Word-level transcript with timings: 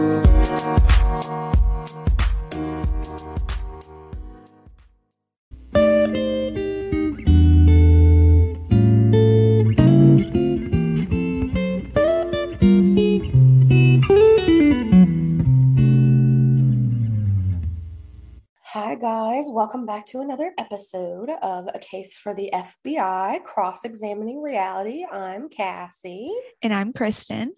Hi, 0.00 0.06
guys. 18.94 19.48
Welcome 19.50 19.84
back 19.84 20.06
to 20.06 20.20
another 20.20 20.54
episode 20.56 21.28
of 21.42 21.68
A 21.74 21.78
Case 21.78 22.16
for 22.16 22.32
the 22.32 22.50
FBI 22.54 23.44
Cross 23.44 23.84
Examining 23.84 24.40
Reality. 24.40 25.04
I'm 25.04 25.50
Cassie. 25.50 26.32
And 26.62 26.72
I'm 26.72 26.94
Kristen. 26.94 27.52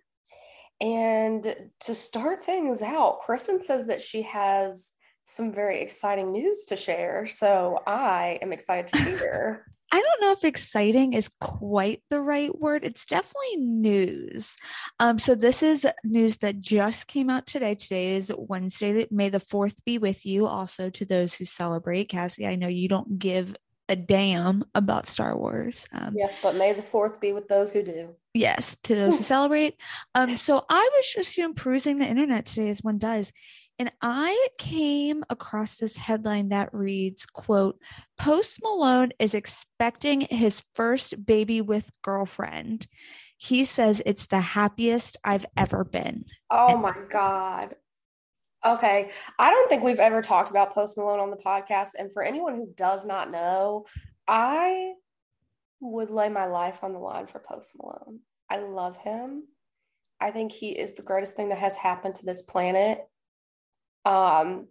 And 0.82 1.54
to 1.80 1.94
start 1.94 2.44
things 2.44 2.82
out, 2.82 3.20
Kristen 3.20 3.60
says 3.60 3.86
that 3.86 4.02
she 4.02 4.22
has 4.22 4.90
some 5.24 5.52
very 5.52 5.80
exciting 5.80 6.32
news 6.32 6.64
to 6.66 6.76
share. 6.76 7.28
So 7.28 7.78
I 7.86 8.40
am 8.42 8.52
excited 8.52 8.88
to 8.88 8.98
hear. 9.18 9.64
I 9.92 10.00
don't 10.00 10.20
know 10.22 10.32
if 10.32 10.42
exciting 10.42 11.12
is 11.12 11.28
quite 11.38 12.02
the 12.10 12.20
right 12.20 12.58
word. 12.58 12.82
It's 12.82 13.04
definitely 13.04 13.58
news. 13.58 14.56
Um, 14.98 15.18
so 15.18 15.34
this 15.36 15.62
is 15.62 15.86
news 16.02 16.38
that 16.38 16.60
just 16.60 17.06
came 17.06 17.30
out 17.30 17.46
today. 17.46 17.74
Today 17.76 18.16
is 18.16 18.32
Wednesday. 18.36 19.06
May 19.10 19.28
the 19.28 19.38
fourth 19.38 19.84
be 19.84 19.98
with 19.98 20.26
you. 20.26 20.46
Also 20.46 20.90
to 20.90 21.04
those 21.04 21.34
who 21.34 21.44
celebrate. 21.44 22.08
Cassie, 22.08 22.46
I 22.46 22.56
know 22.56 22.68
you 22.68 22.88
don't 22.88 23.18
give 23.18 23.54
a 23.92 23.96
damn 23.96 24.64
about 24.74 25.06
Star 25.06 25.36
Wars. 25.36 25.86
Um, 25.92 26.14
yes, 26.16 26.38
but 26.42 26.56
may 26.56 26.72
the 26.72 26.82
fourth 26.82 27.20
be 27.20 27.32
with 27.32 27.46
those 27.46 27.72
who 27.72 27.82
do. 27.82 28.16
Yes, 28.32 28.78
to 28.84 28.94
those 28.94 29.18
who 29.18 29.22
celebrate. 29.22 29.76
Um, 30.14 30.38
so 30.38 30.64
I 30.68 30.90
was 30.94 31.12
just 31.14 31.36
you 31.36 31.46
know, 31.46 31.52
perusing 31.52 31.98
the 31.98 32.06
internet 32.06 32.46
today 32.46 32.70
as 32.70 32.82
one 32.82 32.96
does, 32.96 33.32
and 33.78 33.92
I 34.00 34.48
came 34.58 35.24
across 35.28 35.76
this 35.76 35.96
headline 35.96 36.48
that 36.48 36.72
reads, 36.72 37.26
quote, 37.26 37.78
Post 38.18 38.60
Malone 38.62 39.10
is 39.18 39.34
expecting 39.34 40.22
his 40.22 40.62
first 40.74 41.26
baby 41.26 41.60
with 41.60 41.90
girlfriend. 42.02 42.86
He 43.36 43.64
says 43.66 44.00
it's 44.06 44.26
the 44.26 44.40
happiest 44.40 45.18
I've 45.22 45.46
ever 45.56 45.84
been. 45.84 46.24
Oh 46.48 46.76
my 46.76 46.94
God. 47.10 47.74
Okay. 48.64 49.10
I 49.38 49.50
don't 49.50 49.68
think 49.68 49.82
we've 49.82 49.98
ever 49.98 50.22
talked 50.22 50.50
about 50.50 50.74
Post 50.74 50.96
Malone 50.96 51.20
on 51.20 51.30
the 51.30 51.36
podcast. 51.36 51.90
And 51.98 52.12
for 52.12 52.22
anyone 52.22 52.54
who 52.54 52.68
does 52.76 53.04
not 53.04 53.30
know, 53.30 53.86
I 54.28 54.92
would 55.80 56.10
lay 56.10 56.28
my 56.28 56.46
life 56.46 56.78
on 56.82 56.92
the 56.92 56.98
line 56.98 57.26
for 57.26 57.40
Post 57.40 57.72
Malone. 57.76 58.20
I 58.48 58.58
love 58.58 58.96
him. 58.96 59.44
I 60.20 60.30
think 60.30 60.52
he 60.52 60.70
is 60.70 60.94
the 60.94 61.02
greatest 61.02 61.34
thing 61.34 61.48
that 61.48 61.58
has 61.58 61.74
happened 61.74 62.14
to 62.16 62.24
this 62.24 62.42
planet. 62.42 63.00
Um, 64.04 64.68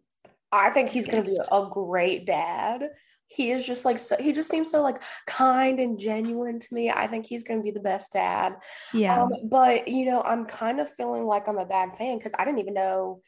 I 0.51 0.69
think 0.69 0.89
he's 0.89 1.07
going 1.07 1.23
to 1.23 1.29
be 1.29 1.39
a 1.51 1.67
great 1.69 2.25
dad. 2.25 2.89
He 3.27 3.51
is 3.51 3.65
just 3.65 3.85
like 3.85 3.97
so, 3.97 4.15
he 4.19 4.33
just 4.33 4.49
seems 4.49 4.69
so 4.69 4.81
like 4.81 5.01
kind 5.25 5.79
and 5.79 5.97
genuine 5.97 6.59
to 6.59 6.73
me. 6.73 6.89
I 6.89 7.07
think 7.07 7.25
he's 7.25 7.43
going 7.43 7.59
to 7.59 7.63
be 7.63 7.71
the 7.71 7.79
best 7.79 8.13
dad. 8.13 8.55
Yeah. 8.93 9.23
Um, 9.23 9.31
but 9.45 9.87
you 9.87 10.05
know, 10.05 10.21
I'm 10.21 10.45
kind 10.45 10.79
of 10.79 10.91
feeling 10.91 11.25
like 11.25 11.47
I'm 11.47 11.57
a 11.57 11.65
bad 11.65 11.93
fan 11.97 12.17
because 12.17 12.33
I 12.37 12.45
didn't 12.45 12.59
even 12.59 12.73
know 12.73 13.21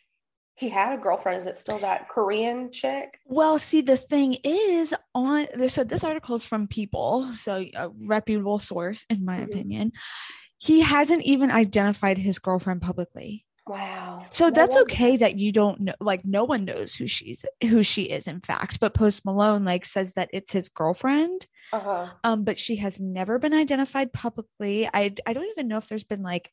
he 0.56 0.70
had 0.70 0.98
a 0.98 1.02
girlfriend. 1.02 1.38
Is 1.38 1.48
it 1.48 1.58
still 1.58 1.80
that 1.80 2.10
Korean 2.10 2.72
chick? 2.72 3.20
Well, 3.26 3.58
see, 3.60 3.82
the 3.82 3.98
thing 3.98 4.38
is, 4.44 4.94
on 5.16 5.48
this, 5.56 5.74
so 5.74 5.84
this 5.84 6.04
article 6.04 6.36
is 6.36 6.46
from 6.46 6.68
People, 6.68 7.24
so 7.34 7.66
a 7.76 7.90
reputable 8.08 8.60
source, 8.60 9.06
in 9.10 9.26
my 9.26 9.38
mm-hmm. 9.38 9.52
opinion. 9.52 9.92
He 10.58 10.82
hasn't 10.82 11.24
even 11.24 11.52
identified 11.52 12.18
his 12.18 12.40
girlfriend 12.40 12.82
publicly. 12.82 13.46
Wow. 13.66 14.26
So 14.30 14.52
that's 14.52 14.76
okay 14.76 15.16
that 15.18 15.40
you 15.40 15.54
don't 15.54 15.80
know 15.80 15.94
like 16.02 16.26
no 16.26 16.44
one 16.44 16.66
knows 16.66 16.94
who 16.96 17.08
she's 17.08 17.46
who 17.62 17.82
she 17.82 18.04
is 18.04 18.28
in 18.28 18.42
fact, 18.42 18.80
but 18.82 18.94
Post 18.94 19.24
Malone 19.24 19.64
like 19.64 19.86
says 19.86 20.14
that 20.14 20.30
it's 20.34 20.52
his 20.52 20.68
girlfriend. 20.68 21.48
Uh-huh. 21.72 22.10
Um 22.26 22.44
but 22.44 22.58
she 22.58 22.76
has 22.78 23.00
never 23.00 23.40
been 23.40 23.54
identified 23.54 24.12
publicly. 24.12 24.88
I 24.94 25.14
I 25.26 25.32
don't 25.32 25.50
even 25.50 25.70
know 25.70 25.78
if 25.78 25.88
there's 25.88 26.04
been 26.04 26.24
like 26.24 26.52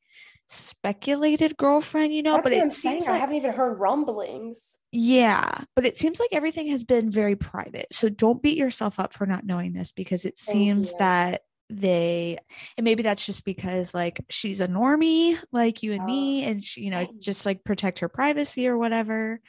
speculated 0.49 1.57
girlfriend, 1.57 2.15
you 2.15 2.23
know, 2.23 2.35
that's 2.35 2.45
but 2.45 2.53
it 2.53 2.73
seems 2.73 3.07
like, 3.07 3.17
I 3.17 3.19
haven't 3.19 3.37
even 3.37 3.53
heard 3.53 3.81
rumblings. 3.81 4.79
Yeah, 4.93 5.51
but 5.75 5.87
it 5.87 5.97
seems 5.97 6.21
like 6.21 6.31
everything 6.33 6.69
has 6.69 6.85
been 6.85 7.11
very 7.11 7.35
private. 7.35 7.87
So 7.93 8.09
don't 8.09 8.43
beat 8.43 8.57
yourself 8.57 9.01
up 9.01 9.15
for 9.15 9.27
not 9.27 9.45
knowing 9.45 9.73
this 9.73 9.91
because 9.91 10.25
it 10.25 10.39
Thank 10.39 10.57
seems 10.57 10.91
you. 10.93 10.97
that 10.99 11.43
they 11.71 12.37
and 12.77 12.85
maybe 12.85 13.03
that's 13.03 13.25
just 13.25 13.45
because 13.45 13.95
like 13.95 14.21
she's 14.29 14.61
a 14.61 14.69
normie 14.69 15.39
like 15.53 15.83
you 15.83 15.93
and 15.93 16.03
oh. 16.03 16.07
me 16.07 16.45
and 16.45 16.65
she, 16.65 16.83
you 16.83 16.91
know 16.91 17.07
just 17.19 17.47
like 17.47 17.65
protect 17.65 18.01
her 18.01 18.09
privacy 18.09 18.67
or 18.67 18.77
whatever 18.77 19.41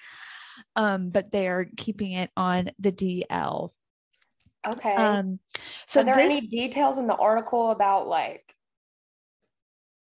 um 0.75 1.09
but 1.09 1.31
they 1.31 1.47
are 1.47 1.65
keeping 1.77 2.11
it 2.11 2.29
on 2.37 2.69
the 2.79 2.91
dl 2.91 3.71
okay 4.67 4.95
um 4.95 5.39
so 5.87 6.01
are 6.01 6.03
there 6.03 6.15
this, 6.15 6.25
any 6.25 6.47
details 6.47 6.97
in 6.97 7.07
the 7.07 7.15
article 7.15 7.71
about 7.71 8.07
like 8.07 8.55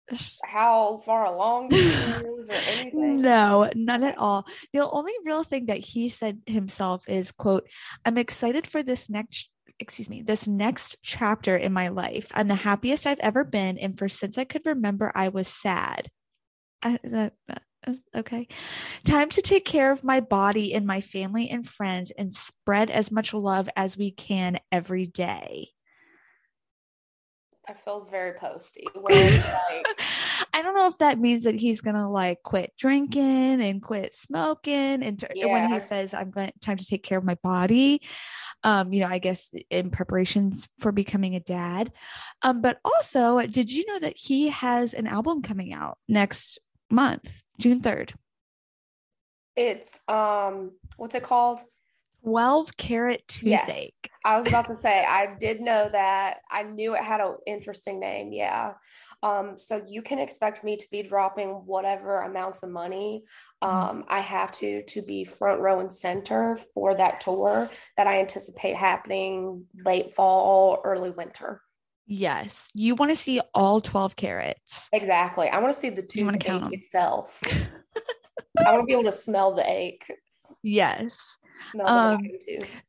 how 0.45 1.01
far 1.05 1.27
along 1.27 1.73
is 1.73 2.49
or 2.49 2.53
anything? 2.79 3.23
No, 3.23 3.71
none 3.75 4.05
at 4.05 4.19
all. 4.19 4.47
The 4.73 4.87
only 4.89 5.13
real 5.25 5.45
thing 5.45 5.67
that 5.67 5.79
he 5.79 6.09
said 6.09 6.41
himself 6.47 7.09
is, 7.09 7.33
quote, 7.33 7.67
I'm 8.05 8.19
excited 8.19 8.67
for 8.67 8.83
this 8.83 9.09
next 9.09 9.51
excuse 9.81 10.09
me, 10.09 10.23
this 10.23 10.47
next 10.47 10.97
chapter 11.03 11.57
in 11.57 11.73
my 11.73 11.89
life. 11.89 12.27
I'm 12.33 12.49
the 12.49 12.55
happiest 12.55 13.07
I've 13.07 13.19
ever 13.21 13.45
been. 13.45 13.79
And 13.79 13.99
for 13.99 14.09
since 14.09 14.39
I 14.39 14.45
could 14.45 14.65
remember, 14.65 15.11
I 15.15 15.29
was 15.29 15.49
sad. 15.49 16.09
I, 16.83 16.99
uh, 17.12 17.31
okay. 18.15 18.47
Time 19.05 19.29
to 19.31 19.43
take 19.43 19.65
care 19.65 19.93
of 19.93 20.05
my 20.05 20.21
body 20.21 20.75
and 20.75 20.87
my 20.87 21.01
family 21.01 21.51
and 21.51 21.67
friends 21.67 22.13
and 22.17 22.34
spread 22.34 22.91
as 22.91 23.11
much 23.11 23.34
love 23.34 23.69
as 23.77 23.97
we 23.97 24.11
can 24.11 24.59
every 24.71 25.07
day. 25.07 25.69
That 27.67 27.83
feels 27.83 28.11
very 28.11 28.34
posty. 28.34 28.87
Like... 28.95 29.43
I 30.53 30.63
don't 30.63 30.75
know 30.75 30.87
if 30.87 30.99
that 30.99 31.19
means 31.19 31.45
that 31.45 31.55
he's 31.55 31.81
gonna 31.81 32.11
like 32.11 32.43
quit 32.43 32.73
drinking 32.79 33.61
and 33.61 33.83
quit 33.83 34.15
smoking, 34.15 35.03
and 35.03 35.19
t- 35.19 35.27
yeah. 35.34 35.47
when 35.47 35.73
he 35.73 35.81
says 35.81 36.15
I'm 36.15 36.31
going 36.31 36.53
time 36.61 36.77
to 36.77 36.87
take 36.87 37.03
care 37.03 37.19
of 37.19 37.25
my 37.25 37.37
body, 37.43 38.03
um, 38.65 38.93
you 38.93 39.01
know, 39.01 39.09
I 39.09 39.19
guess 39.19 39.51
in 39.71 39.91
preparations 39.91 40.69
for 40.79 40.91
becoming 40.91 41.37
a 41.37 41.41
dad. 41.41 41.93
Um, 42.43 42.63
but 42.63 42.81
also, 42.85 43.41
did 43.47 43.71
you 43.71 43.87
know 43.87 43.99
that 44.01 44.17
he 44.17 44.49
has 44.49 44.95
an 44.95 45.07
album 45.07 45.43
coming 45.43 45.73
out 45.73 45.99
next 46.09 46.59
month, 46.91 47.43
June 47.59 47.81
third? 47.81 48.15
It's 49.55 50.01
um, 50.09 50.73
what's 50.97 51.15
it 51.15 51.23
called? 51.23 51.61
12 52.25 52.77
Carat 52.79 53.29
Toothache. 53.29 53.93
Yes. 54.03 54.11
I 54.25 54.39
was 54.39 54.47
about 54.47 54.67
to 54.69 54.77
say, 54.77 55.05
I 55.05 55.37
did 55.39 55.61
know 55.61 55.91
that. 55.93 56.39
I 56.51 56.63
knew 56.63 56.95
it 56.95 57.05
had 57.05 57.21
an 57.21 57.37
interesting 57.47 58.01
name. 58.01 58.33
Yeah. 58.33 58.73
Um, 59.25 59.57
so 59.57 59.83
you 59.89 60.03
can 60.03 60.19
expect 60.19 60.62
me 60.62 60.77
to 60.77 60.87
be 60.91 61.03
dropping 61.03 61.49
whatever 61.65 62.21
amounts 62.21 62.62
of 62.62 62.69
money 62.69 63.25
mm-hmm. 63.62 63.77
um, 63.77 64.05
I 64.07 64.21
have 64.21 64.53
to 64.53 64.83
to 64.83 65.03
be 65.03 65.25
front 65.25 65.61
row 65.61 65.81
and 65.81 65.91
center 65.91 66.59
for 66.75 66.95
that 66.95 67.23
tour 67.23 67.71
that 67.97 68.07
I 68.07 68.21
anticipate 68.21 68.77
happening 68.77 69.65
late 69.83 70.15
fall, 70.15 70.83
early 70.84 71.11
winter. 71.11 71.63
Yes, 72.07 72.69
you 72.75 72.95
want 72.97 73.13
to 73.13 73.17
see 73.17 73.41
all 73.55 73.81
twelve 73.81 74.15
carats. 74.15 74.89
Exactly. 74.93 75.49
I 75.49 75.59
want 75.59 75.73
to 75.73 75.81
see 75.81 75.89
the 75.89 76.03
tooth 76.03 76.37
itself. 76.45 77.41
I 78.59 78.73
want 78.73 78.83
to 78.83 78.87
be 78.87 78.93
able 78.93 79.05
to 79.05 79.13
smell 79.13 79.55
the 79.55 79.69
ache. 79.69 80.05
Yes. 80.63 81.39
Um, 81.87 82.19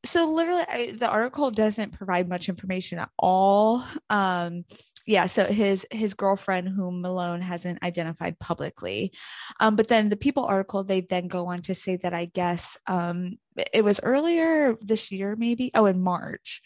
so 0.03 0.29
literally 0.29 0.65
I, 0.67 0.91
the 0.91 1.07
article 1.07 1.51
doesn't 1.51 1.91
provide 1.91 2.27
much 2.27 2.49
information 2.49 2.97
at 2.97 3.09
all 3.19 3.85
um 4.09 4.65
yeah 5.05 5.27
so 5.27 5.45
his 5.45 5.85
his 5.91 6.13
girlfriend 6.13 6.67
whom 6.69 7.01
malone 7.01 7.41
hasn't 7.41 7.81
identified 7.83 8.39
publicly. 8.39 9.11
Um 9.59 9.75
but 9.75 9.87
then 9.87 10.09
the 10.09 10.17
people 10.17 10.45
article 10.45 10.83
they 10.83 11.01
then 11.01 11.27
go 11.27 11.47
on 11.47 11.61
to 11.63 11.75
say 11.75 11.97
that 11.97 12.13
i 12.13 12.25
guess 12.25 12.77
um 12.87 13.37
it 13.73 13.83
was 13.83 13.99
earlier 14.03 14.75
this 14.81 15.11
year 15.11 15.35
maybe? 15.37 15.71
Oh 15.75 15.85
in 15.85 16.01
march 16.01 16.61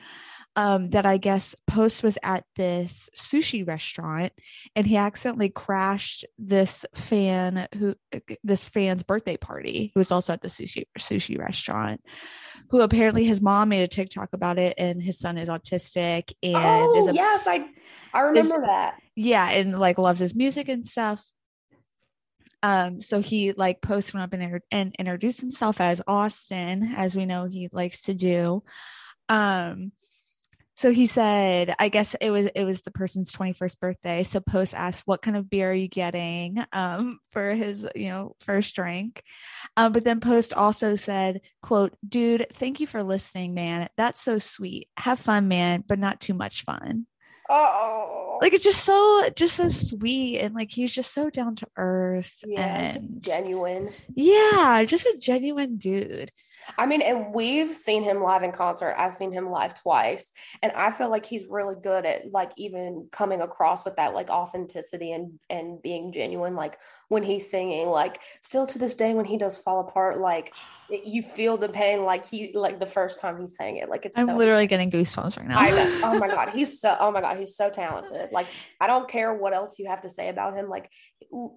um, 0.60 0.90
that 0.90 1.06
I 1.06 1.16
guess 1.16 1.56
Post 1.68 2.04
was 2.04 2.18
at 2.22 2.44
this 2.58 3.10
sushi 3.16 3.66
restaurant 3.66 4.34
and 4.76 4.86
he 4.86 4.98
accidentally 4.98 5.48
crashed 5.48 6.26
this 6.38 6.86
fan 6.94 7.66
who 7.76 7.96
this 8.44 8.66
fan's 8.66 9.04
birthday 9.04 9.38
party. 9.38 9.92
Who 9.94 10.02
was 10.02 10.12
also 10.12 10.34
at 10.34 10.42
the 10.42 10.50
sushi 10.50 10.84
sushi 10.98 11.40
restaurant 11.40 12.02
who 12.72 12.82
apparently 12.82 13.24
his 13.24 13.40
mom 13.40 13.70
made 13.70 13.84
a 13.84 13.88
TikTok 13.88 14.34
about 14.34 14.60
it 14.60 14.74
and 14.78 15.02
his 15.02 15.18
son 15.18 15.38
is 15.38 15.48
autistic 15.48 16.34
and 16.44 16.56
oh, 16.58 17.08
is 17.08 17.16
yes 17.16 17.48
I 17.48 17.66
I 18.14 18.20
remember 18.20 18.58
is, 18.58 18.64
that. 18.64 19.00
Yeah 19.16 19.50
and 19.50 19.80
like 19.80 19.98
loves 19.98 20.20
his 20.20 20.36
music 20.36 20.68
and 20.68 20.86
stuff. 20.86 21.24
Um 22.62 23.00
so 23.00 23.22
he 23.22 23.54
like 23.54 23.82
post 23.82 24.14
went 24.14 24.26
up 24.26 24.34
and, 24.34 24.62
and 24.72 24.94
introduced 25.00 25.40
himself 25.40 25.80
as 25.80 26.02
austin 26.06 26.94
as 26.98 27.16
we 27.16 27.26
know 27.26 27.46
he 27.46 27.70
likes 27.72 28.02
to 28.04 28.14
do. 28.14 28.62
Um 29.30 29.94
So 30.80 30.94
he 30.94 31.08
said, 31.08 31.76
I 31.78 31.90
guess 31.90 32.16
it 32.22 32.30
was 32.30 32.46
it 32.56 32.64
was 32.64 32.80
the 32.80 32.92
person's 32.92 33.34
21st 33.34 33.80
birthday. 33.82 34.24
So 34.24 34.40
Post 34.40 34.74
asked, 34.74 35.04
"What 35.06 35.22
kind 35.22 35.36
of 35.36 35.50
beer 35.50 35.72
are 35.72 35.74
you 35.74 35.90
getting 35.90 36.64
um, 36.72 37.20
for 37.32 37.54
his, 37.54 37.86
you 37.96 38.08
know, 38.08 38.38
first 38.40 38.76
drink?" 38.76 39.22
Um, 39.76 39.92
but 39.92 40.06
then 40.06 40.22
Post 40.22 40.54
also 40.54 40.96
said, 40.96 41.42
"Quote, 41.62 41.98
dude, 42.08 42.48
thank 42.54 42.80
you 42.80 42.88
for 42.88 43.04
listening, 43.04 43.54
man. 43.54 43.90
That's 43.98 44.22
so 44.22 44.40
sweet. 44.40 44.88
Have 44.96 45.20
fun, 45.20 45.50
man, 45.50 45.84
but 45.86 46.00
not 46.00 46.22
too 46.22 46.34
much 46.34 46.64
fun." 46.64 47.08
Oh, 47.50 48.40
like 48.42 48.54
it's 48.54 48.64
just 48.64 48.86
so 48.86 49.30
just 49.36 49.58
so 49.58 49.68
sweet 49.68 50.40
and 50.40 50.56
like 50.56 50.72
he's 50.72 50.94
just 50.94 51.14
so 51.14 51.30
down 51.30 51.56
to 51.56 51.68
earth 51.76 52.38
yeah, 52.48 52.94
and 52.94 53.22
genuine. 53.22 53.90
Yeah, 54.16 54.86
just 54.88 55.06
a 55.06 55.18
genuine 55.20 55.76
dude. 55.76 56.32
I 56.78 56.86
mean, 56.86 57.02
and 57.02 57.34
we've 57.34 57.74
seen 57.74 58.04
him 58.04 58.24
live 58.24 58.44
in 58.44 58.52
concert. 58.52 58.96
I've 58.98 59.14
seen 59.14 59.32
him 59.32 59.50
live 59.50 59.74
twice, 59.74 60.32
and 60.62 60.72
I 60.74 60.92
feel 60.92 61.10
like 61.10 61.26
he's 61.26 61.48
really 61.50 61.76
good 61.82 62.06
at 62.06 62.32
like 62.32 62.52
even 62.58 63.08
coming 63.12 63.42
across 63.42 63.86
with 63.86 63.96
that 63.98 64.14
like 64.14 64.30
authenticity 64.30 65.12
and 65.12 65.40
and 65.50 65.82
being 65.82 66.12
genuine. 66.12 66.56
Like 66.56 66.78
when 67.08 67.24
he's 67.24 67.50
singing, 67.50 67.88
like 67.88 68.22
still 68.42 68.68
to 68.68 68.80
this 68.80 68.96
day 68.96 69.14
when 69.14 69.26
he 69.26 69.38
does 69.38 69.58
fall 69.58 69.82
apart, 69.82 70.20
like 70.20 70.54
it, 70.90 71.06
you 71.06 71.22
feel 71.22 71.58
the 71.58 71.70
pain. 71.70 72.04
Like 72.04 72.26
he 72.26 72.52
like 72.54 72.80
the 72.80 72.86
first 72.86 73.20
time 73.20 73.40
he 73.40 73.48
sang 73.48 73.78
it, 73.78 73.90
like 73.90 74.06
it's. 74.06 74.18
I'm 74.18 74.28
so 74.28 74.38
literally 74.38 74.68
getting 74.68 74.92
goosebumps 74.92 75.38
right 75.38 75.48
now. 75.48 75.60
I 75.60 75.72
know. 75.72 76.00
Oh 76.04 76.20
my 76.20 76.28
god, 76.36 76.50
he's 76.50 76.80
so. 76.80 76.96
Oh 77.00 77.12
my 77.12 77.22
god, 77.22 77.38
he's 77.38 77.56
so 77.56 77.70
talented. 77.70 78.32
Like 78.32 78.48
I 78.80 78.88
don't 78.88 79.08
care 79.08 79.34
what 79.34 79.54
else 79.54 79.80
you 79.80 79.88
have 79.88 80.02
to 80.02 80.10
say 80.10 80.30
about 80.30 80.56
him. 80.56 80.70
Like 80.70 80.90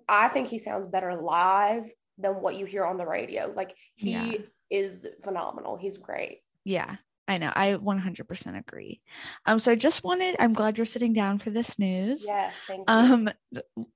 I 0.08 0.28
think 0.28 0.48
he 0.48 0.58
sounds 0.58 0.86
better 0.86 1.14
live 1.16 1.90
than 2.22 2.40
what 2.40 2.56
you 2.56 2.64
hear 2.64 2.84
on 2.84 2.96
the 2.96 3.06
radio. 3.06 3.52
Like 3.54 3.76
he. 3.96 4.12
Yeah 4.12 4.32
is 4.72 5.06
phenomenal. 5.22 5.76
He's 5.76 5.98
great. 5.98 6.40
Yeah, 6.64 6.96
I 7.28 7.38
know. 7.38 7.52
I 7.54 7.74
100% 7.74 8.58
agree. 8.58 9.02
Um, 9.44 9.58
so 9.58 9.70
I 9.70 9.76
just 9.76 10.02
wanted, 10.02 10.34
I'm 10.40 10.54
glad 10.54 10.78
you're 10.78 10.86
sitting 10.86 11.12
down 11.12 11.38
for 11.38 11.50
this 11.50 11.78
news. 11.78 12.24
Yes, 12.24 12.56
thank 12.66 12.80
you. 12.80 12.84
Um, 12.88 13.30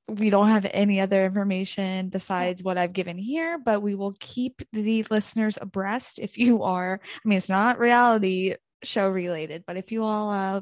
we 0.06 0.31
don't 0.31 0.50
have 0.50 0.67
any 0.73 1.00
other 1.00 1.25
information 1.25 2.11
besides 2.11 2.62
what 2.62 2.76
I've 2.76 2.93
given 2.93 3.17
here, 3.17 3.58
but 3.58 3.82
we 3.82 3.94
will 3.94 4.14
keep 4.20 4.62
the 4.73 5.05
listeners 5.11 5.58
abreast 5.61 6.19
if 6.19 6.37
you 6.37 6.62
are, 6.62 7.00
I 7.02 7.28
mean, 7.28 7.38
it's 7.38 7.49
not 7.49 7.78
reality 7.78 8.55
show 8.84 9.08
related, 9.08 9.64
but 9.67 9.78
if 9.78 9.90
you 9.90 10.05
all, 10.05 10.31
uh, 10.31 10.61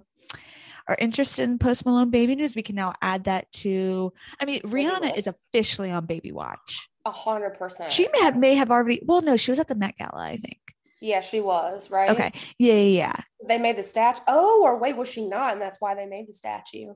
are 0.87 0.97
interested 0.99 1.43
in 1.43 1.59
Post 1.59 1.87
Malone 1.87 2.11
baby 2.11 2.37
news, 2.37 2.55
we 2.55 2.63
can 2.63 2.77
now 2.77 2.93
add 3.01 3.25
that 3.25 3.51
to. 3.53 4.13
I 4.39 4.45
mean, 4.45 4.61
Rihanna 4.61 5.17
is 5.17 5.27
officially 5.27 5.91
on 5.91 6.05
Baby 6.05 6.31
Watch. 6.31 6.91
A 7.05 7.11
hundred 7.11 7.59
percent. 7.59 7.93
She 7.93 8.09
may 8.13 8.21
have, 8.21 8.37
may 8.37 8.55
have 8.55 8.71
already. 8.71 9.03
Well, 9.05 9.23
no, 9.23 9.37
she 9.37 9.51
was 9.51 9.61
at 9.61 9.69
the 9.69 9.75
Met 9.75 9.97
Gala, 9.99 10.23
I 10.23 10.37
think. 10.37 10.61
Yeah, 11.01 11.21
she 11.21 11.41
was 11.41 11.91
right. 11.91 12.09
Okay. 12.09 12.33
Yeah, 12.59 12.75
yeah, 12.75 12.81
yeah. 12.81 13.17
They 13.47 13.59
made 13.59 13.77
the 13.77 13.83
statue. 13.83 14.23
Oh, 14.27 14.63
or 14.65 14.79
wait, 14.79 14.97
was 14.97 15.09
she 15.09 15.29
not? 15.29 15.53
And 15.53 15.61
that's 15.61 15.77
why 15.79 15.95
they 15.95 16.07
made 16.07 16.29
the 16.29 16.33
statue. 16.33 16.95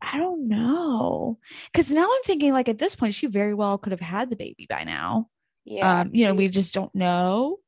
I 0.00 0.18
don't 0.18 0.48
know. 0.48 1.38
Because 1.72 1.90
now 1.90 2.04
I'm 2.04 2.22
thinking, 2.24 2.52
like, 2.52 2.68
at 2.68 2.78
this 2.78 2.94
point, 2.94 3.12
she 3.12 3.26
very 3.26 3.52
well 3.52 3.76
could 3.76 3.92
have 3.92 4.00
had 4.00 4.30
the 4.30 4.36
baby 4.36 4.66
by 4.70 4.84
now. 4.84 5.28
Yeah. 5.66 6.00
Um, 6.00 6.10
you 6.14 6.24
know, 6.24 6.32
we 6.32 6.48
just 6.48 6.72
don't 6.72 6.94
know. 6.94 7.58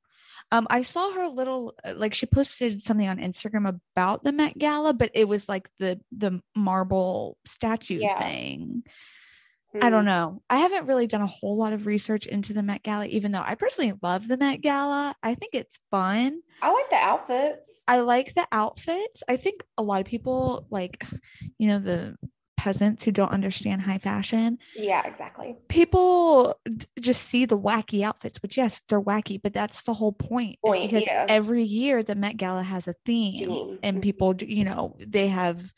Um, 0.50 0.67
I 0.70 0.82
saw 0.82 1.12
her 1.12 1.29
little 1.29 1.75
uh, 1.85 1.93
like 1.96 2.14
she 2.14 2.25
posted 2.25 2.82
something 2.82 3.06
on 3.06 3.19
Instagram 3.19 3.79
about 3.94 4.25
the 4.25 4.32
Met 4.32 4.56
Gala, 4.56 4.94
but 4.94 5.11
it 5.12 5.29
was 5.29 5.49
like 5.49 5.69
the 5.79 6.00
the 6.11 6.40
marble 6.56 7.37
statue 7.44 7.99
yeah. 8.00 8.19
thing. 8.19 8.85
Mm-hmm. 9.79 9.87
I 9.87 9.91
don't 9.91 10.03
hmm. 10.03 10.09
know. 10.09 10.43
I 10.51 10.59
haven't 10.59 10.87
really 10.87 11.07
done 11.07 11.23
a 11.23 11.27
whole 11.27 11.57
lot 11.57 11.73
of 11.73 11.87
research 11.87 12.27
into 12.27 12.53
the 12.53 12.63
Met 12.63 12.83
Gala, 12.83 13.07
even 13.07 13.33
though 13.33 13.43
I 13.45 13.55
personally 13.55 13.93
love 14.03 14.29
the 14.29 14.37
Met 14.37 14.61
Gala. 14.61 15.15
I 15.23 15.35
think 15.35 15.55
it's 15.55 15.79
fun. 15.91 16.41
I 16.61 16.73
like 16.73 16.91
the 16.91 16.97
outfits. 16.97 17.85
I 17.87 18.01
like 18.01 18.35
the 18.35 18.47
outfits. 18.51 19.23
I 19.29 19.37
think 19.37 19.63
a 19.77 19.83
lot 19.83 20.01
of 20.01 20.07
people 20.07 20.67
like, 20.71 21.05
you 21.59 21.69
know, 21.69 21.79
the 21.79 22.17
peasants 22.57 23.05
who 23.05 23.13
don't 23.13 23.31
understand 23.31 23.83
high 23.83 23.99
fashion. 23.99 24.59
Yeah, 24.75 25.07
exactly. 25.07 25.57
People 25.69 26.59
just 26.99 27.23
see 27.23 27.45
the 27.45 27.59
wacky 27.59 28.03
outfits, 28.03 28.43
which 28.43 28.57
yes, 28.57 28.83
they're 28.89 29.01
wacky, 29.01 29.41
but 29.41 29.53
that's 29.53 29.83
the 29.83 29.95
whole 29.95 30.13
point. 30.13 30.59
point 30.65 30.91
because 30.91 31.07
yeah. 31.07 31.27
every 31.29 31.63
year 31.63 32.03
the 32.03 32.17
Met 32.17 32.37
Gala 32.37 32.65
has 32.65 32.89
a 32.89 32.95
theme, 33.07 33.49
theme. 33.49 33.79
and 33.85 34.03
people, 34.03 34.35
you 34.41 34.65
know, 34.65 34.97
they 34.99 35.29
have 35.29 35.73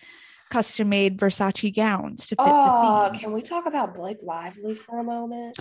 custom 0.51 0.89
made 0.89 1.19
Versace 1.19 1.75
gowns 1.75 2.29
to 2.29 2.37
fit 2.37 2.39
oh, 2.41 3.05
the 3.05 3.11
theme. 3.11 3.21
Can 3.21 3.33
we 3.33 3.43
talk 3.43 3.67
about 3.67 3.95
Blake 3.95 4.19
Lively 4.23 4.75
for 4.75 5.01
a 5.01 5.05
moment? 5.05 5.59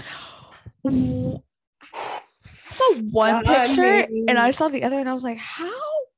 saw 2.39 3.01
one 3.11 3.43
picture 3.43 4.07
and 4.27 4.39
I 4.39 4.51
saw 4.51 4.67
the 4.69 4.83
other 4.83 4.99
and 4.99 5.09
I 5.09 5.13
was 5.13 5.23
like, 5.23 5.37
how? 5.37 5.71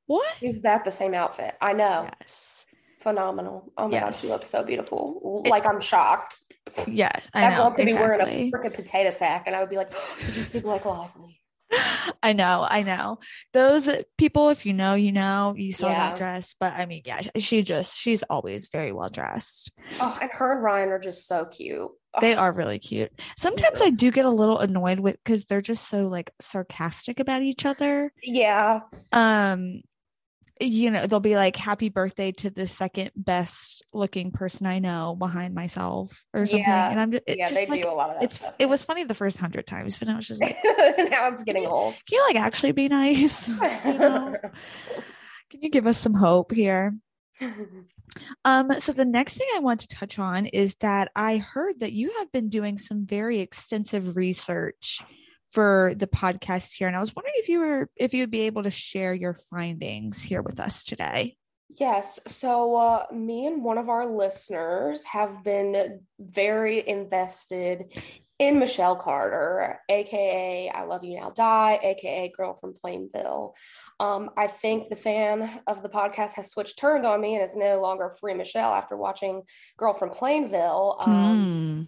What? 0.07 0.35
Is 0.41 0.61
that 0.61 0.83
the 0.85 0.91
same 0.91 1.13
outfit? 1.13 1.55
I 1.61 1.73
know. 1.73 2.09
Yes 2.19 2.51
phenomenal. 3.01 3.71
Oh 3.77 3.87
my 3.87 3.93
yes. 3.93 4.03
gosh, 4.03 4.21
she 4.21 4.27
looks 4.27 4.49
so 4.49 4.63
beautiful. 4.63 5.43
Like 5.47 5.67
I'm 5.67 5.79
shocked. 5.79 6.39
Yeah, 6.87 7.11
I 7.33 7.49
know. 7.49 7.71
could 7.71 7.87
exactly. 7.87 7.93
be 7.93 7.93
wearing 7.93 8.21
a 8.21 8.51
freaking 8.51 8.73
potato 8.73 9.09
sack, 9.09 9.43
and 9.47 9.55
I 9.55 9.59
would 9.59 9.69
be 9.69 9.75
like, 9.75 9.89
oh, 9.93 10.17
"Did 10.25 10.35
you 10.35 10.43
see 10.43 10.59
Blake 10.59 10.85
Lively?" 10.85 11.40
I 12.23 12.33
know, 12.33 12.65
I 12.69 12.83
know. 12.83 13.19
Those 13.53 13.89
people, 14.17 14.49
if 14.49 14.65
you 14.65 14.73
know, 14.73 14.95
you 14.95 15.11
know, 15.11 15.53
you 15.55 15.73
saw 15.73 15.89
yeah. 15.89 16.09
that 16.09 16.17
dress. 16.17 16.55
But 16.59 16.73
I 16.73 16.85
mean, 16.85 17.03
yeah, 17.05 17.21
she 17.37 17.61
just 17.61 17.97
she's 17.97 18.23
always 18.23 18.67
very 18.67 18.91
well 18.91 19.09
dressed. 19.09 19.71
Oh, 19.99 20.17
and 20.21 20.29
her 20.33 20.53
and 20.53 20.63
Ryan 20.63 20.89
are 20.89 20.99
just 20.99 21.27
so 21.27 21.45
cute. 21.45 21.89
They 22.19 22.35
are 22.35 22.51
really 22.51 22.79
cute. 22.79 23.11
Sometimes 23.37 23.79
yeah. 23.79 23.87
I 23.87 23.89
do 23.91 24.11
get 24.11 24.25
a 24.25 24.29
little 24.29 24.59
annoyed 24.59 24.99
with 24.99 25.17
because 25.23 25.45
they're 25.45 25.61
just 25.61 25.87
so 25.87 26.07
like 26.07 26.31
sarcastic 26.41 27.19
about 27.21 27.41
each 27.41 27.65
other. 27.65 28.11
Yeah. 28.21 28.81
Um, 29.13 29.81
you 30.61 30.91
know, 30.91 31.07
they'll 31.07 31.19
be 31.19 31.35
like, 31.35 31.55
happy 31.55 31.89
birthday 31.89 32.31
to 32.33 32.49
the 32.49 32.67
second 32.67 33.11
best 33.15 33.83
looking 33.93 34.31
person 34.31 34.65
I 34.65 34.79
know 34.79 35.15
behind 35.17 35.53
myself 35.55 36.23
or 36.33 36.45
something. 36.45 36.63
Yeah. 36.63 36.89
And 36.89 36.99
I'm 36.99 37.11
just, 37.11 37.23
yeah, 37.27 37.49
just 37.49 37.55
they 37.55 37.67
like, 37.67 37.81
do 37.81 37.89
a 37.89 37.91
lot 37.91 38.09
of 38.09 38.15
that. 38.15 38.23
It's, 38.23 38.35
stuff. 38.35 38.53
it 38.59 38.67
was 38.67 38.83
funny 38.83 39.03
the 39.03 39.13
first 39.13 39.37
hundred 39.37 39.67
times, 39.67 39.97
but 39.97 40.07
now 40.07 40.17
it's 40.17 40.27
just 40.27 40.41
like, 40.41 40.57
now 40.63 41.29
it's 41.29 41.43
getting 41.43 41.65
old. 41.65 41.93
Can 42.07 42.17
you 42.17 42.23
like 42.27 42.35
actually 42.35 42.71
be 42.71 42.87
nice? 42.87 43.47
you 43.49 43.57
know? 43.97 44.35
Can 45.49 45.61
you 45.61 45.69
give 45.69 45.87
us 45.87 45.97
some 45.97 46.13
hope 46.13 46.53
here? 46.53 46.93
Um, 48.45 48.79
so 48.79 48.93
the 48.93 49.05
next 49.05 49.37
thing 49.37 49.47
I 49.55 49.59
want 49.59 49.81
to 49.81 49.87
touch 49.87 50.19
on 50.19 50.45
is 50.45 50.75
that 50.79 51.11
I 51.15 51.37
heard 51.37 51.79
that 51.79 51.91
you 51.91 52.11
have 52.19 52.31
been 52.31 52.49
doing 52.49 52.77
some 52.77 53.05
very 53.05 53.39
extensive 53.39 54.15
research 54.15 55.01
for 55.51 55.93
the 55.95 56.07
podcast 56.07 56.73
here. 56.73 56.87
And 56.87 56.95
I 56.95 56.99
was 56.99 57.15
wondering 57.15 57.35
if 57.37 57.49
you 57.49 57.59
were 57.59 57.89
if 57.95 58.13
you 58.13 58.23
would 58.23 58.31
be 58.31 58.41
able 58.41 58.63
to 58.63 58.71
share 58.71 59.13
your 59.13 59.33
findings 59.33 60.21
here 60.21 60.41
with 60.41 60.59
us 60.59 60.83
today. 60.83 61.37
Yes. 61.79 62.19
So, 62.27 62.75
uh, 62.75 63.05
me 63.13 63.45
and 63.45 63.63
one 63.63 63.77
of 63.77 63.87
our 63.87 64.05
listeners 64.05 65.05
have 65.05 65.43
been 65.43 66.01
very 66.19 66.85
invested 66.87 67.97
in 68.39 68.59
Michelle 68.59 68.95
Carter, 68.95 69.79
aka 69.87 70.69
I 70.69 70.83
Love 70.83 71.03
You 71.03 71.19
Now 71.19 71.29
Die, 71.29 71.79
aka 71.83 72.33
Girl 72.35 72.55
from 72.55 72.73
Plainville. 72.73 73.53
Um, 73.99 74.31
I 74.35 74.47
think 74.47 74.89
the 74.89 74.95
fan 74.95 75.61
of 75.67 75.83
the 75.83 75.89
podcast 75.89 76.33
has 76.33 76.49
switched 76.49 76.79
turned 76.79 77.05
on 77.05 77.21
me 77.21 77.35
and 77.35 77.43
is 77.43 77.55
no 77.55 77.79
longer 77.79 78.09
free 78.09 78.33
Michelle 78.33 78.73
after 78.73 78.97
watching 78.97 79.43
Girl 79.77 79.93
from 79.93 80.09
Plainville. 80.09 80.97
Um, 80.99 81.87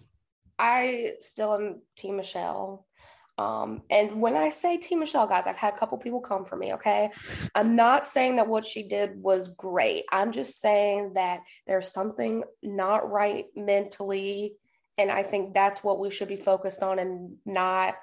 I 0.58 1.14
still 1.20 1.54
am 1.54 1.82
Team 1.96 2.16
Michelle. 2.16 2.86
Um, 3.36 3.82
and 3.90 4.20
when 4.20 4.36
I 4.36 4.48
say 4.48 4.76
Team 4.76 5.00
Michelle, 5.00 5.26
guys, 5.26 5.46
I've 5.46 5.56
had 5.56 5.74
a 5.74 5.76
couple 5.76 5.98
people 5.98 6.20
come 6.20 6.44
for 6.44 6.56
me. 6.56 6.74
Okay. 6.74 7.10
I'm 7.54 7.74
not 7.74 8.06
saying 8.06 8.36
that 8.36 8.48
what 8.48 8.64
she 8.64 8.84
did 8.84 9.20
was 9.20 9.48
great. 9.48 10.04
I'm 10.12 10.32
just 10.32 10.60
saying 10.60 11.14
that 11.14 11.40
there's 11.66 11.90
something 11.90 12.44
not 12.62 13.10
right 13.10 13.46
mentally. 13.56 14.54
And 14.96 15.10
I 15.10 15.24
think 15.24 15.52
that's 15.52 15.82
what 15.82 15.98
we 15.98 16.10
should 16.10 16.28
be 16.28 16.36
focused 16.36 16.82
on 16.82 17.00
and 17.00 17.36
not 17.44 17.96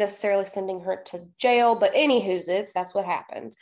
necessarily 0.00 0.44
sending 0.44 0.80
her 0.80 0.96
to 1.06 1.28
jail, 1.38 1.76
but 1.76 1.94
anywho's 1.94 2.48
it's 2.48 2.72
that's 2.72 2.92
what 2.92 3.04
happened. 3.04 3.54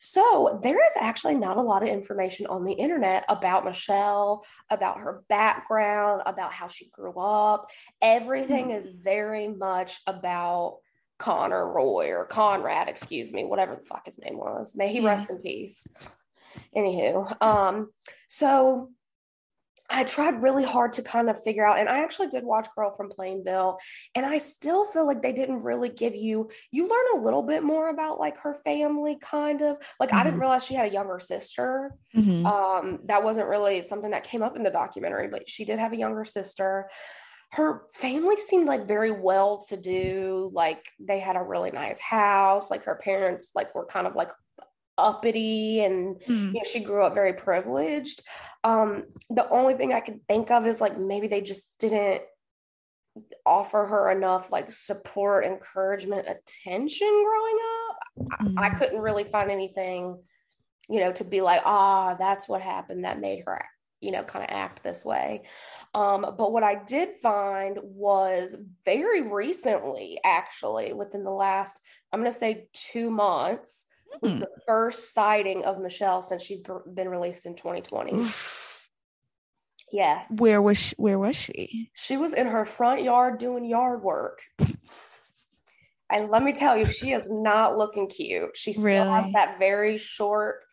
So 0.00 0.60
there 0.62 0.76
is 0.84 0.92
actually 1.00 1.34
not 1.34 1.56
a 1.56 1.62
lot 1.62 1.82
of 1.82 1.88
information 1.88 2.46
on 2.46 2.64
the 2.64 2.74
internet 2.74 3.24
about 3.28 3.64
Michelle, 3.64 4.44
about 4.70 5.00
her 5.00 5.24
background, 5.28 6.22
about 6.26 6.52
how 6.52 6.68
she 6.68 6.88
grew 6.90 7.18
up. 7.18 7.70
Everything 8.00 8.70
is 8.70 8.88
very 8.88 9.48
much 9.48 10.00
about 10.06 10.78
Connor 11.18 11.66
Roy 11.66 12.10
or 12.10 12.26
Conrad, 12.26 12.88
excuse 12.88 13.32
me, 13.32 13.44
whatever 13.44 13.74
the 13.74 13.82
fuck 13.82 14.04
his 14.04 14.18
name 14.18 14.36
was. 14.36 14.76
May 14.76 14.92
he 14.92 15.00
yeah. 15.00 15.08
rest 15.08 15.30
in 15.30 15.38
peace. 15.38 15.88
Anywho, 16.74 17.42
um, 17.42 17.90
so 18.28 18.90
I 19.90 20.04
tried 20.04 20.42
really 20.42 20.64
hard 20.64 20.92
to 20.94 21.02
kind 21.02 21.30
of 21.30 21.42
figure 21.42 21.66
out, 21.66 21.78
and 21.78 21.88
I 21.88 21.98
actually 21.98 22.28
did 22.28 22.44
watch 22.44 22.66
Girl 22.76 22.90
from 22.90 23.08
Plainville, 23.08 23.78
and 24.14 24.26
I 24.26 24.38
still 24.38 24.84
feel 24.84 25.06
like 25.06 25.22
they 25.22 25.32
didn't 25.32 25.62
really 25.62 25.88
give 25.88 26.14
you, 26.14 26.50
you 26.72 26.88
learn 26.88 27.20
a 27.20 27.24
little 27.24 27.42
bit 27.42 27.62
more 27.62 27.88
about 27.88 28.18
like 28.18 28.38
her 28.38 28.54
family, 28.54 29.16
kind 29.20 29.62
of. 29.62 29.76
Like, 30.00 30.10
mm-hmm. 30.10 30.18
I 30.18 30.22
didn't 30.22 30.34
mm-hmm. 30.34 30.40
realize 30.40 30.64
she 30.64 30.74
had 30.74 30.90
a 30.90 30.92
younger 30.92 31.20
sister. 31.20 31.92
Mm-hmm. 32.16 32.46
Um, 32.46 33.00
that 33.04 33.22
wasn't 33.22 33.48
really 33.48 33.82
something 33.82 34.10
that 34.10 34.24
came 34.24 34.42
up 34.42 34.56
in 34.56 34.62
the 34.62 34.70
documentary, 34.70 35.28
but 35.28 35.48
she 35.48 35.64
did 35.64 35.78
have 35.78 35.92
a 35.92 35.98
younger 35.98 36.24
sister. 36.24 36.88
Her 37.52 37.82
family 37.94 38.36
seemed 38.36 38.66
like 38.66 38.88
very 38.88 39.12
well 39.12 39.62
to 39.68 39.76
do. 39.76 40.50
Like, 40.52 40.84
they 40.98 41.20
had 41.20 41.36
a 41.36 41.42
really 41.42 41.70
nice 41.70 42.00
house. 42.00 42.70
Like, 42.70 42.84
her 42.84 42.96
parents, 42.96 43.50
like, 43.54 43.74
were 43.74 43.86
kind 43.86 44.06
of 44.06 44.16
like 44.16 44.30
uppity 44.98 45.84
and 45.84 46.16
mm. 46.20 46.48
you 46.48 46.52
know 46.54 46.64
she 46.70 46.80
grew 46.80 47.02
up 47.02 47.14
very 47.14 47.32
privileged 47.34 48.22
um 48.64 49.04
the 49.30 49.48
only 49.50 49.74
thing 49.74 49.92
i 49.92 50.00
can 50.00 50.20
think 50.26 50.50
of 50.50 50.66
is 50.66 50.80
like 50.80 50.98
maybe 50.98 51.28
they 51.28 51.40
just 51.40 51.66
didn't 51.78 52.22
offer 53.44 53.86
her 53.86 54.10
enough 54.10 54.50
like 54.50 54.70
support 54.70 55.44
encouragement 55.44 56.26
attention 56.28 57.24
growing 57.24 57.58
up 57.88 57.98
mm. 58.42 58.54
I, 58.58 58.66
I 58.66 58.70
couldn't 58.70 59.00
really 59.00 59.24
find 59.24 59.50
anything 59.50 60.18
you 60.88 61.00
know 61.00 61.12
to 61.12 61.24
be 61.24 61.40
like 61.40 61.62
ah 61.64 62.14
that's 62.14 62.48
what 62.48 62.62
happened 62.62 63.04
that 63.04 63.20
made 63.20 63.44
her 63.46 63.64
you 64.00 64.12
know 64.12 64.22
kind 64.22 64.44
of 64.44 64.54
act 64.54 64.82
this 64.82 65.04
way 65.04 65.42
um, 65.94 66.22
but 66.36 66.52
what 66.52 66.62
i 66.62 66.74
did 66.74 67.16
find 67.16 67.78
was 67.82 68.56
very 68.84 69.22
recently 69.22 70.18
actually 70.24 70.92
within 70.92 71.24
the 71.24 71.30
last 71.30 71.80
i'm 72.12 72.20
going 72.20 72.30
to 72.30 72.38
say 72.38 72.68
two 72.72 73.10
months 73.10 73.86
was 74.20 74.32
hmm. 74.32 74.40
the 74.40 74.50
first 74.66 75.12
sighting 75.12 75.64
of 75.64 75.80
Michelle 75.80 76.22
since 76.22 76.42
she's 76.42 76.62
been 76.62 77.08
released 77.08 77.46
in 77.46 77.54
2020. 77.54 78.26
yes. 79.92 80.40
Where 80.40 80.60
was 80.62 80.78
she, 80.78 80.94
where 80.96 81.18
was 81.18 81.36
she? 81.36 81.90
She 81.94 82.16
was 82.16 82.34
in 82.34 82.46
her 82.46 82.64
front 82.64 83.02
yard 83.02 83.38
doing 83.38 83.64
yard 83.64 84.02
work. 84.02 84.40
and 86.10 86.30
let 86.30 86.42
me 86.42 86.52
tell 86.52 86.76
you, 86.76 86.86
she 86.86 87.12
is 87.12 87.28
not 87.30 87.76
looking 87.76 88.08
cute. 88.08 88.56
She 88.56 88.72
still 88.72 88.84
really? 88.84 89.08
has 89.08 89.32
that 89.32 89.58
very 89.58 89.98
short 89.98 90.65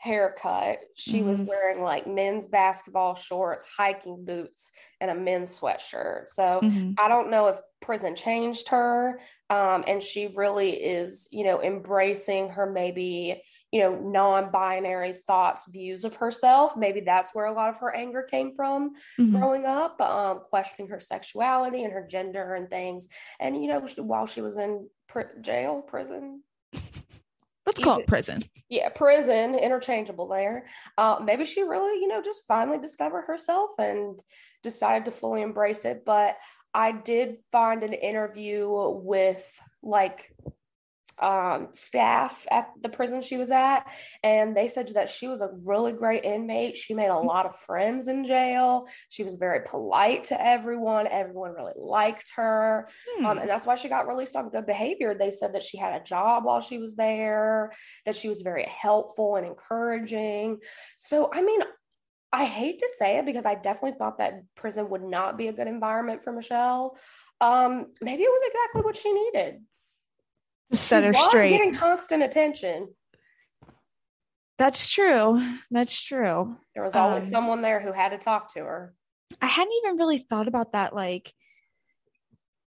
haircut. 0.00 0.78
She 0.96 1.18
mm-hmm. 1.18 1.28
was 1.28 1.40
wearing 1.40 1.82
like 1.82 2.06
men's 2.06 2.48
basketball 2.48 3.14
shorts, 3.14 3.66
hiking 3.76 4.24
boots, 4.24 4.72
and 4.98 5.10
a 5.10 5.14
men's 5.14 5.58
sweatshirt. 5.58 6.26
So 6.26 6.60
mm-hmm. 6.62 6.92
I 6.98 7.08
don't 7.08 7.30
know 7.30 7.48
if 7.48 7.58
prison 7.82 8.16
changed 8.16 8.70
her. 8.70 9.20
Um, 9.50 9.84
and 9.86 10.02
she 10.02 10.32
really 10.34 10.70
is, 10.70 11.28
you 11.30 11.44
know, 11.44 11.60
embracing 11.60 12.48
her 12.50 12.70
maybe, 12.70 13.42
you 13.70 13.80
know, 13.80 14.00
non 14.00 14.50
binary 14.50 15.12
thoughts, 15.12 15.68
views 15.70 16.06
of 16.06 16.16
herself. 16.16 16.78
Maybe 16.78 17.00
that's 17.00 17.34
where 17.34 17.44
a 17.44 17.52
lot 17.52 17.68
of 17.68 17.78
her 17.80 17.94
anger 17.94 18.22
came 18.22 18.54
from 18.56 18.94
mm-hmm. 19.18 19.36
growing 19.36 19.66
up, 19.66 20.00
um, 20.00 20.40
questioning 20.48 20.90
her 20.90 21.00
sexuality 21.00 21.84
and 21.84 21.92
her 21.92 22.06
gender 22.06 22.54
and 22.54 22.70
things. 22.70 23.08
And, 23.38 23.62
you 23.62 23.68
know, 23.68 23.86
while 23.98 24.26
she 24.26 24.40
was 24.40 24.56
in 24.56 24.88
pr- 25.08 25.38
jail, 25.42 25.82
prison, 25.82 26.42
Let's 27.66 27.80
call 27.80 27.98
it 27.98 28.06
prison. 28.06 28.42
Yeah, 28.68 28.88
prison, 28.88 29.54
interchangeable 29.54 30.28
there. 30.28 30.66
Uh, 30.96 31.20
maybe 31.22 31.44
she 31.44 31.62
really, 31.62 32.00
you 32.00 32.08
know, 32.08 32.22
just 32.22 32.46
finally 32.46 32.78
discovered 32.78 33.22
herself 33.22 33.70
and 33.78 34.20
decided 34.62 35.04
to 35.04 35.10
fully 35.10 35.42
embrace 35.42 35.84
it. 35.84 36.04
But 36.04 36.36
I 36.72 36.92
did 36.92 37.38
find 37.52 37.82
an 37.82 37.92
interview 37.92 38.68
with 38.70 39.60
like 39.82 40.32
um, 41.20 41.68
staff 41.72 42.46
at 42.50 42.68
the 42.82 42.88
prison 42.88 43.20
she 43.20 43.36
was 43.36 43.50
at, 43.50 43.80
and 44.22 44.56
they 44.56 44.68
said 44.68 44.88
that 44.94 45.08
she 45.08 45.28
was 45.28 45.40
a 45.40 45.50
really 45.64 45.92
great 45.92 46.24
inmate. 46.24 46.76
She 46.76 46.94
made 46.94 47.06
a 47.06 47.10
mm-hmm. 47.10 47.26
lot 47.26 47.46
of 47.46 47.56
friends 47.56 48.08
in 48.08 48.24
jail. 48.24 48.88
She 49.08 49.22
was 49.22 49.36
very 49.36 49.60
polite 49.64 50.24
to 50.24 50.40
everyone. 50.40 51.06
Everyone 51.06 51.52
really 51.52 51.74
liked 51.76 52.32
her, 52.36 52.88
um, 53.18 53.24
hmm. 53.24 53.26
um, 53.26 53.38
and 53.38 53.50
that's 53.50 53.66
why 53.66 53.74
she 53.74 53.88
got 53.88 54.08
released 54.08 54.36
on 54.36 54.50
good 54.50 54.66
behavior. 54.66 55.14
They 55.14 55.30
said 55.30 55.54
that 55.54 55.62
she 55.62 55.76
had 55.76 56.00
a 56.00 56.04
job 56.04 56.44
while 56.44 56.60
she 56.60 56.78
was 56.78 56.96
there, 56.96 57.72
that 58.06 58.16
she 58.16 58.28
was 58.28 58.40
very 58.40 58.64
helpful 58.64 59.36
and 59.36 59.46
encouraging. 59.46 60.58
So, 60.96 61.30
I 61.32 61.42
mean, 61.42 61.60
I 62.32 62.44
hate 62.44 62.78
to 62.78 62.88
say 62.96 63.18
it 63.18 63.26
because 63.26 63.44
I 63.44 63.56
definitely 63.56 63.98
thought 63.98 64.18
that 64.18 64.42
prison 64.54 64.88
would 64.90 65.02
not 65.02 65.36
be 65.36 65.48
a 65.48 65.52
good 65.52 65.66
environment 65.66 66.22
for 66.22 66.32
Michelle. 66.32 66.96
Um, 67.40 67.86
maybe 68.00 68.22
it 68.22 68.30
was 68.30 68.42
exactly 68.46 68.82
what 68.82 68.96
she 68.96 69.12
needed 69.12 69.62
set 70.72 71.04
her 71.04 71.14
straight. 71.14 71.50
Getting 71.50 71.74
constant 71.74 72.22
attention. 72.22 72.88
That's 74.58 74.90
true. 74.90 75.42
That's 75.70 75.98
true. 76.00 76.54
There 76.74 76.84
was 76.84 76.94
always 76.94 77.24
um, 77.24 77.30
someone 77.30 77.62
there 77.62 77.80
who 77.80 77.92
had 77.92 78.10
to 78.10 78.18
talk 78.18 78.52
to 78.54 78.60
her. 78.60 78.94
I 79.40 79.46
hadn't 79.46 79.72
even 79.84 79.96
really 79.96 80.18
thought 80.18 80.48
about 80.48 80.72
that. 80.72 80.94
Like, 80.94 81.32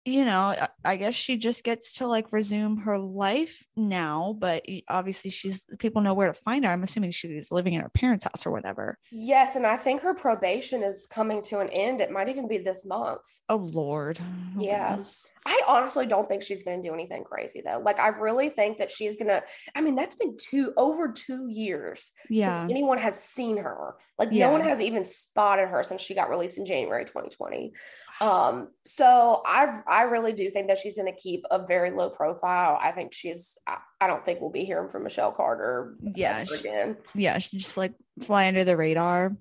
you 0.05 0.25
know, 0.25 0.57
I 0.85 0.97
guess 0.97 1.15
she 1.15 1.37
just 1.37 1.63
gets 1.63 1.95
to 1.95 2.07
like 2.07 2.33
resume 2.33 2.79
her 2.79 2.99
life 2.99 3.67
now, 3.77 4.35
but 4.39 4.65
obviously 4.89 5.31
she's 5.31 5.65
people 5.79 6.03
know 6.03 6.15
where 6.15 6.33
to 6.33 6.41
find 6.41 6.65
her. 6.65 6.71
I'm 6.73 6.83
assuming 6.83 7.11
she 7.11 7.29
she's 7.29 7.53
living 7.53 7.75
in 7.75 7.83
her 7.83 7.91
parents' 7.91 8.25
house 8.25 8.47
or 8.47 8.51
whatever. 8.51 8.99
Yes, 9.11 9.55
and 9.55 9.67
I 9.67 9.77
think 9.77 10.03
her 10.03 10.15
probation 10.15 10.83
is 10.83 11.07
coming 11.09 11.43
to 11.43 11.61
an 11.61 11.69
end. 11.69 12.01
It 12.01 12.11
might 12.11 12.29
even 12.29 12.49
be 12.49 12.59
this 12.59 12.85
month. 12.85 13.21
Oh 13.49 13.57
Lord. 13.57 14.19
Oh, 14.21 14.61
yeah. 14.61 14.97
Goodness. 14.97 15.27
I 15.45 15.63
honestly 15.67 16.07
don't 16.07 16.29
think 16.29 16.43
she's 16.43 16.63
going 16.63 16.83
to 16.83 16.89
do 16.89 16.95
anything 16.95 17.25
crazy 17.25 17.63
though. 17.65 17.81
Like 17.85 17.99
I 17.99 18.09
really 18.09 18.49
think 18.49 18.79
that 18.79 18.91
she's 18.91 19.17
going 19.17 19.29
to 19.29 19.43
I 19.75 19.81
mean 19.81 19.97
that's 19.97 20.15
been 20.15 20.37
two 20.39 20.73
over 20.77 21.13
2 21.13 21.49
years 21.49 22.13
yeah. 22.31 22.61
since 22.61 22.71
anyone 22.71 22.99
has 22.99 23.21
seen 23.23 23.57
her. 23.57 23.97
Like 24.19 24.29
yeah. 24.33 24.47
no 24.47 24.53
one 24.53 24.63
has 24.63 24.81
even 24.81 25.05
spotted 25.05 25.69
her 25.69 25.83
since 25.83 26.01
she 26.01 26.15
got 26.15 26.31
released 26.31 26.59
in 26.59 26.65
January 26.65 27.05
2020. 27.05 27.73
Um 28.21 28.69
so 28.85 29.43
I 29.45 29.73
I 29.87 30.03
really 30.03 30.33
do 30.33 30.49
think 30.51 30.69
that 30.69 30.79
she's 30.79 30.97
going 30.97 31.13
to 31.13 31.19
keep 31.19 31.45
a 31.51 31.67
very 31.67 31.91
low 31.91 32.11
profile. 32.11 32.79
I 32.81 32.93
think 32.93 33.13
she's 33.13 33.59
I, 33.67 33.79
I 34.01 34.07
don't 34.07 34.25
think 34.25 34.41
we'll 34.41 34.51
be 34.51 34.65
hearing 34.65 34.91
from 34.91 35.03
Michelle 35.03 35.33
Carter 35.33 35.97
yeah, 36.15 36.45
she, 36.45 36.55
again. 36.55 36.97
Yeah, 37.15 37.39
she 37.39 37.59
just 37.59 37.77
like 37.77 37.95
fly 38.21 38.49
under 38.49 38.65
the 38.65 38.77
radar. 38.77 39.37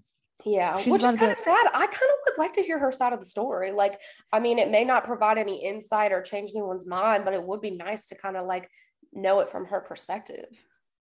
Yeah, 0.45 0.77
She's 0.77 0.91
which 0.91 1.03
is 1.03 1.15
kind 1.15 1.31
of 1.31 1.37
sad. 1.37 1.67
I 1.73 1.85
kind 1.85 1.91
of 1.91 2.17
would 2.25 2.37
like 2.37 2.53
to 2.53 2.61
hear 2.61 2.79
her 2.79 2.91
side 2.91 3.13
of 3.13 3.19
the 3.19 3.25
story. 3.25 3.71
Like, 3.71 3.99
I 4.31 4.39
mean, 4.39 4.59
it 4.59 4.71
may 4.71 4.83
not 4.83 5.05
provide 5.05 5.37
any 5.37 5.63
insight 5.63 6.11
or 6.11 6.21
change 6.21 6.51
anyone's 6.51 6.87
mind, 6.87 7.25
but 7.25 7.33
it 7.33 7.43
would 7.43 7.61
be 7.61 7.71
nice 7.71 8.07
to 8.07 8.15
kind 8.15 8.37
of 8.37 8.45
like 8.45 8.69
know 9.13 9.41
it 9.41 9.49
from 9.49 9.65
her 9.65 9.81
perspective. 9.81 10.47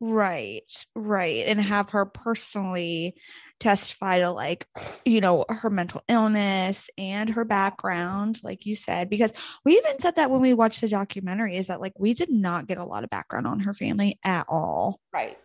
Right, 0.02 0.72
right. 0.94 1.46
And 1.46 1.60
have 1.60 1.90
her 1.90 2.06
personally 2.06 3.16
testify 3.58 4.20
to 4.20 4.30
like, 4.30 4.66
you 5.04 5.20
know, 5.20 5.44
her 5.50 5.68
mental 5.68 6.02
illness 6.08 6.88
and 6.96 7.28
her 7.30 7.44
background, 7.44 8.40
like 8.42 8.64
you 8.64 8.76
said, 8.76 9.10
because 9.10 9.30
we 9.62 9.76
even 9.76 10.00
said 10.00 10.16
that 10.16 10.30
when 10.30 10.40
we 10.40 10.54
watched 10.54 10.80
the 10.80 10.88
documentary, 10.88 11.56
is 11.56 11.66
that 11.66 11.82
like 11.82 11.92
we 11.98 12.14
did 12.14 12.30
not 12.30 12.66
get 12.66 12.78
a 12.78 12.84
lot 12.84 13.04
of 13.04 13.10
background 13.10 13.46
on 13.46 13.60
her 13.60 13.74
family 13.74 14.18
at 14.24 14.46
all. 14.48 15.00
Right. 15.12 15.36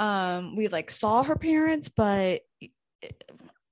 Um, 0.00 0.56
we 0.56 0.68
like 0.68 0.90
saw 0.90 1.22
her 1.22 1.36
parents, 1.36 1.90
but 1.94 2.40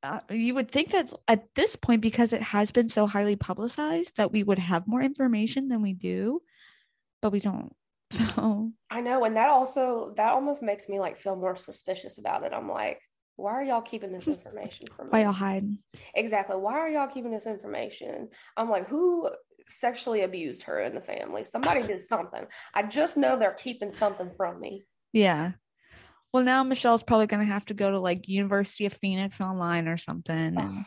uh, 0.03 0.21
you 0.31 0.55
would 0.55 0.71
think 0.71 0.93
that 0.93 1.13
at 1.29 1.55
this 1.55 1.77
point, 1.77 2.01
because 2.01 2.33
it 2.33 2.43
has 2.43 2.71
been 2.71 2.89
so 2.89 3.07
highly 3.07 3.37
publicized, 3.37 4.17
that 4.17 4.33
we 4.33 4.43
would 4.43 4.59
have 4.59 4.87
more 4.87 5.03
information 5.03 5.69
than 5.69 5.83
we 5.83 5.93
do, 5.93 6.41
but 7.21 7.33
we 7.33 7.41
don't. 7.41 7.75
So 8.13 8.73
I 8.91 9.03
know, 9.03 9.25
and 9.25 9.37
that 9.37 9.51
also 9.51 10.13
that 10.17 10.33
almost 10.33 10.63
makes 10.63 10.89
me 10.89 10.99
like 10.99 11.17
feel 11.17 11.37
more 11.37 11.55
suspicious 11.55 12.19
about 12.19 12.43
it. 12.43 12.53
I'm 12.53 12.69
like, 12.69 13.01
why 13.37 13.53
are 13.53 13.63
y'all 13.63 13.83
keeping 13.83 14.13
this 14.13 14.27
information 14.27 14.89
from 14.95 15.07
me? 15.07 15.11
Why 15.11 15.23
y'all 15.23 15.33
hiding? 15.33 15.79
Exactly. 16.15 16.57
Why 16.57 16.75
are 16.75 16.89
y'all 16.89 17.07
keeping 17.07 17.31
this 17.31 17.47
information? 17.47 18.29
I'm 18.57 18.69
like, 18.69 18.89
who 18.89 19.31
sexually 19.67 20.23
abused 20.23 20.65
her 20.65 20.81
in 20.81 20.95
the 20.95 21.01
family? 21.01 21.45
Somebody 21.45 21.83
did 21.83 22.01
something. 22.01 22.47
I 22.75 22.83
just 22.83 23.17
know 23.17 23.37
they're 23.37 23.53
keeping 23.53 23.91
something 23.91 24.31
from 24.37 24.61
me. 24.61 24.85
Yeah. 25.13 25.53
Well, 26.33 26.45
now 26.45 26.63
Michelle's 26.63 27.03
probably 27.03 27.27
going 27.27 27.47
to 27.47 27.53
have 27.53 27.67
to 27.67 27.75
go 27.75 27.91
to 27.91 27.99
like 27.99 28.29
University 28.29 28.87
of 28.87 28.93
Phoenix 28.93 29.41
online 29.41 29.89
or 29.89 29.97
something. 29.97 30.57
And, 30.57 30.85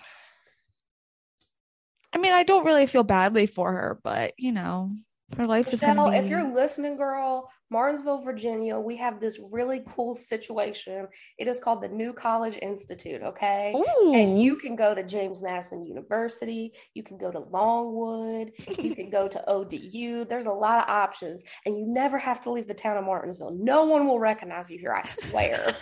I 2.13 2.17
mean, 2.17 2.33
I 2.33 2.43
don't 2.43 2.65
really 2.65 2.87
feel 2.87 3.03
badly 3.03 3.47
for 3.47 3.71
her, 3.71 3.99
but 4.03 4.33
you 4.37 4.51
know, 4.51 4.91
her 5.37 5.47
life 5.47 5.71
Michelle, 5.71 5.89
is 5.89 5.95
going 5.95 6.11
to 6.11 6.19
be. 6.19 6.25
If 6.25 6.29
you're 6.29 6.53
listening, 6.53 6.97
girl, 6.97 7.51
Martinsville, 7.69 8.21
Virginia, 8.21 8.79
we 8.79 8.97
have 8.97 9.19
this 9.19 9.39
really 9.51 9.81
cool 9.87 10.15
situation. 10.15 11.07
It 11.37 11.47
is 11.47 11.59
called 11.59 11.81
the 11.81 11.87
New 11.87 12.13
College 12.13 12.57
Institute, 12.61 13.21
okay? 13.23 13.73
Ooh. 13.75 14.13
And 14.13 14.41
you 14.41 14.55
can 14.55 14.75
go 14.75 14.93
to 14.93 15.03
James 15.03 15.41
Madison 15.41 15.85
University, 15.85 16.73
you 16.93 17.03
can 17.03 17.17
go 17.17 17.31
to 17.31 17.39
Longwood, 17.39 18.51
you 18.77 18.95
can 18.95 19.09
go 19.09 19.27
to 19.27 19.49
ODU. 19.49 20.25
There's 20.25 20.45
a 20.45 20.51
lot 20.51 20.83
of 20.83 20.89
options, 20.89 21.43
and 21.65 21.77
you 21.77 21.85
never 21.87 22.17
have 22.17 22.41
to 22.41 22.51
leave 22.51 22.67
the 22.67 22.73
town 22.73 22.97
of 22.97 23.05
Martinsville. 23.05 23.57
No 23.57 23.85
one 23.85 24.07
will 24.07 24.19
recognize 24.19 24.69
you 24.69 24.77
here, 24.77 24.93
I 24.93 25.01
swear. 25.01 25.75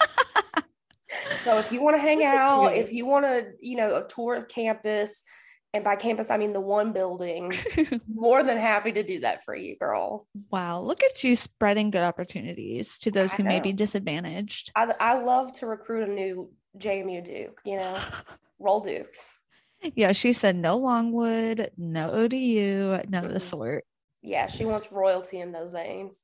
so 1.35 1.57
if 1.59 1.71
you 1.71 1.81
want 1.81 1.95
to 1.95 2.01
hang 2.01 2.23
out, 2.23 2.75
if 2.75 2.91
you 2.91 3.05
want 3.05 3.25
to, 3.25 3.51
you 3.59 3.75
know, 3.75 3.97
a 3.97 4.07
tour 4.07 4.35
of 4.35 4.47
campus, 4.47 5.23
and 5.73 5.83
by 5.83 5.95
campus 5.95 6.29
i 6.29 6.37
mean 6.37 6.53
the 6.53 6.61
one 6.61 6.91
building. 6.91 7.53
More 8.07 8.43
than 8.43 8.57
happy 8.57 8.91
to 8.91 9.03
do 9.03 9.21
that 9.21 9.43
for 9.43 9.55
you 9.55 9.77
girl. 9.77 10.27
Wow 10.49 10.81
look 10.81 11.03
at 11.03 11.23
you 11.23 11.35
spreading 11.35 11.91
good 11.91 12.03
opportunities 12.03 12.97
to 12.99 13.11
those 13.11 13.33
I 13.33 13.37
who 13.37 13.43
know. 13.43 13.49
may 13.49 13.59
be 13.59 13.73
disadvantaged. 13.73 14.71
I, 14.75 14.93
I 14.99 15.23
love 15.23 15.53
to 15.59 15.67
recruit 15.67 16.09
a 16.09 16.11
new 16.11 16.51
jmu 16.77 17.23
duke 17.23 17.59
you 17.65 17.77
know? 17.77 17.97
Roll 18.59 18.81
dukes. 18.81 19.37
Yeah 19.95 20.11
she 20.11 20.33
said 20.33 20.55
no 20.55 20.77
longwood 20.77 21.71
no 21.77 22.11
odu 22.11 22.99
none 23.07 23.25
of 23.25 23.33
the 23.33 23.39
sort. 23.39 23.85
Yeah 24.21 24.47
she 24.47 24.65
wants 24.65 24.91
royalty 24.91 25.39
in 25.39 25.51
those 25.51 25.71
veins. 25.71 26.21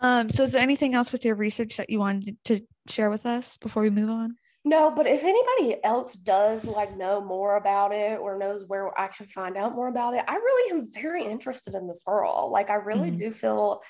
Um 0.00 0.28
so 0.28 0.42
is 0.42 0.52
there 0.52 0.62
anything 0.62 0.94
else 0.94 1.12
with 1.12 1.24
your 1.24 1.34
research 1.34 1.78
that 1.78 1.90
you 1.90 1.98
wanted 1.98 2.36
to 2.44 2.60
share 2.88 3.10
with 3.10 3.26
us 3.26 3.56
before 3.56 3.82
we 3.82 3.90
move 3.90 4.10
on 4.10 4.36
no, 4.68 4.90
but 4.90 5.06
if 5.06 5.24
anybody 5.24 5.82
else 5.82 6.14
does 6.14 6.64
like 6.64 6.96
know 6.96 7.22
more 7.22 7.56
about 7.56 7.92
it 7.92 8.20
or 8.20 8.38
knows 8.38 8.66
where 8.66 8.98
I 9.00 9.06
can 9.08 9.26
find 9.26 9.56
out 9.56 9.74
more 9.74 9.88
about 9.88 10.14
it, 10.14 10.24
I 10.28 10.34
really 10.34 10.78
am 10.78 10.92
very 10.92 11.24
interested 11.24 11.74
in 11.74 11.88
this 11.88 12.02
girl. 12.04 12.50
Like 12.52 12.68
I 12.68 12.74
really 12.74 13.08
mm-hmm. 13.08 13.18
do 13.18 13.30
feel 13.30 13.82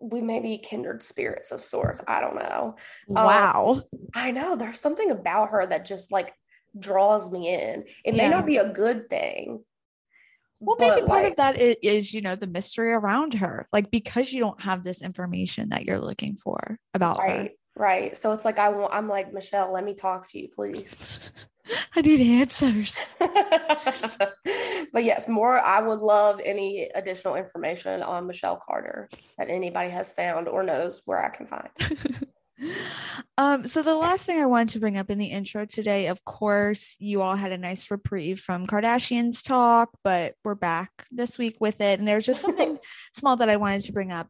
we 0.00 0.20
may 0.20 0.40
be 0.40 0.58
kindred 0.58 1.02
spirits 1.02 1.50
of 1.50 1.62
sorts. 1.62 2.02
I 2.06 2.20
don't 2.20 2.36
know. 2.36 2.76
Wow. 3.06 3.82
Um, 3.92 4.00
I 4.14 4.30
know 4.30 4.54
there's 4.54 4.80
something 4.80 5.10
about 5.10 5.50
her 5.50 5.64
that 5.64 5.86
just 5.86 6.12
like 6.12 6.34
draws 6.78 7.30
me 7.30 7.52
in. 7.52 7.84
It 8.04 8.14
yeah. 8.14 8.24
may 8.24 8.28
not 8.28 8.44
be 8.44 8.58
a 8.58 8.68
good 8.68 9.08
thing. 9.08 9.64
Well, 10.60 10.76
maybe 10.78 11.06
part 11.06 11.22
like, 11.22 11.30
of 11.30 11.36
that 11.36 11.58
is, 11.58 11.76
is, 11.82 12.14
you 12.14 12.20
know, 12.20 12.34
the 12.34 12.46
mystery 12.46 12.92
around 12.92 13.34
her. 13.34 13.66
Like 13.72 13.90
because 13.90 14.32
you 14.32 14.40
don't 14.40 14.60
have 14.60 14.84
this 14.84 15.00
information 15.00 15.70
that 15.70 15.84
you're 15.84 16.00
looking 16.00 16.36
for 16.36 16.78
about 16.94 17.18
right, 17.18 17.38
her. 17.38 17.48
Right. 17.78 18.18
So 18.18 18.32
it's 18.32 18.44
like 18.44 18.58
I 18.58 18.70
want 18.70 18.92
I'm 18.92 19.08
like, 19.08 19.32
Michelle, 19.32 19.72
let 19.72 19.84
me 19.84 19.94
talk 19.94 20.28
to 20.30 20.38
you, 20.38 20.48
please. 20.48 21.20
I 21.94 22.00
need 22.00 22.20
answers. 22.20 23.16
but 24.92 25.04
yes, 25.04 25.28
more 25.28 25.60
I 25.60 25.80
would 25.80 26.00
love 26.00 26.40
any 26.44 26.90
additional 26.94 27.36
information 27.36 28.02
on 28.02 28.26
Michelle 28.26 28.56
Carter 28.56 29.08
that 29.36 29.48
anybody 29.48 29.90
has 29.90 30.12
found 30.12 30.48
or 30.48 30.62
knows 30.62 31.02
where 31.04 31.24
I 31.24 31.28
can 31.28 31.46
find. 31.46 32.26
um, 33.38 33.66
so 33.66 33.82
the 33.82 33.94
last 33.94 34.24
thing 34.24 34.40
I 34.40 34.46
wanted 34.46 34.70
to 34.70 34.80
bring 34.80 34.96
up 34.96 35.10
in 35.10 35.18
the 35.18 35.26
intro 35.26 35.64
today, 35.64 36.08
of 36.08 36.24
course, 36.24 36.96
you 36.98 37.22
all 37.22 37.36
had 37.36 37.52
a 37.52 37.58
nice 37.58 37.90
reprieve 37.90 38.40
from 38.40 38.66
Kardashians 38.66 39.42
talk, 39.42 39.90
but 40.02 40.34
we're 40.44 40.54
back 40.54 40.90
this 41.10 41.38
week 41.38 41.56
with 41.60 41.80
it. 41.80 41.98
And 41.98 42.08
there's 42.08 42.26
just 42.26 42.40
something 42.40 42.78
small 43.14 43.36
that 43.36 43.50
I 43.50 43.56
wanted 43.56 43.82
to 43.82 43.92
bring 43.92 44.12
up. 44.12 44.28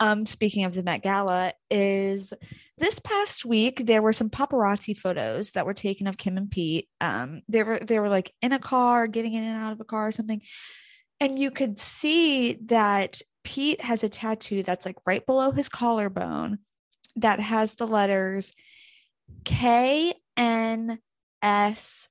Um, 0.00 0.26
speaking 0.26 0.64
of 0.64 0.74
the 0.74 0.82
Met 0.82 1.02
Gala, 1.02 1.52
is 1.70 2.32
this 2.80 2.98
past 2.98 3.44
week 3.44 3.86
there 3.86 4.02
were 4.02 4.12
some 4.12 4.30
paparazzi 4.30 4.96
photos 4.96 5.52
that 5.52 5.66
were 5.66 5.74
taken 5.74 6.06
of 6.06 6.16
Kim 6.16 6.36
and 6.36 6.50
Pete. 6.50 6.88
Um, 7.00 7.42
they 7.48 7.62
were 7.62 7.78
they 7.80 8.00
were 8.00 8.08
like 8.08 8.32
in 8.42 8.52
a 8.52 8.58
car, 8.58 9.06
getting 9.06 9.34
in 9.34 9.44
and 9.44 9.62
out 9.62 9.72
of 9.72 9.80
a 9.80 9.84
car 9.84 10.08
or 10.08 10.12
something. 10.12 10.42
And 11.20 11.38
you 11.38 11.50
could 11.50 11.78
see 11.78 12.54
that 12.66 13.20
Pete 13.44 13.82
has 13.82 14.02
a 14.02 14.08
tattoo 14.08 14.62
that's 14.62 14.86
like 14.86 14.96
right 15.06 15.24
below 15.24 15.50
his 15.50 15.68
collarbone 15.68 16.58
that 17.16 17.38
has 17.40 17.74
the 17.74 17.86
letters 17.86 18.52
K 19.44 20.14
N 20.36 20.98
S 21.42 22.08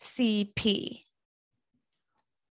C 0.00 0.52
P, 0.54 1.04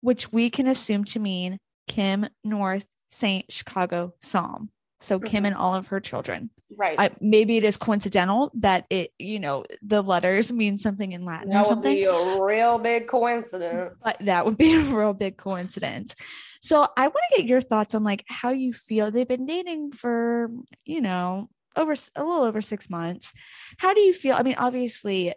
which 0.02 0.32
we 0.32 0.50
can 0.50 0.68
assume 0.68 1.04
to 1.06 1.20
mean 1.20 1.58
Kim 1.88 2.28
North 2.44 2.86
Saint 3.12 3.52
Chicago 3.52 4.14
Psalm. 4.22 4.70
So 5.02 5.18
mm-hmm. 5.18 5.28
Kim 5.28 5.46
and 5.46 5.56
all 5.56 5.76
of 5.76 5.88
her 5.88 6.00
children. 6.00 6.50
Right. 6.76 6.96
I, 6.98 7.10
maybe 7.20 7.58
it 7.58 7.64
is 7.64 7.76
coincidental 7.76 8.52
that 8.56 8.86
it, 8.90 9.12
you 9.20 9.40
know, 9.40 9.66
the 9.82 10.02
letters 10.02 10.54
mean 10.54 10.78
something 10.78 11.12
in 11.12 11.26
Latin 11.26 11.50
that 11.50 11.62
or 11.62 11.66
something. 11.66 11.92
Would 11.92 12.00
be 12.00 12.06
a 12.06 12.42
real 12.42 12.78
big 12.78 13.08
coincidence. 13.08 13.96
But 14.04 14.20
that 14.20 14.46
would 14.46 14.58
be 14.58 14.76
a 14.76 14.82
real 14.82 15.14
big 15.14 15.38
coincidence. 15.38 16.16
So 16.62 16.88
I 16.96 17.08
want 17.08 17.24
to 17.32 17.38
get 17.38 17.48
your 17.48 17.62
thoughts 17.62 17.96
on 17.96 18.04
like 18.04 18.24
how 18.28 18.52
you 18.52 18.72
feel. 18.72 19.12
They've 19.12 19.28
been 19.28 19.46
dating 19.46 19.92
for, 19.92 20.50
you 20.86 21.02
know, 21.02 21.50
over 21.76 21.94
a 21.94 22.24
little 22.24 22.44
over 22.44 22.62
six 22.62 22.90
months. 22.90 23.34
How 23.78 23.94
do 23.94 24.02
you 24.02 24.14
feel? 24.14 24.36
I 24.36 24.44
mean, 24.44 24.56
obviously, 24.58 25.34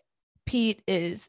Pete 0.47 0.83
is 0.87 1.28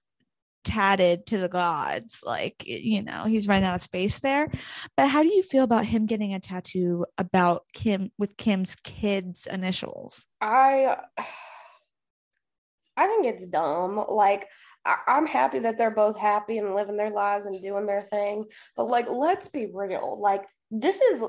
tatted 0.65 1.25
to 1.27 1.37
the 1.37 1.47
gods 1.47 2.19
like 2.25 2.63
you 2.65 3.01
know 3.01 3.23
he's 3.23 3.47
running 3.47 3.63
out 3.63 3.75
of 3.75 3.81
space 3.81 4.19
there. 4.19 4.49
But 4.97 5.07
how 5.07 5.23
do 5.23 5.33
you 5.33 5.43
feel 5.43 5.63
about 5.63 5.85
him 5.85 6.05
getting 6.05 6.33
a 6.33 6.39
tattoo 6.39 7.05
about 7.17 7.63
kim 7.73 8.11
with 8.17 8.35
kim's 8.35 8.75
kids 8.83 9.47
initials? 9.49 10.25
I 10.41 10.97
i 12.97 13.07
think 13.07 13.25
it's 13.27 13.45
dumb. 13.45 14.03
Like 14.09 14.47
I, 14.83 14.97
i'm 15.07 15.27
happy 15.27 15.59
that 15.59 15.77
they're 15.77 15.91
both 15.91 16.17
happy 16.17 16.57
and 16.57 16.75
living 16.75 16.97
their 16.97 17.11
lives 17.11 17.45
and 17.45 17.61
doing 17.61 17.85
their 17.85 18.01
thing. 18.01 18.45
But 18.75 18.87
like 18.87 19.07
let's 19.09 19.47
be 19.47 19.69
real. 19.71 20.19
Like 20.19 20.43
this 20.71 20.99
is 20.99 21.23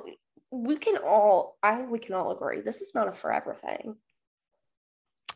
we 0.52 0.76
can 0.76 0.96
all 0.98 1.58
i 1.62 1.74
think 1.74 1.90
we 1.90 1.98
can 1.98 2.14
all 2.14 2.30
agree 2.30 2.60
this 2.60 2.80
is 2.80 2.94
not 2.94 3.08
a 3.08 3.12
forever 3.12 3.54
thing. 3.54 3.96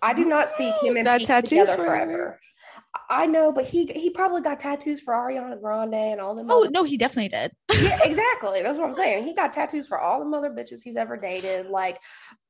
I 0.02 0.14
do 0.14 0.24
not 0.24 0.48
see 0.48 0.72
Kim 0.80 0.96
and 0.96 1.06
that 1.06 1.18
Pete 1.18 1.28
together 1.44 1.76
forever. 1.76 2.06
forever. 2.06 2.40
I 3.08 3.26
know, 3.26 3.52
but 3.52 3.66
he 3.66 3.86
he 3.86 4.10
probably 4.10 4.40
got 4.40 4.60
tattoos 4.60 5.00
for 5.00 5.12
Ariana 5.12 5.60
Grande 5.60 5.94
and 5.94 6.20
all 6.20 6.34
them. 6.34 6.46
Oh 6.48 6.68
no, 6.70 6.84
he 6.84 6.96
definitely 6.96 7.28
did. 7.28 7.52
yeah, 7.82 7.98
exactly. 8.04 8.62
That's 8.62 8.78
what 8.78 8.86
I'm 8.86 8.92
saying. 8.92 9.24
He 9.24 9.34
got 9.34 9.52
tattoos 9.52 9.88
for 9.88 9.98
all 9.98 10.20
the 10.20 10.24
mother 10.24 10.50
bitches 10.50 10.82
he's 10.84 10.96
ever 10.96 11.16
dated. 11.16 11.66
Like 11.66 12.00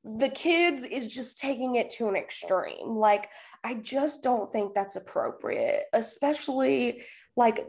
the 0.05 0.29
kids 0.29 0.85
is 0.85 1.07
just 1.07 1.39
taking 1.39 1.77
it 1.77 1.91
to 1.93 2.09
an 2.09 2.17
extreme. 2.17 2.97
Like 2.97 3.31
I 3.65 3.75
just 3.75 4.23
don't 4.23 4.51
think 4.53 4.75
that's 4.75 4.97
appropriate, 4.97 5.85
especially 5.93 7.03
like 7.37 7.67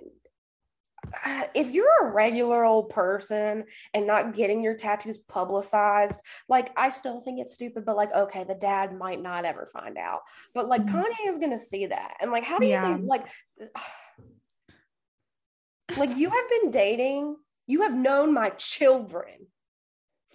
if 1.56 1.72
you're 1.72 2.08
a 2.08 2.12
regular 2.12 2.64
old 2.64 2.90
person 2.90 3.66
and 3.94 4.08
not 4.08 4.34
getting 4.34 4.64
your 4.64 4.76
tattoos 4.76 5.18
publicized, 5.18 6.22
like 6.48 6.72
I 6.78 6.90
still 6.90 7.22
think 7.22 7.40
it's 7.40 7.54
stupid, 7.54 7.86
but 7.86 7.96
like, 7.96 8.14
okay, 8.14 8.44
the 8.44 8.56
dad 8.56 8.98
might 8.98 9.22
not 9.22 9.46
ever 9.46 9.66
find 9.66 9.98
out. 9.98 10.22
But 10.54 10.68
like 10.68 10.86
mm-hmm. 10.86 10.98
Kanye 10.98 11.30
is 11.30 11.38
gonna 11.38 11.58
see 11.58 11.88
that. 11.88 12.18
And 12.22 12.32
like, 12.32 12.44
how 12.44 12.60
do 12.60 12.66
you 12.66 12.72
yeah. 12.72 12.96
think 12.96 13.08
like 13.08 13.28
like 15.98 16.18
you 16.18 16.30
have 16.30 16.50
been 16.62 16.72
dating, 16.72 17.36
you 17.68 17.84
have 17.84 17.94
known 17.94 18.34
my 18.34 18.50
children 18.52 19.48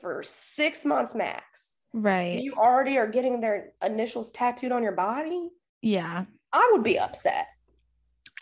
for 0.00 0.22
six 0.22 0.84
months 0.84 1.14
max. 1.14 1.74
Right. 1.92 2.42
You 2.42 2.54
already 2.54 2.98
are 2.98 3.06
getting 3.06 3.40
their 3.40 3.72
initials 3.82 4.30
tattooed 4.30 4.72
on 4.72 4.82
your 4.82 4.92
body. 4.92 5.48
Yeah. 5.80 6.24
I 6.52 6.68
would 6.72 6.82
be 6.82 6.98
upset. 6.98 7.46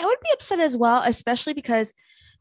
I 0.00 0.06
would 0.06 0.20
be 0.20 0.30
upset 0.32 0.60
as 0.60 0.76
well, 0.76 1.02
especially 1.04 1.54
because 1.54 1.92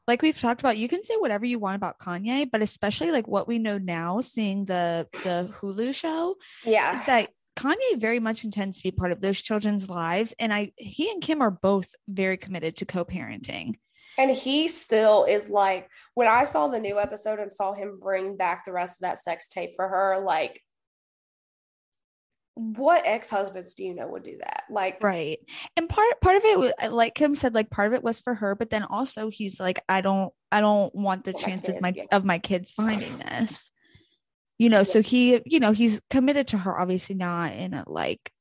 like 0.07 0.21
we've 0.21 0.39
talked 0.39 0.59
about, 0.59 0.77
you 0.77 0.87
can 0.87 1.03
say 1.03 1.15
whatever 1.15 1.45
you 1.45 1.59
want 1.59 1.77
about 1.77 1.99
Kanye, 1.99 2.49
but 2.51 2.61
especially 2.61 3.11
like 3.11 3.27
what 3.27 3.47
we 3.47 3.57
know 3.57 3.77
now, 3.77 4.19
seeing 4.19 4.65
the 4.65 5.07
the 5.23 5.53
Hulu 5.59 5.93
show, 5.93 6.35
yeah, 6.65 7.03
that 7.05 7.29
Kanye 7.55 7.97
very 7.97 8.19
much 8.19 8.43
intends 8.43 8.77
to 8.77 8.83
be 8.83 8.91
part 8.91 9.11
of 9.11 9.21
those 9.21 9.41
children's 9.41 9.89
lives, 9.89 10.33
and 10.39 10.53
I 10.53 10.71
he 10.77 11.09
and 11.09 11.21
Kim 11.21 11.41
are 11.41 11.51
both 11.51 11.95
very 12.07 12.37
committed 12.37 12.75
to 12.77 12.85
co-parenting. 12.85 13.75
And 14.17 14.29
he 14.29 14.67
still 14.67 15.23
is 15.23 15.49
like 15.49 15.89
when 16.13 16.27
I 16.27 16.45
saw 16.45 16.67
the 16.67 16.79
new 16.79 16.99
episode 16.99 17.39
and 17.39 17.51
saw 17.51 17.73
him 17.73 17.99
bring 17.99 18.37
back 18.37 18.63
the 18.65 18.71
rest 18.71 18.97
of 18.97 19.01
that 19.01 19.19
sex 19.19 19.47
tape 19.47 19.71
for 19.75 19.87
her, 19.87 20.19
like 20.23 20.61
what 22.55 23.01
ex-husbands 23.05 23.73
do 23.73 23.83
you 23.83 23.95
know 23.95 24.07
would 24.07 24.23
do 24.23 24.37
that 24.37 24.63
like 24.69 25.01
right 25.01 25.39
and 25.75 25.89
part 25.89 26.21
part 26.21 26.35
of 26.35 26.43
it 26.45 26.91
like 26.91 27.15
kim 27.15 27.33
said 27.33 27.55
like 27.55 27.69
part 27.71 27.87
of 27.87 27.93
it 27.93 28.03
was 28.03 28.19
for 28.19 28.35
her 28.35 28.53
but 28.53 28.69
then 28.69 28.83
also 28.83 29.29
he's 29.29 29.59
like 29.59 29.83
i 29.89 30.01
don't 30.01 30.31
i 30.51 30.59
don't 30.59 30.93
want 30.93 31.23
the 31.23 31.33
chance 31.33 31.65
kids, 31.65 31.75
of 31.75 31.81
my 31.81 31.93
yeah. 31.95 32.03
of 32.11 32.23
my 32.23 32.37
kids 32.37 32.71
finding 32.71 33.17
this 33.17 33.71
you 34.59 34.69
know 34.69 34.79
yeah. 34.79 34.83
so 34.83 35.01
he 35.01 35.41
you 35.45 35.59
know 35.59 35.71
he's 35.71 35.99
committed 36.11 36.47
to 36.47 36.57
her 36.57 36.79
obviously 36.79 37.15
not 37.15 37.53
in 37.53 37.73
a 37.73 37.83
like 37.87 38.31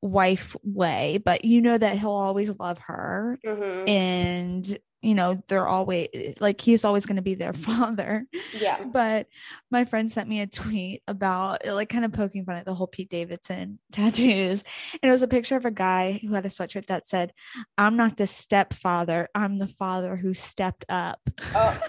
wife 0.00 0.56
way 0.64 1.20
but 1.24 1.44
you 1.44 1.60
know 1.60 1.78
that 1.78 1.98
he'll 1.98 2.10
always 2.10 2.50
love 2.58 2.78
her 2.78 3.38
mm-hmm. 3.44 3.88
and 3.88 4.78
you 5.02 5.14
know 5.14 5.40
they're 5.48 5.68
always 5.68 6.08
eh, 6.12 6.32
like 6.40 6.60
he's 6.60 6.84
always 6.84 7.06
going 7.06 7.16
to 7.16 7.22
be 7.22 7.34
their 7.34 7.52
father. 7.68 8.26
Yeah. 8.58 8.84
But 8.84 9.28
my 9.70 9.84
friend 9.84 10.10
sent 10.10 10.28
me 10.28 10.40
a 10.40 10.46
tweet 10.46 11.02
about 11.06 11.60
eh, 11.64 11.72
like 11.72 11.88
kind 11.88 12.04
of 12.04 12.12
poking 12.12 12.44
fun 12.44 12.56
at 12.56 12.64
the 12.64 12.74
whole 12.74 12.86
pete 12.86 13.10
davidson 13.10 13.78
tattoos. 13.92 14.64
And 15.02 15.08
it 15.08 15.12
was 15.12 15.22
a 15.22 15.28
picture 15.28 15.56
of 15.56 15.64
a 15.64 15.70
guy 15.70 16.20
who 16.22 16.34
had 16.34 16.46
a 16.46 16.50
sweatshirt 16.50 16.86
that 16.86 17.06
said 17.06 17.32
i'm 17.76 17.96
not 17.96 18.16
the 18.16 18.26
stepfather 18.26 19.28
i'm 19.34 19.58
the 19.58 19.68
father 19.68 20.16
who 20.16 20.34
stepped 20.34 20.84
up. 20.88 21.20
Oh, 21.54 21.80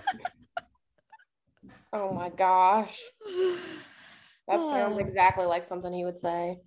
oh 1.94 2.14
my 2.14 2.30
gosh 2.30 2.98
that 4.50 4.60
sounds 4.70 4.98
exactly 4.98 5.46
like 5.46 5.64
something 5.64 5.94
he 5.94 6.04
would 6.04 6.18
say. 6.18 6.58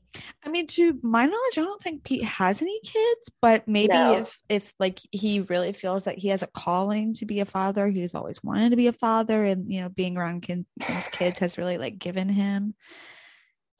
I 0.44 0.48
mean, 0.48 0.66
to 0.68 0.98
my 1.02 1.24
knowledge, 1.24 1.58
I 1.58 1.62
don't 1.62 1.80
think 1.80 2.04
Pete 2.04 2.24
has 2.24 2.62
any 2.62 2.80
kids, 2.80 3.30
but 3.40 3.66
maybe 3.66 3.94
no. 3.94 4.18
if 4.18 4.38
if 4.48 4.72
like 4.78 4.98
he 5.10 5.40
really 5.40 5.72
feels 5.72 6.04
that 6.04 6.18
he 6.18 6.28
has 6.28 6.42
a 6.42 6.46
calling 6.48 7.14
to 7.14 7.26
be 7.26 7.40
a 7.40 7.44
father, 7.44 7.88
he's 7.88 8.14
always 8.14 8.42
wanted 8.42 8.70
to 8.70 8.76
be 8.76 8.86
a 8.86 8.92
father, 8.92 9.44
and 9.44 9.72
you 9.72 9.80
know, 9.80 9.88
being 9.88 10.16
around 10.16 10.42
kids, 10.42 10.66
kids 11.12 11.38
has 11.40 11.58
really 11.58 11.78
like 11.78 11.98
given 11.98 12.28
him 12.28 12.74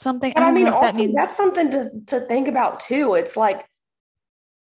something. 0.01 0.33
I, 0.37 0.49
I, 0.49 0.51
mean, 0.51 0.69
also 0.69 0.81
that 0.81 0.95
means- 0.95 1.15
that's 1.15 1.37
something 1.37 1.71
to 1.71 1.91
to 2.09 2.21
think 2.21 2.49
about 2.49 2.81
too. 2.81 3.15
It's 3.15 3.37
like, 3.37 3.67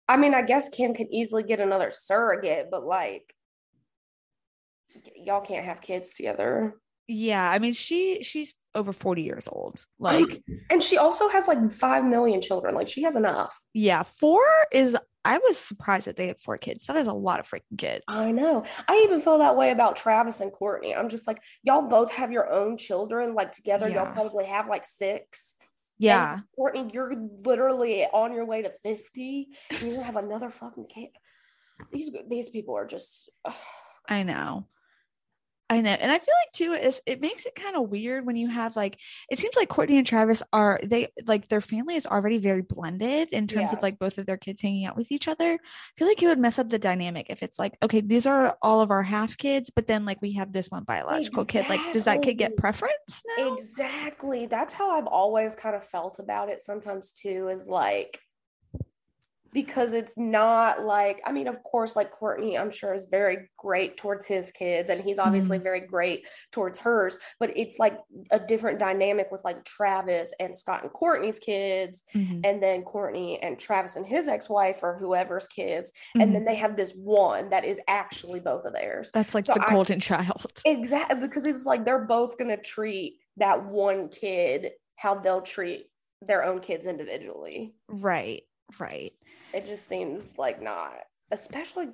I 0.08 0.18
mean, 0.18 0.34
I 0.34 0.42
guess 0.42 0.70
Kim 0.70 0.94
could 0.94 1.08
easily 1.12 1.44
get 1.44 1.60
another 1.60 1.92
surrogate, 1.92 2.70
but 2.72 2.86
like, 2.86 3.34
y'all 5.16 5.42
can't 5.42 5.66
have 5.66 5.82
kids 5.82 6.14
together. 6.14 6.76
Yeah, 7.08 7.50
I 7.50 7.60
mean, 7.60 7.74
she 7.74 8.22
she's 8.24 8.54
over 8.78 8.94
40 8.94 9.24
years 9.24 9.48
old. 9.52 9.84
Like, 10.00 10.42
and 10.70 10.82
she 10.82 10.98
also 10.98 11.28
has 11.28 11.48
like 11.48 11.72
5 11.72 12.06
million 12.06 12.40
children. 12.40 12.76
Like, 12.76 12.88
she 12.88 13.02
has 13.04 13.16
enough. 13.16 13.60
Yeah. 13.74 14.04
Four 14.04 14.42
is, 14.72 14.96
I 15.26 15.40
was 15.40 15.58
surprised 15.58 16.08
that 16.08 16.16
they 16.16 16.28
had 16.28 16.40
four 16.40 16.58
kids. 16.58 16.86
That 16.86 16.96
is 16.96 17.08
a 17.08 17.14
lot 17.14 17.40
of 17.42 17.48
freaking 17.48 17.78
kids. 17.78 18.04
I 18.08 18.32
know. 18.32 18.64
I 18.88 19.02
even 19.04 19.20
feel 19.20 19.40
that 19.40 19.58
way 19.58 19.72
about 19.72 19.98
Travis 19.98 20.40
and 20.40 20.52
Kourtney. 20.52 20.98
I'm 20.98 21.10
just 21.10 21.28
like, 21.28 21.42
y'all 21.64 21.90
both 21.90 22.14
have 22.14 22.32
your 22.32 22.50
own 22.50 22.78
children. 22.78 23.34
Like, 23.34 23.52
together, 23.52 23.90
yeah. 23.90 24.06
y'all 24.06 24.14
probably 24.14 24.46
have 24.46 24.70
like 24.70 24.86
six. 24.86 25.56
Yeah. 25.98 26.36
And 26.36 26.44
Kourtney, 26.58 26.94
you're 26.94 27.14
literally 27.44 28.06
on 28.06 28.34
your 28.34 28.46
way 28.46 28.62
to 28.62 28.72
50 28.84 29.48
and 29.72 29.92
you 29.92 30.00
have 30.00 30.16
another 30.16 30.50
fucking 30.50 30.86
kid. 30.88 31.10
These, 31.92 32.12
these 32.30 32.50
people 32.50 32.78
are 32.78 32.88
just. 32.88 33.30
I 34.08 34.24
know. 34.24 34.68
I 35.70 35.82
know. 35.82 35.92
And 35.92 36.10
I 36.12 36.18
feel 36.18 36.34
like 36.46 36.54
too 36.54 36.72
is 36.74 37.02
it 37.06 37.20
makes 37.20 37.46
it 37.46 37.54
kind 37.56 37.76
of 37.76 37.90
weird 37.90 38.26
when 38.26 38.38
you 38.38 38.48
have 38.48 38.78
like 38.78 38.98
it 39.30 39.38
seems 39.38 39.56
like 39.56 39.68
Kourtney 39.68 39.98
and 39.98 40.08
Travis 40.08 40.42
are 40.54 40.80
they 40.82 41.10
like 41.26 41.50
their 41.50 41.60
family 41.60 41.96
is 41.96 42.06
already 42.06 42.38
very 42.38 42.62
blended 42.62 43.30
in 43.32 43.48
terms 43.48 43.72
yeah. 43.72 43.78
of 43.78 43.84
like 43.84 44.00
both 44.00 44.18
of 44.18 44.26
their 44.26 44.38
kids 44.38 44.62
hanging 44.62 44.86
out 44.86 44.96
with 44.96 45.12
each 45.12 45.28
other. 45.28 45.54
I 45.54 45.60
feel 45.98 46.08
like 46.08 46.24
it 46.24 46.28
would 46.28 46.40
mess 46.40 46.58
up 46.58 46.70
the 46.70 46.80
dynamic 46.80 47.28
if 47.30 47.44
it's 47.44 47.60
like, 47.60 47.76
okay, 47.84 48.00
these 48.00 48.26
are 48.26 48.58
all 48.62 48.80
of 48.80 48.92
our 48.92 49.04
half 49.04 49.36
kids, 49.36 49.70
but 49.70 49.88
then 49.88 50.06
like 50.06 50.22
we 50.22 50.34
have 50.34 50.54
this 50.54 50.68
one 50.72 50.84
biological 50.84 51.44
exactly. 51.44 51.76
kid. 51.76 51.84
Like, 51.86 51.94
does 51.94 52.06
that 52.06 52.22
kid 52.22 52.36
get 52.36 52.56
preference? 52.56 53.24
Now? 53.38 53.54
Exactly. 53.54 54.46
That's 54.46 54.74
how 54.74 54.92
I've 54.92 55.08
always 55.08 55.54
kind 55.54 55.76
of 55.76 55.84
felt 55.84 56.20
about 56.20 56.48
it 56.50 56.62
sometimes 56.62 57.12
too, 57.12 57.50
is 57.50 57.68
like 57.68 58.22
because 59.54 59.94
it's 59.94 60.18
not 60.18 60.84
like 60.84 61.22
I 61.26 61.32
mean, 61.32 61.48
of 61.48 61.62
course, 61.64 61.96
like 61.96 62.12
kourtney 62.18 62.60
I'm 62.60 62.72
sure 62.72 62.94
is 62.94 63.08
very 63.10 63.50
great 63.58 63.98
towards 63.98 64.26
his 64.26 64.52
kids, 64.52 64.90
and 64.90 65.02
he's 65.02 65.20
obviously 65.20 65.58
mm-hmm. 65.58 65.64
very 65.64 65.80
great 65.82 66.28
towards 66.52 66.80
hers. 66.80 67.18
But 67.40 67.54
it's 67.56 67.80
like 67.80 67.98
a 68.32 68.40
different 68.40 68.80
dynamic 68.80 69.28
with 69.32 69.42
like 69.44 69.64
Travis 69.66 70.32
and 70.40 70.56
Scott 70.56 70.84
and 70.84 70.92
kourtney's 70.92 71.40
kids, 71.40 72.04
mm-hmm. 72.16 72.42
and 72.44 72.62
then 72.62 72.84
kourtney 72.84 73.40
and 73.42 73.60
Travis 73.60 73.96
and 73.96 74.06
his 74.06 74.28
ex-wife 74.28 74.80
or 74.84 74.98
whoever's 74.98 75.48
kids, 75.48 75.92
mm-hmm. 75.92 76.22
and 76.22 76.34
then 76.34 76.42
mm-hmm. 76.42 76.50
they 76.50 76.56
have 76.56 76.76
this 76.76 76.94
one 76.94 77.50
that 77.50 77.66
is 77.66 77.80
actually 77.88 78.40
both 78.40 78.66
of 78.66 78.74
theirs. 78.74 79.12
That's 79.14 79.34
like 79.34 79.46
so 79.46 79.54
the 79.54 79.66
golden 79.70 79.98
I, 79.98 80.00
child. 80.00 80.52
Exactly, 80.66 81.20
because 81.20 81.46
it's 81.46 81.66
like 81.66 81.86
they're 81.86 82.06
both 82.06 82.38
gonna 82.38 82.58
treat 82.58 83.20
that 83.38 83.66
one 83.66 84.10
kid 84.10 84.72
how 84.96 85.16
they'll 85.16 85.42
treat 85.42 85.86
their 86.22 86.44
own 86.44 86.60
kids 86.60 86.86
individually. 86.86 87.76
Right. 87.88 88.44
Right 88.80 89.14
it 89.54 89.66
just 89.66 89.88
seems 89.88 90.38
like 90.38 90.62
not, 90.62 90.96
especially 91.32 91.88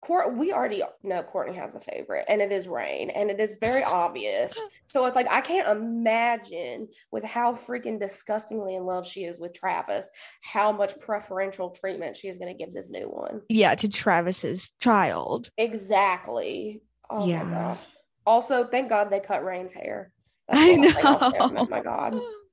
Court. 0.00 0.36
We 0.36 0.52
already 0.52 0.82
know 1.02 1.24
Kourtney 1.24 1.56
has 1.56 1.74
a 1.74 1.80
favorite, 1.80 2.24
and 2.28 2.40
it 2.40 2.52
is 2.52 2.68
Rain, 2.68 3.10
and 3.10 3.30
it 3.30 3.40
is 3.40 3.56
very 3.60 3.82
obvious. 3.84 4.56
So 4.86 5.06
it's 5.06 5.16
like 5.16 5.26
I 5.28 5.40
can't 5.40 5.68
imagine 5.68 6.88
with 7.10 7.24
how 7.24 7.52
freaking 7.52 7.98
disgustingly 7.98 8.76
in 8.76 8.84
love 8.84 9.06
she 9.06 9.24
is 9.24 9.40
with 9.40 9.54
Travis, 9.54 10.08
how 10.42 10.70
much 10.70 10.98
preferential 11.00 11.70
treatment 11.70 12.16
she 12.16 12.28
is 12.28 12.38
going 12.38 12.56
to 12.56 12.64
give 12.64 12.72
this 12.72 12.90
new 12.90 13.06
one. 13.06 13.42
Yeah, 13.48 13.74
to 13.74 13.88
Travis's 13.88 14.70
child. 14.78 15.50
Exactly. 15.58 16.80
Oh 17.10 17.26
yeah. 17.26 17.42
my 17.42 17.50
god. 17.50 17.78
Also, 18.24 18.64
thank 18.64 18.88
God 18.88 19.10
they 19.10 19.20
cut 19.20 19.44
Rain's 19.44 19.72
hair. 19.72 20.12
That's 20.46 20.60
I 20.60 20.72
know. 20.74 21.32
Oh 21.40 21.66
my 21.68 21.82
god. 21.82 22.20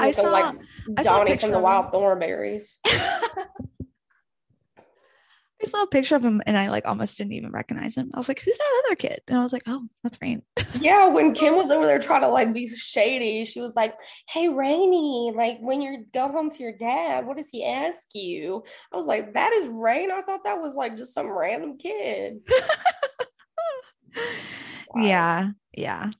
I 0.00 0.12
saw 0.12 0.30
like 0.30 0.56
Donnie 1.02 1.36
from 1.36 1.50
the 1.50 1.58
Wild 1.58 1.92
Thornberrys. 1.92 2.76
I 5.62 5.68
saw 5.68 5.82
a 5.82 5.86
picture 5.86 6.16
of 6.16 6.24
him 6.24 6.42
and 6.44 6.56
I 6.56 6.68
like 6.68 6.86
almost 6.88 7.16
didn't 7.16 7.34
even 7.34 7.52
recognize 7.52 7.96
him. 7.96 8.10
I 8.12 8.18
was 8.18 8.26
like, 8.26 8.40
who's 8.40 8.56
that 8.58 8.82
other 8.84 8.96
kid? 8.96 9.20
And 9.28 9.38
I 9.38 9.42
was 9.42 9.52
like, 9.52 9.62
oh, 9.66 9.86
that's 10.02 10.18
Rain. 10.20 10.42
yeah, 10.80 11.06
when 11.06 11.34
Kim 11.34 11.56
was 11.56 11.70
over 11.70 11.86
there 11.86 12.00
trying 12.00 12.22
to 12.22 12.28
like 12.28 12.52
be 12.52 12.66
shady, 12.66 13.44
she 13.44 13.60
was 13.60 13.74
like, 13.76 13.94
hey, 14.28 14.48
Rainy, 14.48 15.32
like 15.34 15.58
when 15.60 15.80
you 15.80 16.04
go 16.12 16.28
home 16.28 16.50
to 16.50 16.62
your 16.62 16.72
dad, 16.72 17.26
what 17.26 17.36
does 17.36 17.48
he 17.52 17.64
ask 17.64 18.08
you? 18.12 18.64
I 18.92 18.96
was 18.96 19.06
like, 19.06 19.34
that 19.34 19.52
is 19.52 19.68
Rain. 19.68 20.10
I 20.10 20.22
thought 20.22 20.44
that 20.44 20.60
was 20.60 20.74
like 20.74 20.96
just 20.96 21.14
some 21.14 21.30
random 21.30 21.78
kid. 21.78 22.40
wow. 24.88 25.02
Yeah. 25.02 25.50
Yeah. 25.74 26.10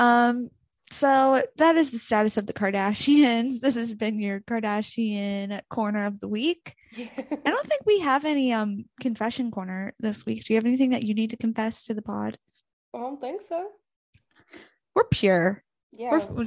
Um, 0.00 0.50
so 0.90 1.42
that 1.56 1.76
is 1.76 1.90
the 1.90 1.98
status 1.98 2.36
of 2.36 2.46
the 2.46 2.52
Kardashians. 2.52 3.60
This 3.68 3.74
has 3.74 3.94
been 3.94 4.20
your 4.20 4.40
Kardashian 4.40 5.60
corner 5.68 6.06
of 6.06 6.20
the 6.20 6.28
week. 6.28 6.74
I 6.96 7.40
don't 7.44 7.66
think 7.66 7.82
we 7.84 8.00
have 8.00 8.24
any 8.24 8.52
um 8.52 8.84
confession 9.00 9.50
corner 9.50 9.94
this 10.00 10.24
week. 10.24 10.44
Do 10.44 10.52
you 10.52 10.56
have 10.56 10.66
anything 10.66 10.90
that 10.90 11.02
you 11.02 11.14
need 11.14 11.30
to 11.30 11.36
confess 11.36 11.84
to 11.86 11.94
the 11.94 12.02
pod? 12.02 12.38
I 12.94 12.98
don't 12.98 13.20
think 13.20 13.42
so. 13.42 13.68
We're 14.94 15.04
pure. 15.04 15.62
Yeah. 15.92 16.26
We're, 16.28 16.46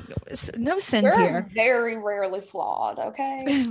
no 0.58 0.80
sins 0.80 1.04
We're 1.04 1.20
here. 1.20 1.48
Very 1.54 1.98
rarely 1.98 2.42
flawed. 2.42 3.00
Okay. 3.00 3.68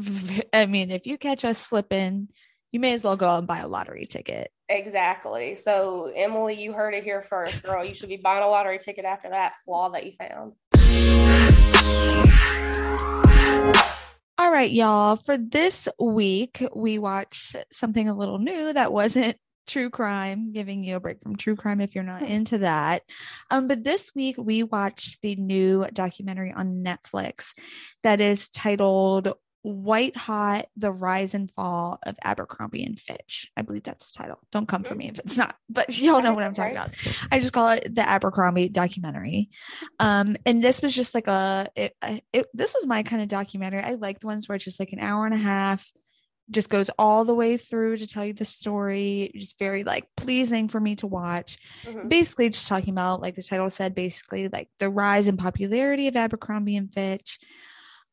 I 0.53 0.67
mean, 0.67 0.91
if 0.91 1.07
you 1.07 1.19
catch 1.19 1.45
us 1.45 1.59
slipping, 1.59 2.29
you 2.73 2.81
may 2.81 2.95
as 2.95 3.03
well 3.03 3.17
go 3.17 3.29
out 3.29 3.39
and 3.39 3.47
buy 3.47 3.59
a 3.59 3.69
lottery 3.69 4.07
ticket. 4.07 4.51
Exactly. 4.69 5.57
So, 5.57 6.13
Emily, 6.15 6.63
you 6.63 6.73
heard 6.73 6.95
it 6.95 7.05
here 7.05 7.23
first, 7.23 7.63
girl. 7.63 7.85
You 7.85 7.95
should 7.95 8.09
be 8.09 8.17
buying 8.17 8.43
a 8.43 8.49
lottery 8.49 8.79
ticket 8.79 9.05
after 9.05 9.31
that 9.31 9.55
flaw 9.65 9.91
that 9.91 10.07
you 10.07 10.13
found. 10.19 10.53
All 14.39 14.51
right, 14.51 14.71
y'all. 14.71 15.17
For 15.17 15.37
this 15.37 15.89
week, 15.99 16.65
we 16.75 16.99
watched 16.99 17.57
something 17.73 18.09
a 18.09 18.17
little 18.17 18.39
new 18.39 18.73
that 18.73 18.93
wasn't 18.93 19.37
true 19.67 19.91
crime, 19.91 20.53
giving 20.53 20.83
you 20.83 20.97
a 20.97 21.01
break 21.01 21.23
from 21.23 21.37
true 21.37 21.57
crime 21.57 21.81
if 21.81 21.95
you're 21.95 22.05
not 22.05 22.21
hmm. 22.21 22.27
into 22.27 22.59
that. 22.59 23.03
Um, 23.51 23.69
but 23.69 23.85
this 23.85 24.11
week 24.15 24.37
we 24.39 24.63
watched 24.63 25.23
the 25.23 25.37
new 25.37 25.87
documentary 25.93 26.53
on 26.53 26.83
Netflix 26.85 27.51
that 28.03 28.21
is 28.21 28.49
titled 28.49 29.33
White 29.63 30.17
Hot 30.17 30.67
The 30.77 30.91
Rise 30.91 31.35
and 31.35 31.51
Fall 31.51 31.99
of 32.05 32.17
Abercrombie 32.25 32.85
and 32.85 32.99
Fitch. 32.99 33.51
I 33.57 33.63
believe 33.63 33.83
that's 33.83 34.11
the 34.11 34.23
title. 34.23 34.39
Don't 34.53 34.69
come 34.69 34.85
for 34.85 34.95
me 34.95 35.09
if 35.09 35.19
it's 35.19 35.37
not, 35.37 35.55
but 35.69 35.97
y'all 35.99 36.23
know 36.23 36.35
what 36.35 36.45
I'm 36.45 36.55
talking 36.55 36.77
about. 36.77 36.91
I 37.31 37.41
just 37.41 37.53
call 37.53 37.69
it 37.71 37.95
the 37.95 38.09
Abercrombie 38.09 38.71
documentary. 38.71 39.51
Um, 39.99 40.37
and 40.47 40.65
this 40.65 40.81
was 40.81 40.95
just 40.95 41.15
like 41.15 41.27
a, 41.27 41.69
it, 41.77 41.95
it, 42.33 42.47
this 42.55 42.75
was 42.75 42.87
my 42.87 43.03
kind 43.03 43.21
of 43.21 43.29
documentary. 43.29 43.83
I 43.83 43.95
like 43.95 44.21
the 44.21 44.29
ones 44.29 44.49
where 44.49 44.57
it's 44.57 44.65
just 44.65 44.81
like 44.81 44.93
an 44.93 45.01
hour 45.01 45.27
and 45.27 45.35
a 45.35 45.39
half, 45.39 45.91
just 46.51 46.69
goes 46.69 46.91
all 46.99 47.25
the 47.25 47.35
way 47.35 47.57
through 47.57 47.97
to 47.97 48.07
tell 48.07 48.25
you 48.25 48.33
the 48.33 48.45
story, 48.45 49.31
just 49.37 49.59
very 49.59 49.85
like 49.85 50.09
pleasing 50.17 50.69
for 50.69 50.81
me 50.81 50.97
to 50.97 51.07
watch. 51.07 51.59
Mm-hmm. 51.85 52.09
Basically, 52.09 52.49
just 52.49 52.67
talking 52.67 52.93
about, 52.93 53.21
like 53.21 53.37
the 53.37 53.43
title 53.43 53.71
said, 53.71 53.95
basically 53.95 54.49
like 54.49 54.69
the 54.79 54.91
rise 54.91 55.29
in 55.29 55.37
popularity 55.37 56.09
of 56.09 56.17
Abercrombie 56.17 56.77
and 56.77 56.93
Fitch. 56.93 57.39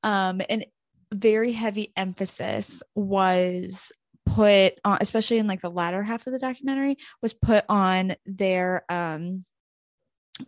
Um, 0.03 0.41
and 0.49 0.65
very 1.13 1.51
heavy 1.51 1.93
emphasis 1.95 2.81
was 2.95 3.91
put 4.25 4.73
on 4.83 4.97
especially 5.01 5.37
in 5.37 5.47
like 5.47 5.61
the 5.61 5.69
latter 5.69 6.03
half 6.03 6.27
of 6.27 6.33
the 6.33 6.39
documentary 6.39 6.97
was 7.21 7.33
put 7.33 7.63
on 7.69 8.15
their 8.25 8.83
um 8.89 9.45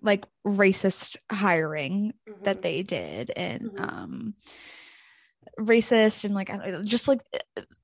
like 0.01 0.25
racist 0.45 1.17
hiring 1.31 2.13
mm-hmm. 2.27 2.43
that 2.43 2.61
they 2.61 2.83
did 2.83 3.31
and 3.35 3.71
mm-hmm. 3.71 3.83
um 3.83 4.33
racist 5.59 6.23
and 6.25 6.33
like 6.33 6.51
just 6.83 7.07
like 7.07 7.21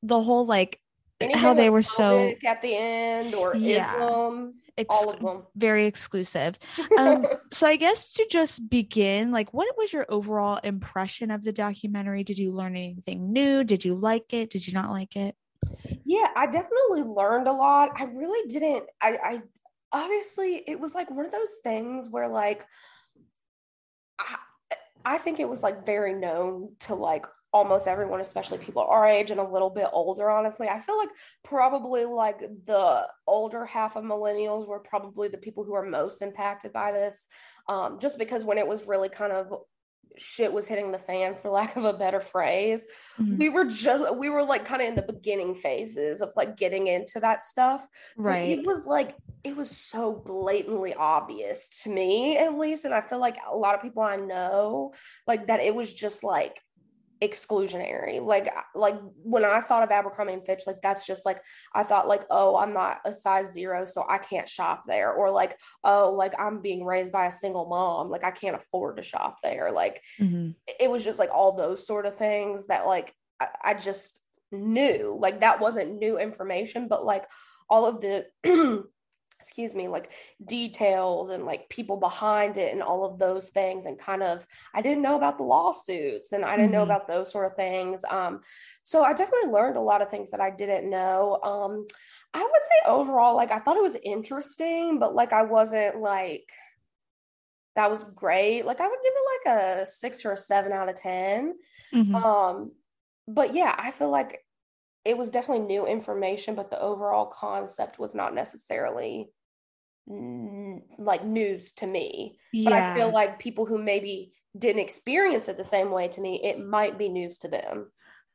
the 0.03 0.21
whole 0.21 0.45
like 0.45 0.79
Anything 1.21 1.41
how 1.41 1.54
they 1.54 1.69
were 1.69 1.82
so 1.82 2.34
at 2.45 2.62
the 2.62 2.75
end 2.75 3.34
or 3.34 3.56
yeah. 3.56 3.93
Islam 3.93 4.56
ex- 4.78 4.88
all 4.89 5.10
of 5.12 5.19
them. 5.21 5.43
very 5.56 5.86
exclusive. 5.86 6.60
Um 6.97 7.25
so 7.51 7.67
i 7.67 7.78
guess 7.78 8.12
to 8.13 8.28
just 8.30 8.69
begin 8.69 9.32
like 9.32 9.54
what 9.54 9.67
was 9.78 9.93
your 9.93 10.06
overall 10.10 10.60
impression 10.63 11.32
of 11.32 11.43
the 11.43 11.54
documentary? 11.54 12.23
Did 12.23 12.38
you 12.38 12.51
learn 12.51 12.75
anything 12.75 13.32
new? 13.32 13.63
Did 13.63 13.86
you 13.86 13.95
like 13.95 14.34
it? 14.34 14.49
Did 14.49 14.67
you 14.67 14.73
not 14.73 14.89
like 14.91 15.15
it? 15.15 15.36
Yeah 16.04 16.28
i 16.36 16.45
definitely 16.47 17.04
learned 17.04 17.47
a 17.47 17.54
lot. 17.54 17.91
I 17.95 18.04
really 18.06 18.47
didn't 18.49 18.89
i 19.01 19.17
i 19.23 19.41
obviously 19.93 20.63
it 20.67 20.78
was 20.78 20.93
like 20.93 21.10
one 21.10 21.25
of 21.25 21.32
those 21.32 21.54
things 21.63 22.10
where 22.10 22.28
like 22.28 22.65
I, 24.19 24.36
I 25.06 25.17
think 25.17 25.39
it 25.39 25.47
was 25.47 25.63
like 25.63 25.86
very 25.86 26.13
known 26.13 26.71
to 26.82 26.95
like 26.95 27.25
almost 27.55 27.87
everyone, 27.87 28.19
especially 28.19 28.57
people 28.57 28.81
our 28.81 29.07
age 29.07 29.31
and 29.31 29.39
a 29.39 29.49
little 29.49 29.69
bit 29.69 29.87
older, 29.93 30.29
honestly. 30.29 30.67
I 30.67 30.81
feel 30.81 30.97
like 30.97 31.07
probably 31.41 32.03
like 32.03 32.41
the 32.65 33.07
older 33.25 33.65
half 33.65 33.95
of 33.95 34.03
millennials 34.03 34.67
were 34.67 34.81
probably 34.81 35.29
the 35.29 35.37
people 35.37 35.63
who 35.63 35.73
are 35.73 35.85
most 35.85 36.21
impacted 36.21 36.73
by 36.73 36.91
this. 36.91 37.27
Um, 37.69 37.97
just 37.97 38.19
because 38.19 38.43
when 38.43 38.57
it 38.57 38.67
was 38.67 38.87
really 38.87 39.07
kind 39.07 39.31
of 39.31 39.53
shit 40.17 40.51
was 40.51 40.67
hitting 40.67 40.91
the 40.91 40.99
fan 40.99 41.35
for 41.35 41.49
lack 41.49 41.75
of 41.77 41.83
a 41.83 41.91
better 41.91 42.21
phrase 42.21 42.85
mm-hmm. 43.19 43.37
we 43.37 43.49
were 43.49 43.65
just 43.65 44.15
we 44.15 44.29
were 44.29 44.43
like 44.43 44.63
kind 44.63 44.81
of 44.81 44.87
in 44.87 44.95
the 44.95 45.01
beginning 45.01 45.53
phases 45.53 46.21
of 46.21 46.31
like 46.37 46.55
getting 46.55 46.87
into 46.87 47.19
that 47.19 47.43
stuff 47.43 47.85
right 48.15 48.55
but 48.55 48.59
it 48.59 48.65
was 48.65 48.85
like 48.85 49.17
it 49.43 49.53
was 49.53 49.69
so 49.69 50.13
blatantly 50.13 50.93
obvious 50.93 51.81
to 51.83 51.89
me 51.89 52.37
at 52.37 52.57
least 52.57 52.85
and 52.85 52.93
i 52.93 53.01
feel 53.01 53.19
like 53.19 53.35
a 53.45 53.57
lot 53.57 53.75
of 53.75 53.81
people 53.81 54.01
i 54.01 54.15
know 54.15 54.93
like 55.27 55.47
that 55.47 55.59
it 55.59 55.75
was 55.75 55.91
just 55.91 56.23
like 56.23 56.61
exclusionary. 57.27 58.21
Like 58.23 58.53
like 58.73 58.95
when 59.23 59.43
i 59.43 59.61
thought 59.61 59.83
of 59.83 59.91
abercrombie 59.91 60.33
and 60.33 60.45
fitch 60.45 60.63
like 60.67 60.81
that's 60.81 61.05
just 61.05 61.25
like 61.25 61.41
i 61.73 61.83
thought 61.83 62.07
like 62.07 62.23
oh 62.29 62.57
i'm 62.57 62.73
not 62.73 62.99
a 63.05 63.13
size 63.13 63.51
zero 63.51 63.85
so 63.85 64.05
i 64.07 64.17
can't 64.17 64.49
shop 64.49 64.83
there. 64.88 65.11
Or 65.11 65.31
like 65.31 65.57
oh 65.83 66.13
like 66.15 66.33
i'm 66.39 66.61
being 66.61 66.85
raised 66.85 67.11
by 67.11 67.27
a 67.27 67.31
single 67.31 67.65
mom 67.65 68.09
like 68.09 68.23
i 68.23 68.31
can't 68.31 68.55
afford 68.55 68.97
to 68.97 69.03
shop 69.03 69.38
there. 69.43 69.71
Like 69.71 70.01
mm-hmm. 70.19 70.51
it 70.79 70.89
was 70.89 71.03
just 71.03 71.19
like 71.19 71.29
all 71.33 71.55
those 71.55 71.85
sort 71.85 72.05
of 72.05 72.15
things 72.15 72.67
that 72.67 72.85
like 72.85 73.13
I, 73.39 73.47
I 73.63 73.73
just 73.73 74.21
knew. 74.51 75.17
Like 75.19 75.41
that 75.41 75.59
wasn't 75.59 75.99
new 75.99 76.17
information 76.17 76.88
but 76.88 77.05
like 77.05 77.25
all 77.69 77.85
of 77.85 78.01
the 78.01 78.25
excuse 79.39 79.75
me, 79.75 79.87
like 79.87 80.11
details 80.45 81.29
and 81.29 81.45
like 81.45 81.69
people 81.69 81.97
behind 81.97 82.57
it 82.57 82.73
and 82.73 82.81
all 82.81 83.05
of 83.05 83.19
those 83.19 83.49
things. 83.49 83.85
And 83.85 83.99
kind 83.99 84.23
of, 84.23 84.45
I 84.73 84.81
didn't 84.81 85.03
know 85.03 85.17
about 85.17 85.37
the 85.37 85.43
lawsuits 85.43 86.31
and 86.31 86.43
I 86.45 86.55
didn't 86.55 86.67
mm-hmm. 86.67 86.73
know 86.73 86.83
about 86.83 87.07
those 87.07 87.31
sort 87.31 87.45
of 87.45 87.55
things. 87.55 88.03
Um, 88.09 88.39
so 88.83 89.03
I 89.03 89.13
definitely 89.13 89.51
learned 89.51 89.77
a 89.77 89.81
lot 89.81 90.01
of 90.01 90.09
things 90.09 90.31
that 90.31 90.41
I 90.41 90.51
didn't 90.51 90.89
know. 90.89 91.39
Um, 91.43 91.85
I 92.33 92.41
would 92.41 92.63
say 92.63 92.89
overall, 92.89 93.35
like 93.35 93.51
I 93.51 93.59
thought 93.59 93.77
it 93.77 93.83
was 93.83 93.97
interesting, 94.03 94.99
but 94.99 95.13
like 95.13 95.33
I 95.33 95.43
wasn't 95.43 95.99
like, 95.99 96.49
that 97.75 97.91
was 97.91 98.03
great. 98.03 98.65
Like 98.65 98.79
I 98.79 98.87
would 98.87 98.99
give 99.03 99.13
it 99.15 99.51
like 99.51 99.57
a 99.57 99.85
six 99.85 100.25
or 100.25 100.31
a 100.31 100.37
seven 100.37 100.71
out 100.71 100.89
of 100.89 100.95
10. 100.95 101.53
Mm-hmm. 101.93 102.15
Um, 102.15 102.71
but 103.27 103.53
yeah, 103.53 103.75
I 103.77 103.91
feel 103.91 104.09
like 104.09 104.39
it 105.05 105.17
was 105.17 105.29
definitely 105.29 105.65
new 105.65 105.85
information, 105.85 106.55
but 106.55 106.69
the 106.69 106.81
overall 106.81 107.27
concept 107.27 107.99
was 107.99 108.15
not 108.15 108.33
necessarily 108.33 109.29
like 110.07 111.23
news 111.23 111.71
to 111.73 111.87
me. 111.87 112.37
Yeah. 112.51 112.69
But 112.69 112.73
I 112.73 112.95
feel 112.95 113.11
like 113.11 113.39
people 113.39 113.65
who 113.65 113.77
maybe 113.77 114.33
didn't 114.57 114.81
experience 114.81 115.47
it 115.47 115.57
the 115.57 115.63
same 115.63 115.91
way 115.91 116.07
to 116.09 116.21
me, 116.21 116.41
it 116.43 116.59
might 116.59 116.97
be 116.97 117.09
news 117.09 117.37
to 117.39 117.47
them. 117.47 117.91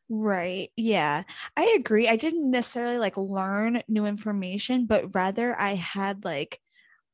Right. 0.08 0.70
Yeah. 0.76 1.22
I 1.56 1.76
agree. 1.78 2.08
I 2.08 2.16
didn't 2.16 2.50
necessarily 2.50 2.98
like 2.98 3.16
learn 3.16 3.82
new 3.88 4.06
information, 4.06 4.86
but 4.86 5.14
rather 5.14 5.58
I 5.58 5.74
had 5.74 6.24
like 6.24 6.60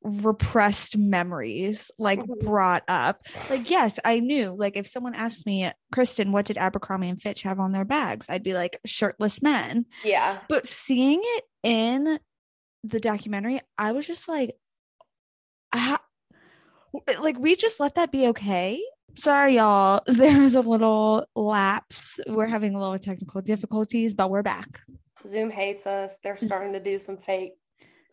repressed 0.03 0.97
memories 0.97 1.91
like 1.99 2.21
mm-hmm. 2.21 2.47
brought 2.47 2.85
up. 2.89 3.21
Like, 3.51 3.69
yes, 3.71 3.99
I 4.05 4.21
knew. 4.21 4.55
Like, 4.57 4.77
if 4.77 4.87
someone 4.87 5.15
asked 5.15 5.47
me, 5.47 5.71
Kristen, 5.93 6.33
what 6.33 6.47
did 6.47 6.59
Abercrombie 6.59 7.09
and 7.09 7.21
Fitch 7.21 7.43
have 7.43 7.61
on 7.61 7.73
their 7.73 7.85
bags? 7.85 8.27
I'd 8.29 8.43
be 8.43 8.55
like, 8.55 8.81
shirtless 8.85 9.43
men. 9.43 9.87
Yeah. 10.05 10.41
But 10.49 10.67
seeing 10.67 11.21
it 11.23 11.45
in 11.63 12.19
the 12.85 13.01
documentary, 13.01 13.61
I 13.77 13.93
was 13.93 14.07
just 14.07 14.29
like, 14.29 14.55
I, 15.73 15.99
like, 17.21 17.39
we 17.39 17.57
just 17.57 17.81
let 17.81 17.97
that 17.97 18.13
be 18.13 18.29
okay. 18.29 18.81
Sorry, 19.17 19.57
y'all. 19.57 20.03
There's 20.07 20.55
a 20.55 20.61
little 20.61 21.27
lapse. 21.35 22.21
We're 22.27 22.47
having 22.47 22.75
a 22.75 22.81
little 22.81 22.99
technical 22.99 23.41
difficulties, 23.41 24.15
but 24.15 24.31
we're 24.31 24.43
back. 24.43 24.81
Zoom 25.27 25.51
hates 25.51 25.87
us. 25.87 26.19
They're 26.23 26.37
starting 26.37 26.75
to 26.75 26.81
do 26.81 26.99
some 26.99 27.17
fake 27.17 27.55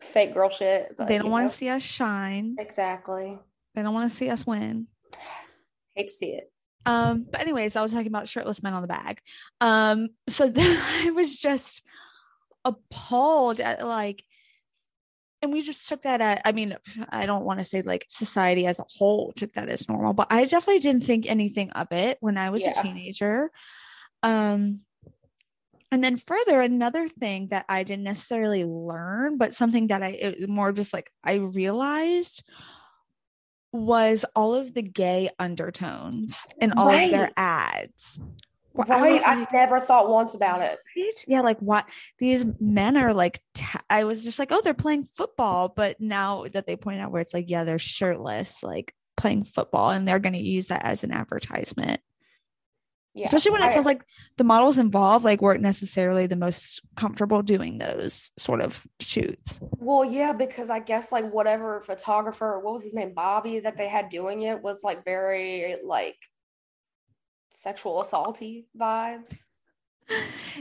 fake 0.00 0.34
girl 0.34 0.48
shit. 0.48 0.94
But, 0.96 1.08
they 1.08 1.18
don't 1.18 1.30
want 1.30 1.50
to 1.50 1.56
see 1.56 1.68
us 1.68 1.82
shine. 1.82 2.56
Exactly. 2.58 3.38
They 3.74 3.82
don't 3.82 3.94
want 3.94 4.10
to 4.10 4.16
see 4.16 4.30
us 4.30 4.46
win. 4.46 4.86
Hate 5.94 6.08
to 6.08 6.12
see 6.12 6.30
it. 6.30 6.50
Um, 6.86 7.26
but 7.30 7.40
anyways, 7.40 7.76
I 7.76 7.82
was 7.82 7.92
talking 7.92 8.08
about 8.08 8.28
shirtless 8.28 8.62
men 8.62 8.74
on 8.74 8.82
the 8.82 8.88
bag. 8.88 9.20
Um, 9.60 10.08
so 10.28 10.48
then 10.50 10.78
I 10.80 11.10
was 11.10 11.38
just 11.38 11.82
appalled 12.64 13.60
at 13.60 13.86
like, 13.86 14.22
and 15.42 15.52
we 15.52 15.60
just 15.60 15.88
took 15.88 16.02
that 16.02 16.22
at, 16.22 16.40
I 16.46 16.52
mean, 16.52 16.76
I 17.10 17.26
don't 17.26 17.44
want 17.44 17.60
to 17.60 17.64
say 17.64 17.82
like 17.82 18.06
society 18.08 18.66
as 18.66 18.78
a 18.78 18.84
whole 18.88 19.32
took 19.32 19.52
that 19.54 19.68
as 19.68 19.88
normal, 19.88 20.14
but 20.14 20.28
I 20.30 20.46
definitely 20.46 20.80
didn't 20.80 21.04
think 21.04 21.26
anything 21.28 21.70
of 21.72 21.92
it 21.92 22.16
when 22.20 22.38
I 22.38 22.48
was 22.48 22.62
yeah. 22.62 22.72
a 22.78 22.82
teenager. 22.82 23.50
Um, 24.22 24.80
and 25.94 26.02
then 26.02 26.16
further, 26.16 26.60
another 26.60 27.08
thing 27.08 27.48
that 27.48 27.66
I 27.68 27.84
didn't 27.84 28.02
necessarily 28.02 28.64
learn, 28.64 29.38
but 29.38 29.54
something 29.54 29.86
that 29.86 30.02
I 30.02 30.34
more 30.48 30.72
just 30.72 30.92
like 30.92 31.08
I 31.22 31.34
realized 31.34 32.42
was 33.72 34.24
all 34.34 34.56
of 34.56 34.74
the 34.74 34.82
gay 34.82 35.30
undertones 35.38 36.36
in 36.60 36.72
all 36.72 36.88
right. 36.88 37.04
of 37.04 37.10
their 37.12 37.30
ads. 37.36 38.18
Right. 38.72 38.90
I, 38.90 39.10
like, 39.12 39.22
I, 39.24 39.46
never 39.52 39.78
thought 39.78 40.08
once 40.08 40.34
about 40.34 40.62
it. 40.62 40.80
Yeah. 41.28 41.42
Like 41.42 41.60
what 41.60 41.86
these 42.18 42.44
men 42.58 42.96
are 42.96 43.14
like, 43.14 43.40
ta- 43.54 43.82
I 43.88 44.02
was 44.02 44.24
just 44.24 44.40
like, 44.40 44.50
oh, 44.50 44.60
they're 44.64 44.74
playing 44.74 45.04
football. 45.04 45.68
But 45.68 46.00
now 46.00 46.44
that 46.54 46.66
they 46.66 46.74
point 46.74 47.00
out 47.00 47.12
where 47.12 47.22
it's 47.22 47.32
like, 47.32 47.48
yeah, 47.48 47.62
they're 47.62 47.78
shirtless, 47.78 48.64
like 48.64 48.92
playing 49.16 49.44
football, 49.44 49.90
and 49.90 50.08
they're 50.08 50.18
going 50.18 50.32
to 50.32 50.40
use 50.40 50.66
that 50.68 50.84
as 50.84 51.04
an 51.04 51.12
advertisement. 51.12 52.00
Yeah. 53.14 53.26
Especially 53.26 53.52
when 53.52 53.62
it 53.62 53.72
sounds 53.72 53.86
like 53.86 54.04
the 54.38 54.44
models 54.44 54.76
involved 54.76 55.24
like 55.24 55.40
weren't 55.40 55.62
necessarily 55.62 56.26
the 56.26 56.34
most 56.34 56.82
comfortable 56.96 57.42
doing 57.42 57.78
those 57.78 58.32
sort 58.36 58.60
of 58.60 58.84
shoots. 58.98 59.60
Well, 59.78 60.04
yeah, 60.04 60.32
because 60.32 60.68
I 60.68 60.80
guess 60.80 61.12
like 61.12 61.30
whatever 61.32 61.80
photographer, 61.80 62.58
what 62.58 62.72
was 62.72 62.82
his 62.82 62.94
name, 62.94 63.14
Bobby, 63.14 63.60
that 63.60 63.76
they 63.76 63.86
had 63.86 64.08
doing 64.08 64.42
it 64.42 64.62
was 64.62 64.82
like 64.82 65.04
very 65.04 65.76
like 65.84 66.16
sexual 67.52 68.02
assaulty 68.02 68.64
vibes. 68.76 69.44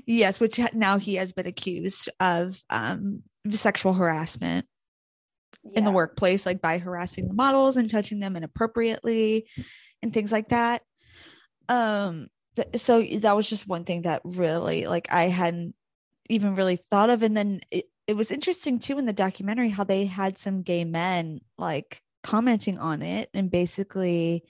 yes, 0.05 0.39
which 0.39 0.59
now 0.73 0.99
he 0.99 1.15
has 1.15 1.31
been 1.31 1.47
accused 1.47 2.07
of 2.19 2.63
um 2.69 3.23
sexual 3.49 3.93
harassment 3.93 4.67
yeah. 5.63 5.79
in 5.79 5.85
the 5.85 5.91
workplace, 5.91 6.45
like 6.45 6.61
by 6.61 6.77
harassing 6.77 7.27
the 7.27 7.33
models 7.33 7.77
and 7.77 7.89
touching 7.89 8.19
them 8.19 8.35
inappropriately 8.35 9.47
and 10.03 10.13
things 10.13 10.31
like 10.31 10.49
that. 10.49 10.83
Um 11.67 12.27
so 12.75 13.01
that 13.01 13.35
was 13.35 13.49
just 13.49 13.67
one 13.67 13.83
thing 13.83 14.03
that 14.03 14.21
really 14.23 14.85
like 14.85 15.11
I 15.11 15.23
hadn't 15.23 15.75
even 16.29 16.55
really 16.55 16.75
thought 16.75 17.09
of. 17.09 17.23
And 17.23 17.35
then 17.35 17.61
it, 17.71 17.85
it 18.07 18.15
was 18.15 18.31
interesting 18.31 18.79
too 18.79 18.97
in 18.97 19.05
the 19.05 19.13
documentary 19.13 19.69
how 19.69 19.83
they 19.83 20.05
had 20.05 20.37
some 20.37 20.61
gay 20.61 20.83
men 20.83 21.41
like 21.57 22.01
commenting 22.23 22.77
on 22.79 23.01
it 23.01 23.29
and 23.33 23.51
basically 23.51 24.43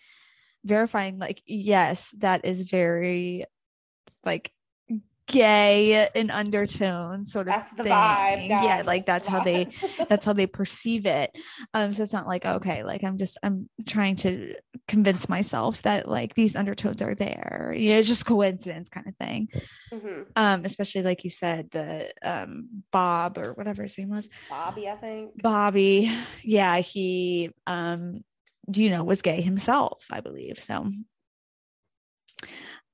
verifying 0.63 1.19
like 1.19 1.41
yes 1.45 2.13
that 2.19 2.45
is 2.45 2.63
very 2.63 3.43
like 4.23 4.52
gay 5.27 6.09
in 6.15 6.29
undertone 6.29 7.25
sort 7.25 7.47
of 7.47 7.53
that's 7.53 7.71
the 7.71 7.83
thing. 7.83 7.91
vibe 7.91 8.47
yeah 8.49 8.81
like 8.85 9.05
that's 9.05 9.27
how 9.27 9.41
they 9.41 9.67
that's 10.09 10.25
how 10.25 10.33
they 10.33 10.45
perceive 10.47 11.05
it. 11.05 11.31
Um 11.73 11.93
so 11.93 12.03
it's 12.03 12.11
not 12.11 12.27
like 12.27 12.45
okay 12.45 12.83
like 12.83 13.03
i'm 13.03 13.17
just 13.17 13.37
i'm 13.41 13.69
trying 13.85 14.17
to 14.17 14.53
convince 14.87 15.29
myself 15.29 15.81
that 15.83 16.09
like 16.09 16.33
these 16.33 16.55
undertones 16.55 17.01
are 17.01 17.15
there. 17.15 17.73
You 17.77 17.91
know 17.91 17.99
it's 17.99 18.07
just 18.07 18.25
coincidence 18.25 18.89
kind 18.89 19.07
of 19.07 19.15
thing. 19.15 19.47
Mm-hmm. 19.93 20.21
um 20.35 20.65
especially 20.65 21.03
like 21.03 21.23
you 21.23 21.29
said 21.29 21.69
the 21.71 22.11
um 22.23 22.67
bob 22.91 23.37
or 23.37 23.53
whatever 23.53 23.83
his 23.83 23.97
name 23.97 24.09
was. 24.09 24.27
Bobby 24.49 24.89
i 24.89 24.95
think. 24.95 25.41
Bobby 25.41 26.11
yeah 26.43 26.77
he 26.79 27.51
um 27.65 28.23
do 28.69 28.83
you 28.83 28.89
know 28.89 29.03
was 29.03 29.21
gay 29.21 29.41
himself 29.41 30.05
i 30.09 30.19
believe 30.21 30.57
so 30.59 30.89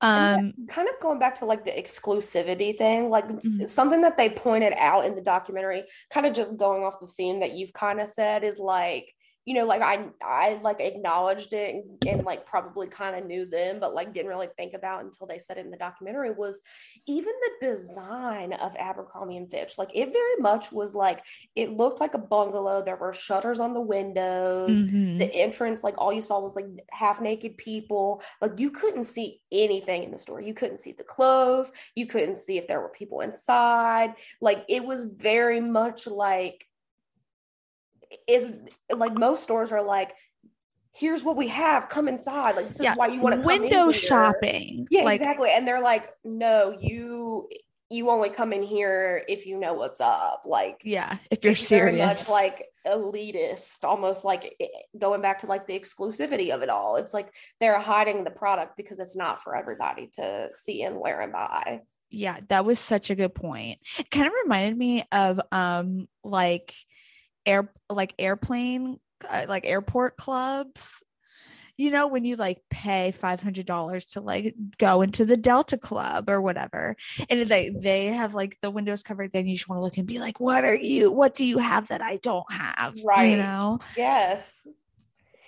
um 0.02 0.54
kind 0.68 0.88
of 0.88 0.94
going 1.00 1.18
back 1.18 1.34
to 1.34 1.44
like 1.44 1.64
the 1.64 1.70
exclusivity 1.70 2.76
thing 2.76 3.10
like 3.10 3.28
mm-hmm. 3.28 3.66
something 3.66 4.00
that 4.00 4.16
they 4.16 4.30
pointed 4.30 4.72
out 4.76 5.04
in 5.04 5.14
the 5.14 5.20
documentary 5.20 5.84
kind 6.10 6.24
of 6.24 6.32
just 6.32 6.56
going 6.56 6.82
off 6.82 7.00
the 7.00 7.06
theme 7.06 7.40
that 7.40 7.52
you've 7.52 7.72
kind 7.72 8.00
of 8.00 8.08
said 8.08 8.42
is 8.42 8.58
like 8.58 9.14
you 9.46 9.54
know, 9.54 9.64
like 9.64 9.80
I 9.80 10.04
I 10.22 10.60
like 10.62 10.80
acknowledged 10.80 11.54
it 11.54 11.74
and, 11.74 11.84
and 12.06 12.24
like 12.26 12.44
probably 12.44 12.86
kind 12.86 13.16
of 13.16 13.24
knew 13.24 13.46
them, 13.46 13.80
but 13.80 13.94
like 13.94 14.12
didn't 14.12 14.28
really 14.28 14.48
think 14.56 14.74
about 14.74 15.02
until 15.02 15.26
they 15.26 15.38
said 15.38 15.56
it 15.56 15.64
in 15.64 15.70
the 15.70 15.78
documentary 15.78 16.30
was 16.30 16.60
even 17.06 17.32
the 17.60 17.68
design 17.68 18.52
of 18.52 18.76
Abercrombie 18.76 19.38
and 19.38 19.50
Fitch. 19.50 19.78
Like 19.78 19.90
it 19.94 20.12
very 20.12 20.36
much 20.40 20.72
was 20.72 20.94
like 20.94 21.24
it 21.56 21.72
looked 21.72 22.00
like 22.00 22.14
a 22.14 22.18
bungalow. 22.18 22.82
There 22.82 22.96
were 22.96 23.14
shutters 23.14 23.60
on 23.60 23.72
the 23.72 23.80
windows. 23.80 24.84
Mm-hmm. 24.84 25.18
The 25.18 25.34
entrance, 25.34 25.82
like 25.82 25.94
all 25.96 26.12
you 26.12 26.22
saw 26.22 26.38
was 26.40 26.54
like 26.54 26.66
half 26.90 27.22
naked 27.22 27.56
people. 27.56 28.22
Like 28.42 28.60
you 28.60 28.70
couldn't 28.70 29.04
see 29.04 29.40
anything 29.50 30.04
in 30.04 30.10
the 30.10 30.18
store. 30.18 30.42
You 30.42 30.52
couldn't 30.52 30.78
see 30.78 30.92
the 30.92 31.04
clothes. 31.04 31.72
You 31.94 32.06
couldn't 32.06 32.38
see 32.38 32.58
if 32.58 32.68
there 32.68 32.80
were 32.80 32.90
people 32.90 33.20
inside. 33.20 34.14
Like 34.42 34.64
it 34.68 34.84
was 34.84 35.06
very 35.06 35.60
much 35.60 36.06
like 36.06 36.66
is 38.28 38.52
like 38.94 39.14
most 39.14 39.42
stores 39.42 39.72
are 39.72 39.82
like 39.82 40.12
here's 40.92 41.22
what 41.22 41.36
we 41.36 41.48
have 41.48 41.88
come 41.88 42.08
inside. 42.08 42.56
Like 42.56 42.68
this 42.68 42.80
yeah. 42.80 42.92
is 42.92 42.98
why 42.98 43.08
you 43.08 43.20
want 43.20 43.36
to 43.36 43.40
window 43.40 43.90
shopping 43.90 44.86
yeah 44.90 45.04
like, 45.04 45.20
exactly 45.20 45.50
and 45.50 45.66
they're 45.66 45.82
like 45.82 46.10
no 46.24 46.76
you 46.80 47.48
you 47.88 48.10
only 48.10 48.30
come 48.30 48.52
in 48.52 48.62
here 48.62 49.24
if 49.28 49.46
you 49.46 49.58
know 49.58 49.74
what's 49.74 50.00
up 50.00 50.42
like 50.46 50.80
yeah 50.84 51.16
if 51.30 51.44
you're 51.44 51.54
serious 51.54 51.96
very 51.96 52.06
much 52.06 52.28
like 52.28 52.66
elitist 52.86 53.84
almost 53.84 54.24
like 54.24 54.54
eh, 54.60 54.66
going 54.98 55.20
back 55.20 55.40
to 55.40 55.46
like 55.46 55.66
the 55.66 55.78
exclusivity 55.78 56.54
of 56.54 56.62
it 56.62 56.68
all. 56.68 56.96
It's 56.96 57.12
like 57.12 57.34
they're 57.58 57.78
hiding 57.78 58.24
the 58.24 58.30
product 58.30 58.76
because 58.76 58.98
it's 58.98 59.16
not 59.16 59.42
for 59.42 59.54
everybody 59.54 60.10
to 60.14 60.48
see 60.52 60.82
and 60.82 60.96
wear 60.96 61.20
and 61.20 61.32
buy. 61.32 61.80
Yeah 62.10 62.38
that 62.48 62.64
was 62.64 62.78
such 62.78 63.10
a 63.10 63.14
good 63.14 63.34
point. 63.34 63.80
It 63.98 64.10
kind 64.10 64.26
of 64.26 64.32
reminded 64.42 64.76
me 64.76 65.04
of 65.12 65.40
um 65.52 66.08
like 66.24 66.74
air 67.46 67.72
like 67.88 68.14
airplane 68.18 68.98
uh, 69.28 69.46
like 69.48 69.66
airport 69.66 70.16
clubs 70.16 71.02
you 71.80 71.90
know 71.90 72.08
when 72.08 72.24
you 72.26 72.36
like 72.36 72.60
pay 72.68 73.10
$500 73.10 74.12
to 74.12 74.20
like 74.20 74.54
go 74.76 75.00
into 75.00 75.24
the 75.24 75.38
delta 75.38 75.78
club 75.78 76.28
or 76.28 76.42
whatever. 76.42 76.94
And 77.30 77.48
they 77.48 77.70
they 77.70 78.06
have 78.06 78.34
like 78.34 78.58
the 78.60 78.70
windows 78.70 79.02
covered 79.02 79.32
then 79.32 79.46
you 79.46 79.56
just 79.56 79.66
want 79.66 79.78
to 79.78 79.82
look 79.84 79.96
and 79.96 80.06
be 80.06 80.18
like 80.18 80.38
what 80.38 80.66
are 80.66 80.74
you 80.74 81.10
what 81.10 81.32
do 81.32 81.46
you 81.46 81.56
have 81.56 81.88
that 81.88 82.02
i 82.02 82.18
don't 82.18 82.50
have? 82.52 82.96
Right. 83.02 83.30
you 83.30 83.36
know? 83.38 83.78
Yes 83.96 84.60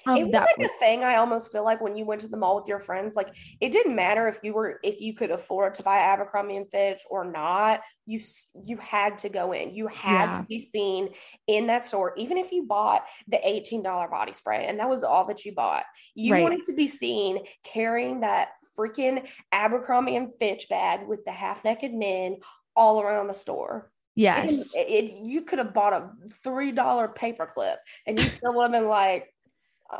Um, 0.07 0.17
it 0.17 0.25
was 0.25 0.35
like 0.35 0.57
was- 0.59 0.67
a 0.67 0.79
thing. 0.79 1.05
I 1.05 1.17
almost 1.17 1.53
feel 1.53 1.65
like 1.65 1.81
when 1.81 1.97
you 1.97 2.05
went 2.05 2.21
to 2.23 2.29
the 2.29 2.37
mall 2.37 2.57
with 2.57 2.69
your 2.69 2.79
friends, 2.79 3.17
like 3.17 3.35
it 3.61 3.73
didn't 3.73 3.95
matter 3.95 4.29
if 4.29 4.38
you 4.43 4.53
were 4.55 4.81
if 4.83 5.01
you 5.01 5.15
could 5.15 5.31
afford 5.31 5.75
to 5.77 5.83
buy 5.83 5.99
Abercrombie 5.99 6.57
and 6.57 6.71
Fitch 6.71 7.01
or 7.11 7.25
not. 7.25 7.81
You 8.07 8.21
you 8.65 8.77
had 8.79 9.19
to 9.19 9.29
go 9.29 9.53
in. 9.53 9.75
You 9.75 9.87
had 9.87 10.27
yeah. 10.27 10.38
to 10.38 10.47
be 10.47 10.59
seen 10.59 11.11
in 11.47 11.67
that 11.69 11.83
store, 11.83 12.15
even 12.17 12.37
if 12.37 12.51
you 12.53 12.67
bought 12.67 13.05
the 13.29 13.47
eighteen 13.47 13.83
dollar 13.83 14.09
body 14.09 14.33
spray 14.33 14.67
and 14.67 14.81
that 14.81 14.88
was 14.88 15.05
all 15.05 15.27
that 15.27 15.45
you 15.45 15.55
bought. 15.55 15.85
You 16.15 16.33
right. 16.33 16.43
wanted 16.43 16.65
to 16.65 16.75
be 16.75 16.88
seen 16.88 17.38
carrying 17.62 18.21
that 18.21 18.51
freaking 18.79 19.29
Abercrombie 19.53 20.17
and 20.17 20.33
Fitch 20.38 20.69
bag 20.69 21.07
with 21.07 21.25
the 21.25 21.33
half 21.33 21.65
naked 21.65 21.93
men 21.93 22.37
all 22.75 23.01
around 23.01 23.29
the 23.29 23.35
store. 23.35 23.91
Yes. 24.15 24.73
It, 24.75 24.79
it, 24.88 25.15
you 25.23 25.43
could 25.43 25.59
have 25.59 25.73
bought 25.73 25.93
a 25.93 26.11
$3 26.45 27.17
paperclip 27.17 27.77
and 28.07 28.19
you 28.19 28.29
still 28.29 28.55
would 28.55 28.62
have 28.62 28.73
been 28.73 28.88
like, 28.88 29.33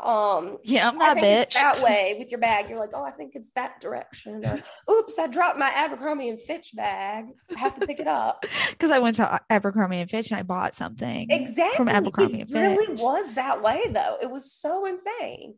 um 0.01 0.57
yeah 0.63 0.87
i'm 0.89 0.97
not 0.97 1.17
bitch. 1.17 1.53
that 1.53 1.81
way 1.81 2.15
with 2.17 2.31
your 2.31 2.39
bag. 2.39 2.69
You're 2.69 2.79
like 2.79 2.91
oh 2.93 3.03
i 3.03 3.11
think 3.11 3.35
it's 3.35 3.51
that 3.55 3.79
direction 3.79 4.43
or 4.45 4.61
oops 4.91 5.19
i 5.19 5.27
dropped 5.27 5.59
my 5.59 5.71
abercrombie 5.75 6.29
and 6.29 6.39
fitch 6.39 6.71
bag. 6.75 7.25
I 7.55 7.59
have 7.59 7.79
to 7.79 7.85
pick 7.85 7.99
it 7.99 8.07
up. 8.07 8.45
Because 8.69 8.91
i 8.91 8.99
went 8.99 9.17
to 9.17 9.39
abercrombie 9.49 9.99
and 9.99 10.09
fitch 10.09 10.31
and 10.31 10.39
i 10.39 10.43
bought 10.43 10.73
something 10.73 11.29
exactly. 11.29 11.77
From 11.77 11.89
abercrombie 11.89 12.39
it 12.39 12.41
and 12.41 12.49
fitch. 12.49 12.77
really 12.77 13.01
was 13.01 13.35
that 13.35 13.61
way 13.61 13.83
though. 13.91 14.17
It 14.21 14.29
was 14.31 14.51
so 14.51 14.85
insane. 14.85 15.55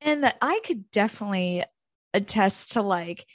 And 0.00 0.32
i 0.42 0.60
could 0.64 0.90
definitely 0.90 1.64
attest 2.14 2.72
to 2.72 2.82
like 2.82 3.26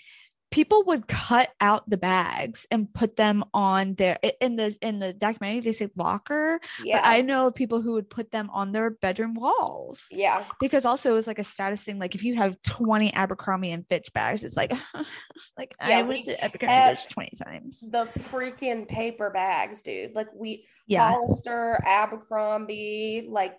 people 0.52 0.84
would 0.86 1.08
cut 1.08 1.50
out 1.60 1.90
the 1.90 1.98
bags 1.98 2.68
and 2.72 2.94
put 2.94 3.16
them 3.16 3.44
on 3.54 3.96
their 3.96 4.18
in 4.40 4.56
the 4.56 4.76
in 4.82 5.00
the 5.00 5.14
documentary 5.14 5.60
they 5.60 5.74
say 5.74 5.90
locker 5.96 6.60
yeah. 6.84 7.02
But 7.02 7.08
i 7.08 7.22
know 7.22 7.52
people 7.52 7.82
who 7.82 7.94
would 7.94 8.10
put 8.10 8.32
them 8.32 8.50
on 8.52 8.72
their 8.72 8.92
bedroom 8.92 9.34
walls 9.34 10.08
yeah. 10.12 10.46
because 10.60 10.86
also 10.86 11.12
it 11.12 11.14
was 11.14 11.28
like 11.28 11.40
a 11.40 11.44
status 11.44 11.82
thing 11.82 12.00
like 12.00 12.16
if 12.16 12.24
you 12.24 12.36
have 12.36 12.62
20 12.64 13.14
abercrombie 13.14 13.72
and 13.72 13.86
fitch 13.88 14.12
bags 14.14 14.44
it's 14.44 14.58
like 14.58 14.72
like 15.58 15.76
yeah, 15.86 16.00
i 16.00 16.02
went 16.02 16.26
to 16.26 16.44
abercrombie 16.44 16.74
and 16.74 16.98
fitch 16.98 17.10
20 17.10 17.30
times. 17.44 17.80
the 17.92 18.06
freaking 18.20 18.88
paper 18.88 19.30
bags 19.30 19.82
dude. 19.82 20.16
Like 20.16 20.28
we 20.36 20.66
yeah. 20.86 21.10
Hollister 21.12 21.82
abercrombie 21.86 23.28
like 23.30 23.58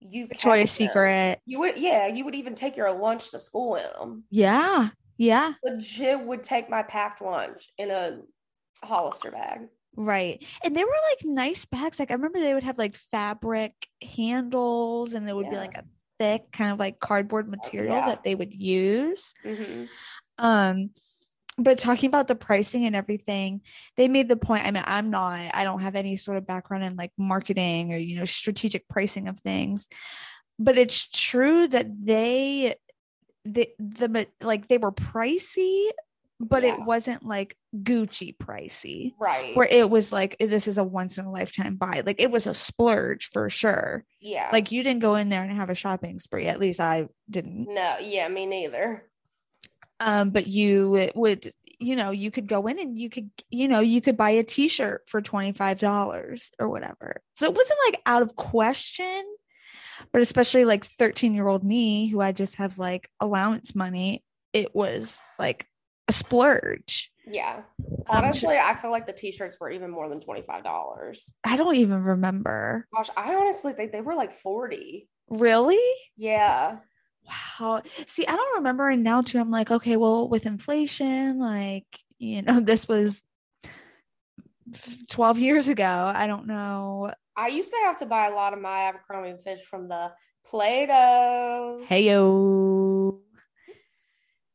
you 0.00 0.26
Victoria's 0.26 0.70
Secret. 0.70 1.38
You 1.46 1.60
would, 1.60 1.78
yeah, 1.78 2.08
you 2.08 2.24
would 2.24 2.34
even 2.34 2.54
take 2.54 2.76
your 2.76 2.90
lunch 2.92 3.30
to 3.30 3.38
school 3.38 3.76
in 3.76 3.84
them. 3.98 4.24
Yeah, 4.30 4.88
yeah. 5.22 5.52
Legit 5.62 6.20
would 6.20 6.42
take 6.42 6.68
my 6.68 6.82
packed 6.82 7.22
lunch 7.22 7.68
in 7.78 7.90
a 7.92 8.18
Hollister 8.82 9.30
bag. 9.30 9.60
Right. 9.94 10.44
And 10.64 10.74
they 10.74 10.82
were 10.82 10.90
like 11.10 11.24
nice 11.24 11.64
bags. 11.64 12.00
Like 12.00 12.10
I 12.10 12.14
remember 12.14 12.40
they 12.40 12.54
would 12.54 12.64
have 12.64 12.78
like 12.78 12.96
fabric 12.96 13.72
handles 14.02 15.14
and 15.14 15.28
it 15.28 15.36
would 15.36 15.46
yeah. 15.46 15.52
be 15.52 15.56
like 15.58 15.76
a 15.76 15.84
thick 16.18 16.50
kind 16.50 16.72
of 16.72 16.80
like 16.80 16.98
cardboard 16.98 17.48
material 17.48 17.96
yeah. 17.96 18.06
that 18.06 18.24
they 18.24 18.34
would 18.34 18.52
use. 18.52 19.32
Mm-hmm. 19.44 19.84
Um 20.44 20.90
but 21.58 21.78
talking 21.78 22.08
about 22.08 22.28
the 22.28 22.34
pricing 22.34 22.86
and 22.86 22.96
everything, 22.96 23.60
they 23.98 24.08
made 24.08 24.28
the 24.28 24.38
point. 24.38 24.64
I 24.64 24.70
mean, 24.70 24.82
I'm 24.86 25.10
not, 25.10 25.54
I 25.54 25.64
don't 25.64 25.82
have 25.82 25.94
any 25.94 26.16
sort 26.16 26.38
of 26.38 26.46
background 26.46 26.82
in 26.82 26.96
like 26.96 27.12
marketing 27.18 27.92
or, 27.92 27.98
you 27.98 28.18
know, 28.18 28.24
strategic 28.24 28.88
pricing 28.88 29.28
of 29.28 29.38
things, 29.38 29.86
but 30.58 30.78
it's 30.78 31.06
true 31.08 31.68
that 31.68 31.86
they 32.04 32.76
the 33.44 33.68
the 33.78 34.26
like 34.40 34.68
they 34.68 34.78
were 34.78 34.92
pricey 34.92 35.90
but 36.42 36.64
yeah. 36.64 36.74
it 36.74 36.82
wasn't 36.82 37.24
like 37.24 37.56
Gucci 37.74 38.36
pricey. 38.36 39.12
Right. 39.18 39.56
Where 39.56 39.68
it 39.70 39.88
was 39.88 40.10
like 40.10 40.36
this 40.40 40.66
is 40.66 40.76
a 40.76 40.82
once 40.82 41.16
in 41.16 41.24
a 41.24 41.30
lifetime 41.30 41.76
buy. 41.76 42.02
Like 42.04 42.20
it 42.20 42.32
was 42.32 42.48
a 42.48 42.54
splurge 42.54 43.30
for 43.32 43.48
sure. 43.48 44.04
Yeah. 44.20 44.50
Like 44.52 44.72
you 44.72 44.82
didn't 44.82 45.02
go 45.02 45.14
in 45.14 45.28
there 45.28 45.42
and 45.42 45.52
have 45.52 45.70
a 45.70 45.76
shopping 45.76 46.18
spree. 46.18 46.46
At 46.46 46.58
least 46.58 46.80
I 46.80 47.06
didn't. 47.30 47.72
No, 47.72 47.96
yeah, 48.00 48.26
me 48.26 48.46
neither. 48.46 49.04
Um, 50.00 50.30
but 50.30 50.48
you 50.48 51.12
would, 51.14 51.52
you 51.78 51.94
know, 51.94 52.10
you 52.10 52.32
could 52.32 52.48
go 52.48 52.66
in 52.66 52.80
and 52.80 52.98
you 52.98 53.08
could, 53.08 53.30
you 53.50 53.68
know, 53.68 53.78
you 53.78 54.00
could 54.00 54.16
buy 54.16 54.30
a 54.30 54.42
t-shirt 54.42 55.02
for 55.06 55.22
$25 55.22 56.50
or 56.58 56.68
whatever. 56.68 57.22
So 57.36 57.46
it 57.46 57.54
wasn't 57.54 57.78
like 57.86 58.02
out 58.04 58.22
of 58.22 58.34
question 58.34 59.22
but 60.12 60.22
especially 60.22 60.64
like 60.64 60.84
13 60.84 61.34
year 61.34 61.48
old 61.48 61.64
me 61.64 62.06
who 62.06 62.20
I 62.20 62.32
just 62.32 62.56
have 62.56 62.78
like 62.78 63.08
allowance 63.20 63.74
money, 63.74 64.24
it 64.52 64.74
was 64.74 65.18
like 65.38 65.66
a 66.08 66.12
splurge. 66.12 67.10
Yeah. 67.26 67.62
Um, 67.78 68.04
honestly, 68.08 68.56
um, 68.56 68.64
I 68.66 68.74
feel 68.74 68.90
like 68.90 69.06
the 69.06 69.12
t-shirts 69.12 69.56
were 69.60 69.70
even 69.70 69.90
more 69.90 70.08
than 70.08 70.20
$25. 70.20 71.32
I 71.44 71.56
don't 71.56 71.76
even 71.76 72.02
remember. 72.02 72.86
Gosh, 72.94 73.08
I 73.16 73.34
honestly 73.34 73.72
think 73.72 73.92
they 73.92 74.00
were 74.00 74.14
like 74.14 74.32
40. 74.32 75.08
Really? 75.30 75.94
Yeah. 76.16 76.78
Wow. 77.60 77.82
See, 78.06 78.26
I 78.26 78.34
don't 78.34 78.56
remember 78.56 78.88
and 78.88 79.04
now 79.04 79.22
too. 79.22 79.38
I'm 79.38 79.50
like, 79.50 79.70
okay, 79.70 79.96
well, 79.96 80.28
with 80.28 80.46
inflation, 80.46 81.38
like, 81.38 81.86
you 82.18 82.42
know, 82.42 82.60
this 82.60 82.88
was 82.88 83.22
12 85.08 85.38
years 85.38 85.68
ago. 85.68 86.12
I 86.14 86.26
don't 86.26 86.46
know. 86.46 87.12
I 87.36 87.48
used 87.48 87.70
to 87.70 87.78
have 87.84 87.98
to 87.98 88.06
buy 88.06 88.26
a 88.26 88.34
lot 88.34 88.52
of 88.52 88.60
my 88.60 88.84
Abercrombie 88.84 89.40
Fitch 89.44 89.62
from 89.62 89.88
the 89.88 90.12
Plato's. 90.44 91.86
Hey 91.86 92.04
yo. 92.04 93.20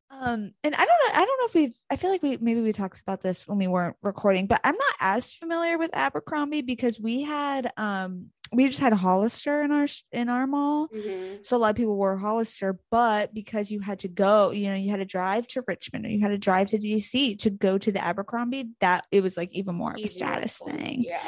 Um, 0.10 0.54
and 0.64 0.74
I 0.76 0.78
don't 0.78 0.88
know, 0.88 1.14
I 1.14 1.26
don't 1.26 1.40
know 1.40 1.46
if 1.46 1.54
we've 1.54 1.76
I 1.92 1.96
feel 1.96 2.10
like 2.10 2.24
we 2.24 2.38
maybe 2.38 2.62
we 2.62 2.74
talked 2.74 3.02
about 3.02 3.22
this 3.22 3.48
when 3.48 3.58
we 3.58 3.68
weren't 3.68 3.98
recording, 4.02 4.48
but 4.48 4.62
I'm 4.64 4.76
not 4.76 4.96
as 5.00 5.32
familiar 5.32 5.78
with 5.78 5.92
Abercrombie 5.94 6.62
because 6.62 7.00
we 7.00 7.22
had 7.22 7.72
um 7.78 8.28
we 8.52 8.68
just 8.68 8.80
had 8.80 8.94
Hollister 8.94 9.62
in 9.64 9.72
our 9.72 9.88
in 10.12 10.30
our 10.30 10.48
mall, 10.48 10.88
mm-hmm. 10.88 11.38
so 11.42 11.58
a 11.58 11.60
lot 11.60 11.72
of 11.72 11.76
people 11.76 11.96
wore 11.96 12.18
Hollister. 12.18 12.80
But 12.90 13.34
because 13.34 13.72
you 13.72 13.80
had 13.80 14.00
to 14.00 14.08
go, 14.08 14.52
you 14.52 14.70
know, 14.70 14.76
you 14.76 14.90
had 14.90 14.98
to 14.98 15.06
drive 15.06 15.48
to 15.48 15.64
Richmond 15.68 16.06
or 16.06 16.10
you 16.10 16.22
had 16.22 16.30
to 16.30 16.38
drive 16.38 16.68
to 16.68 16.78
DC 16.78 17.38
to 17.40 17.50
go 17.50 17.78
to 17.78 17.92
the 17.92 18.04
Abercrombie. 18.04 18.70
That 18.80 19.06
it 19.12 19.22
was 19.22 19.38
like 19.38 19.52
even 19.54 19.76
more 19.76 19.92
of 19.92 19.98
a 19.98 20.08
status 20.08 20.58
thing, 20.58 21.04
yeah. 21.08 21.22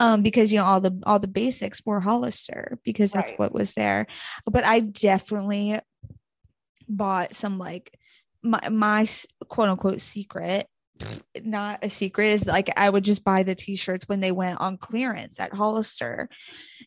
Um, 0.00 0.22
because 0.22 0.52
you 0.52 0.58
know 0.58 0.64
all 0.64 0.80
the 0.80 1.00
all 1.04 1.18
the 1.18 1.28
basics 1.28 1.80
were 1.84 2.00
Hollister 2.00 2.78
because 2.84 3.12
that's 3.12 3.30
right. 3.30 3.38
what 3.38 3.52
was 3.52 3.74
there. 3.74 4.06
But 4.44 4.64
I 4.64 4.80
definitely 4.80 5.80
bought 6.88 7.34
some 7.34 7.58
like 7.58 7.96
my 8.42 8.68
my 8.68 9.08
quote 9.48 9.68
unquote 9.68 10.00
secret 10.00 10.66
not 11.42 11.80
a 11.82 11.88
secret 11.88 12.26
is 12.26 12.46
like 12.46 12.70
I 12.76 12.90
would 12.90 13.04
just 13.04 13.24
buy 13.24 13.42
the 13.42 13.54
t-shirts 13.54 14.08
when 14.08 14.20
they 14.20 14.32
went 14.32 14.60
on 14.60 14.76
clearance 14.76 15.40
at 15.40 15.54
Hollister. 15.54 16.28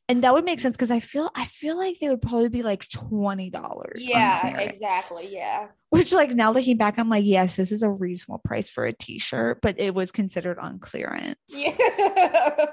And 0.07 0.23
that 0.23 0.33
would 0.33 0.45
make 0.45 0.59
sense 0.59 0.75
because 0.75 0.91
I 0.91 0.99
feel 0.99 1.29
I 1.35 1.45
feel 1.45 1.77
like 1.77 1.99
they 1.99 2.09
would 2.09 2.21
probably 2.21 2.49
be 2.49 2.63
like 2.63 2.87
$20. 2.87 3.93
Yeah, 3.97 4.57
exactly. 4.57 5.29
Yeah. 5.31 5.67
Which 5.89 6.11
like 6.11 6.31
now 6.31 6.51
looking 6.51 6.77
back, 6.77 6.97
I'm 6.97 7.09
like, 7.09 7.25
yes, 7.25 7.55
this 7.55 7.71
is 7.71 7.83
a 7.83 7.89
reasonable 7.89 8.41
price 8.43 8.69
for 8.69 8.85
a 8.85 8.93
t-shirt, 8.93 9.59
but 9.61 9.79
it 9.79 9.93
was 9.93 10.11
considered 10.11 10.59
on 10.59 10.79
clearance. 10.79 11.37
Yeah. 11.49 11.75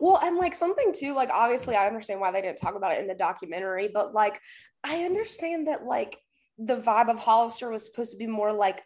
well, 0.00 0.18
and 0.22 0.36
like 0.36 0.54
something 0.54 0.92
too, 0.92 1.14
like 1.14 1.30
obviously 1.32 1.74
I 1.74 1.86
understand 1.86 2.20
why 2.20 2.30
they 2.30 2.42
didn't 2.42 2.58
talk 2.58 2.76
about 2.76 2.92
it 2.92 3.00
in 3.00 3.06
the 3.06 3.14
documentary, 3.14 3.90
but 3.92 4.14
like 4.14 4.40
I 4.82 5.04
understand 5.04 5.68
that 5.68 5.84
like 5.84 6.18
the 6.58 6.76
vibe 6.76 7.10
of 7.10 7.18
Hollister 7.18 7.70
was 7.70 7.84
supposed 7.84 8.12
to 8.12 8.18
be 8.18 8.26
more 8.26 8.52
like 8.52 8.82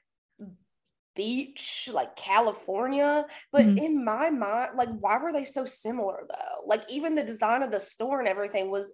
beach, 1.18 1.90
like 1.92 2.16
California. 2.16 3.26
But 3.52 3.66
mm-hmm. 3.66 3.78
in 3.78 4.04
my 4.04 4.30
mind, 4.30 4.70
like, 4.76 4.88
why 5.00 5.18
were 5.18 5.32
they 5.32 5.44
so 5.44 5.66
similar 5.66 6.24
though? 6.26 6.64
Like, 6.64 6.84
even 6.88 7.14
the 7.14 7.24
design 7.24 7.62
of 7.62 7.70
the 7.70 7.80
store 7.80 8.20
and 8.20 8.28
everything 8.28 8.70
was 8.70 8.90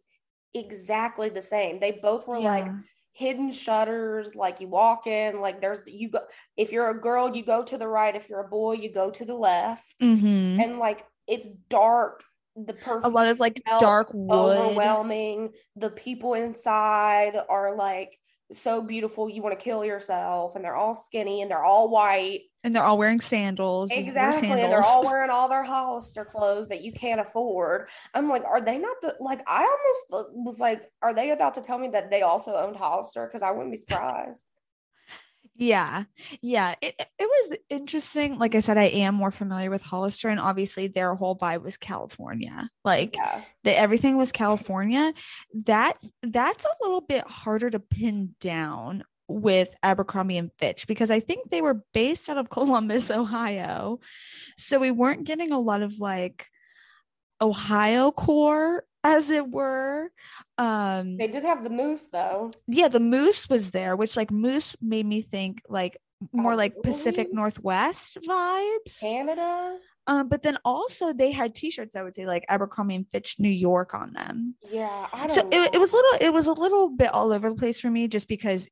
exactly 0.54 1.28
the 1.28 1.42
same. 1.42 1.78
They 1.78 1.92
both 2.02 2.26
were 2.26 2.38
yeah. 2.38 2.48
like 2.48 2.72
hidden 3.12 3.52
shutters, 3.52 4.34
like 4.34 4.60
you 4.60 4.68
walk 4.68 5.06
in, 5.06 5.40
like 5.40 5.60
there's 5.60 5.82
you 5.86 6.08
go 6.08 6.20
if 6.56 6.72
you're 6.72 6.90
a 6.90 7.00
girl, 7.00 7.36
you 7.36 7.44
go 7.44 7.62
to 7.62 7.78
the 7.78 7.86
right, 7.86 8.16
if 8.16 8.28
you're 8.28 8.44
a 8.44 8.48
boy, 8.48 8.72
you 8.72 8.92
go 8.92 9.10
to 9.10 9.24
the 9.24 9.34
left. 9.34 10.00
Mm-hmm. 10.00 10.60
And 10.60 10.78
like 10.78 11.04
it's 11.28 11.46
dark 11.68 12.24
the 12.56 12.72
perfect 12.72 13.06
a 13.06 13.08
lot 13.08 13.26
of 13.26 13.40
like 13.40 13.60
dark 13.80 14.08
wood 14.12 14.56
overwhelming 14.56 15.50
the 15.74 15.90
people 15.90 16.34
inside 16.34 17.34
are 17.48 17.74
like 17.74 18.16
so 18.54 18.82
beautiful. 18.82 19.28
You 19.28 19.42
want 19.42 19.58
to 19.58 19.62
kill 19.62 19.84
yourself 19.84 20.56
and 20.56 20.64
they're 20.64 20.76
all 20.76 20.94
skinny 20.94 21.42
and 21.42 21.50
they're 21.50 21.64
all 21.64 21.90
white. 21.90 22.42
And 22.62 22.74
they're 22.74 22.82
all 22.82 22.96
wearing 22.96 23.20
sandals 23.20 23.90
exactly 23.90 24.48
sandals. 24.48 24.64
and 24.64 24.72
they're 24.72 24.82
all 24.82 25.04
wearing 25.04 25.30
all 25.30 25.48
their 25.48 25.64
hollister 25.64 26.24
clothes 26.24 26.68
that 26.68 26.82
you 26.82 26.92
can't 26.92 27.20
afford. 27.20 27.88
I'm 28.14 28.28
like 28.28 28.44
are 28.44 28.60
they 28.60 28.78
not 28.78 28.96
the 29.02 29.16
like 29.20 29.42
i 29.46 29.60
almost 30.10 30.32
was 30.32 30.58
like 30.58 30.82
are 31.02 31.12
they 31.12 31.30
about 31.30 31.54
to 31.56 31.60
tell 31.60 31.78
me 31.78 31.88
that 31.88 32.10
they 32.10 32.22
also 32.22 32.54
owned 32.54 32.76
hollister? 32.76 33.26
Because 33.26 33.42
i 33.42 33.50
wouldn't 33.50 33.72
be 33.72 33.76
surprised 33.76 34.44
yeah. 35.56 36.04
Yeah. 36.42 36.74
It, 36.80 36.94
it 36.98 37.08
was 37.18 37.58
interesting. 37.70 38.38
Like 38.38 38.54
I 38.54 38.60
said, 38.60 38.76
I 38.76 38.84
am 38.84 39.14
more 39.14 39.30
familiar 39.30 39.70
with 39.70 39.82
Hollister, 39.82 40.28
and 40.28 40.40
obviously 40.40 40.88
their 40.88 41.14
whole 41.14 41.36
vibe 41.36 41.62
was 41.62 41.76
California. 41.76 42.68
Like 42.84 43.16
yeah. 43.16 43.40
the, 43.62 43.78
everything 43.78 44.16
was 44.16 44.32
California. 44.32 45.12
That 45.64 45.94
that's 46.22 46.64
a 46.64 46.82
little 46.82 47.00
bit 47.00 47.26
harder 47.26 47.70
to 47.70 47.78
pin 47.78 48.34
down 48.40 49.04
with 49.28 49.74
Abercrombie 49.82 50.38
and 50.38 50.50
Fitch 50.58 50.86
because 50.86 51.10
I 51.10 51.20
think 51.20 51.50
they 51.50 51.62
were 51.62 51.82
based 51.92 52.28
out 52.28 52.38
of 52.38 52.50
Columbus, 52.50 53.10
Ohio. 53.10 54.00
So 54.58 54.78
we 54.78 54.90
weren't 54.90 55.24
getting 55.24 55.52
a 55.52 55.60
lot 55.60 55.82
of 55.82 56.00
like 56.00 56.48
Ohio 57.40 58.10
core 58.10 58.84
as 59.04 59.30
it 59.30 59.48
were. 59.48 60.10
Um 60.58 61.16
they 61.16 61.28
did 61.28 61.44
have 61.44 61.62
the 61.62 61.70
moose 61.70 62.08
though. 62.10 62.50
Yeah, 62.66 62.88
the 62.88 63.00
moose 63.00 63.48
was 63.48 63.70
there, 63.70 63.94
which 63.94 64.16
like 64.16 64.30
moose 64.32 64.74
made 64.80 65.06
me 65.06 65.22
think 65.22 65.62
like 65.68 65.98
more 66.32 66.54
oh, 66.54 66.56
like? 66.56 66.82
Pacific 66.82 67.32
Northwest 67.32 68.18
vibes. 68.26 69.00
Canada. 69.00 69.78
Um, 70.06 70.28
but 70.28 70.42
then 70.42 70.58
also 70.64 71.12
they 71.12 71.30
had 71.30 71.54
T-shirts. 71.54 71.96
I 71.96 72.02
would 72.02 72.14
say 72.14 72.26
like 72.26 72.44
Abercrombie 72.48 72.94
and 72.94 73.06
Fitch 73.10 73.36
New 73.38 73.48
York 73.48 73.94
on 73.94 74.12
them. 74.12 74.54
Yeah, 74.70 75.06
so 75.28 75.46
it, 75.50 75.74
it, 75.74 75.78
was 75.78 75.92
a 75.92 75.96
little. 75.96 76.18
It 76.20 76.32
was 76.32 76.46
a 76.46 76.52
little 76.52 76.90
bit 76.90 77.12
all 77.14 77.32
over 77.32 77.48
the 77.48 77.56
place 77.56 77.80
for 77.80 77.90
me, 77.90 78.08
just 78.08 78.28
because, 78.28 78.68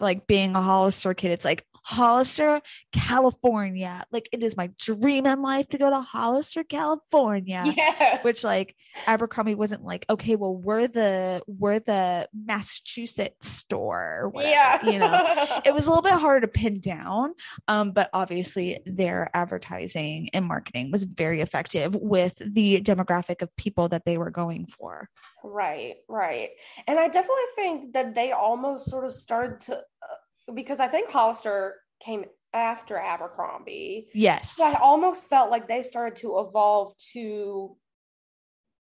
like 0.00 0.26
being 0.26 0.54
a 0.54 0.62
Hollister 0.62 1.14
kid, 1.14 1.32
it's 1.32 1.44
like 1.44 1.64
Hollister, 1.88 2.60
California. 2.92 4.04
Like 4.12 4.28
it 4.30 4.42
is 4.42 4.58
my 4.58 4.68
dream 4.78 5.24
in 5.24 5.40
life 5.40 5.68
to 5.68 5.78
go 5.78 5.88
to 5.88 6.00
Hollister, 6.02 6.62
California. 6.62 7.64
Yes. 7.74 8.22
Which 8.24 8.44
like 8.44 8.76
Abercrombie 9.06 9.54
wasn't 9.54 9.84
like, 9.84 10.04
okay, 10.10 10.36
well, 10.36 10.54
we're 10.54 10.86
the 10.88 11.40
we're 11.46 11.78
the 11.78 12.28
Massachusetts 12.34 13.48
store. 13.48 14.28
Whatever, 14.32 14.52
yeah. 14.52 14.90
you 14.90 14.98
know, 14.98 15.60
it 15.64 15.72
was 15.72 15.86
a 15.86 15.88
little 15.88 16.02
bit 16.02 16.12
harder 16.12 16.46
to 16.46 16.48
pin 16.48 16.78
down. 16.78 17.32
Um, 17.68 17.92
but 17.92 18.10
obviously 18.12 18.80
their 18.84 19.30
advertising 19.32 20.28
and 20.34 20.44
marketing 20.44 20.90
was 20.90 21.04
very 21.04 21.40
effective 21.40 21.94
with 21.94 22.34
the 22.44 22.82
demographic 22.82 23.40
of 23.40 23.54
people 23.56 23.88
that 23.88 24.04
they 24.04 24.18
were 24.18 24.30
going 24.30 24.66
for. 24.66 25.08
Right, 25.50 25.96
right. 26.08 26.50
And 26.86 26.98
I 26.98 27.06
definitely 27.08 27.42
think 27.56 27.92
that 27.94 28.14
they 28.14 28.32
almost 28.32 28.90
sort 28.90 29.04
of 29.04 29.12
started 29.12 29.60
to 29.62 29.78
uh, 29.78 30.52
because 30.52 30.78
I 30.78 30.88
think 30.88 31.10
Hollister 31.10 31.76
came 32.00 32.26
after 32.52 32.98
Abercrombie. 32.98 34.08
Yes. 34.12 34.56
So 34.56 34.64
I 34.64 34.78
almost 34.80 35.28
felt 35.28 35.50
like 35.50 35.68
they 35.68 35.82
started 35.82 36.16
to 36.20 36.38
evolve 36.38 36.92
to 37.12 37.76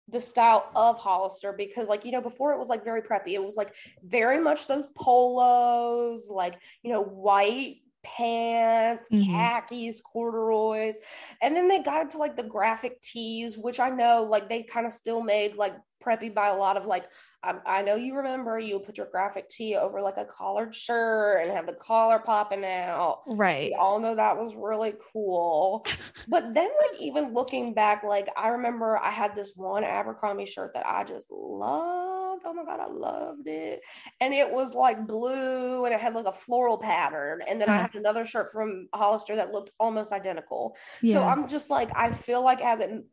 the 0.08 0.20
style 0.20 0.68
of 0.74 0.98
Hollister 0.98 1.52
because, 1.52 1.88
like, 1.88 2.04
you 2.04 2.12
know, 2.12 2.20
before 2.20 2.52
it 2.52 2.58
was 2.58 2.68
like 2.68 2.84
very 2.84 3.00
preppy. 3.00 3.32
It 3.32 3.42
was 3.42 3.56
like 3.56 3.74
very 4.04 4.40
much 4.40 4.66
those 4.66 4.86
polos, 4.94 6.28
like, 6.28 6.58
you 6.82 6.92
know, 6.92 7.02
white 7.02 7.76
pants, 8.02 9.08
mm-hmm. 9.10 9.32
khakis, 9.32 10.00
corduroys. 10.00 10.96
And 11.40 11.56
then 11.56 11.68
they 11.68 11.82
got 11.82 12.02
into 12.02 12.18
like 12.18 12.36
the 12.36 12.42
graphic 12.42 13.00
tees, 13.00 13.56
which 13.56 13.80
I 13.80 13.90
know 13.90 14.26
like 14.28 14.48
they 14.48 14.62
kind 14.62 14.86
of 14.86 14.92
still 14.92 15.22
made 15.22 15.56
like 15.56 15.74
preppy 16.02 16.32
by 16.32 16.48
a 16.48 16.56
lot 16.56 16.76
of 16.76 16.86
like 16.86 17.04
I, 17.44 17.54
I 17.66 17.82
know 17.82 17.96
you 17.96 18.14
remember 18.16 18.58
you 18.58 18.78
put 18.78 18.96
your 18.96 19.08
graphic 19.10 19.48
tee 19.48 19.74
over 19.74 20.00
like 20.00 20.16
a 20.16 20.24
collared 20.24 20.74
shirt 20.74 21.42
and 21.42 21.50
have 21.50 21.66
the 21.66 21.72
collar 21.72 22.18
popping 22.18 22.64
out. 22.64 23.22
Right. 23.26 23.70
We 23.70 23.74
all 23.74 23.98
know 23.98 24.14
that 24.14 24.36
was 24.36 24.54
really 24.54 24.94
cool. 25.12 25.84
but 26.28 26.54
then 26.54 26.68
like 26.68 27.00
even 27.00 27.34
looking 27.34 27.74
back, 27.74 28.04
like 28.04 28.28
I 28.36 28.48
remember 28.48 28.96
I 28.96 29.10
had 29.10 29.34
this 29.34 29.52
one 29.56 29.82
Abercrombie 29.82 30.46
shirt 30.46 30.74
that 30.74 30.86
I 30.86 31.04
just 31.04 31.26
loved. 31.30 32.42
Oh 32.44 32.54
my 32.54 32.64
god, 32.64 32.80
I 32.80 32.88
loved 32.88 33.48
it. 33.48 33.80
And 34.20 34.32
it 34.32 34.50
was 34.50 34.74
like 34.74 35.06
blue 35.06 35.84
and 35.84 35.92
it 35.92 36.00
had 36.00 36.14
like 36.14 36.26
a 36.26 36.32
floral 36.32 36.78
pattern. 36.78 37.40
And 37.48 37.60
then 37.60 37.68
uh-huh. 37.68 37.78
I 37.78 37.82
had 37.82 37.94
another 37.94 38.24
shirt 38.24 38.52
from 38.52 38.88
Hollister 38.94 39.36
that 39.36 39.52
looked 39.52 39.72
almost 39.80 40.12
identical. 40.12 40.76
Yeah. 41.02 41.14
So 41.14 41.22
I'm 41.22 41.48
just 41.48 41.70
like 41.70 41.90
I 41.96 42.12
feel 42.12 42.44
like 42.44 42.60
as 42.60 42.80
it 42.80 43.04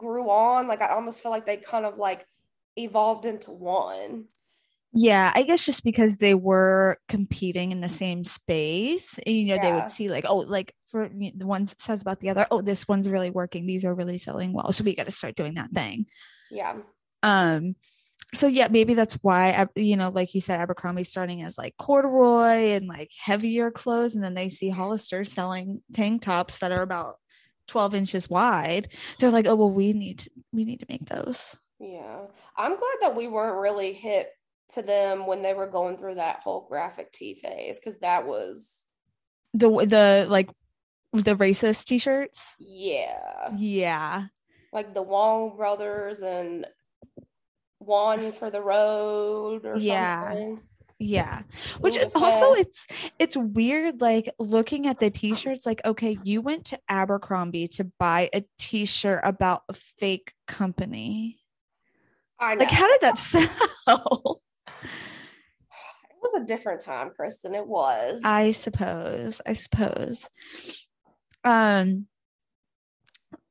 grew 0.00 0.30
on, 0.30 0.66
like 0.66 0.80
I 0.80 0.88
almost 0.88 1.22
feel 1.22 1.30
like 1.30 1.46
they 1.46 1.58
kind 1.58 1.84
of 1.86 1.98
like 1.98 2.26
evolved 2.76 3.26
into 3.26 3.50
one. 3.50 4.24
Yeah, 4.92 5.30
I 5.32 5.44
guess 5.44 5.64
just 5.64 5.84
because 5.84 6.16
they 6.16 6.34
were 6.34 6.96
competing 7.08 7.70
in 7.70 7.80
the 7.80 7.88
same 7.88 8.24
space, 8.24 9.20
and, 9.24 9.36
you 9.36 9.44
know, 9.46 9.54
yeah. 9.54 9.62
they 9.62 9.72
would 9.72 9.90
see 9.90 10.08
like, 10.08 10.24
oh, 10.28 10.38
like 10.38 10.74
for 10.88 11.08
the 11.08 11.46
one 11.46 11.66
says 11.78 12.02
about 12.02 12.18
the 12.18 12.30
other, 12.30 12.44
oh, 12.50 12.60
this 12.60 12.88
one's 12.88 13.08
really 13.08 13.30
working. 13.30 13.66
These 13.66 13.84
are 13.84 13.94
really 13.94 14.18
selling 14.18 14.52
well, 14.52 14.72
so 14.72 14.82
we 14.82 14.96
got 14.96 15.06
to 15.06 15.12
start 15.12 15.36
doing 15.36 15.54
that 15.54 15.70
thing. 15.70 16.06
Yeah. 16.50 16.78
Um. 17.22 17.76
So 18.34 18.46
yeah, 18.46 18.68
maybe 18.68 18.94
that's 18.94 19.14
why 19.22 19.66
you 19.76 19.96
know, 19.96 20.08
like 20.08 20.34
you 20.34 20.40
said, 20.40 20.58
Abercrombie 20.58 21.04
starting 21.04 21.42
as 21.42 21.58
like 21.58 21.76
corduroy 21.78 22.74
and 22.74 22.88
like 22.88 23.10
heavier 23.16 23.70
clothes, 23.70 24.16
and 24.16 24.24
then 24.24 24.34
they 24.34 24.48
see 24.48 24.70
Hollister 24.70 25.22
selling 25.22 25.82
tank 25.92 26.22
tops 26.22 26.58
that 26.58 26.72
are 26.72 26.82
about 26.82 27.16
12 27.70 27.94
inches 27.94 28.28
wide 28.28 28.88
they're 29.18 29.30
like 29.30 29.46
oh 29.46 29.54
well 29.54 29.70
we 29.70 29.92
need 29.92 30.18
to 30.18 30.30
we 30.52 30.64
need 30.64 30.80
to 30.80 30.86
make 30.88 31.06
those. 31.06 31.58
Yeah. 31.78 32.22
I'm 32.56 32.76
glad 32.76 32.96
that 33.02 33.16
we 33.16 33.28
weren't 33.28 33.60
really 33.60 33.92
hit 33.92 34.28
to 34.74 34.82
them 34.82 35.26
when 35.26 35.42
they 35.42 35.54
were 35.54 35.66
going 35.66 35.96
through 35.96 36.16
that 36.16 36.40
whole 36.42 36.66
graphic 36.68 37.12
tee 37.12 37.34
phase 37.34 37.78
because 37.78 37.98
that 38.00 38.26
was 38.26 38.84
the 39.54 39.68
the 39.68 40.26
like 40.28 40.50
the 41.12 41.34
racist 41.34 41.86
t-shirts? 41.86 42.56
Yeah. 42.58 43.52
Yeah. 43.56 44.24
Like 44.72 44.94
the 44.94 45.02
wong 45.02 45.56
brothers 45.56 46.20
and 46.20 46.66
one 47.78 48.32
for 48.32 48.50
the 48.50 48.60
road 48.60 49.64
or 49.64 49.76
yeah. 49.76 50.28
something 50.28 50.60
yeah. 51.00 51.42
Which 51.80 51.96
also 52.14 52.52
it's 52.52 52.86
it's 53.18 53.36
weird 53.36 54.02
like 54.02 54.32
looking 54.38 54.86
at 54.86 55.00
the 55.00 55.10
t-shirts 55.10 55.64
like 55.64 55.80
okay 55.84 56.18
you 56.22 56.42
went 56.42 56.66
to 56.66 56.78
abercrombie 56.88 57.68
to 57.68 57.84
buy 57.98 58.28
a 58.34 58.44
t-shirt 58.58 59.22
about 59.24 59.62
a 59.70 59.72
fake 59.72 60.34
company. 60.46 61.38
Like 62.38 62.70
how 62.70 62.86
did 62.86 63.00
that 63.00 63.18
sell? 63.18 64.42
It 66.22 66.32
was 66.34 66.42
a 66.42 66.44
different 66.44 66.82
time 66.82 67.12
kristen. 67.16 67.54
It 67.54 67.66
was. 67.66 68.20
I 68.22 68.52
suppose 68.52 69.40
i 69.46 69.54
suppose. 69.54 70.28
Um 71.44 72.08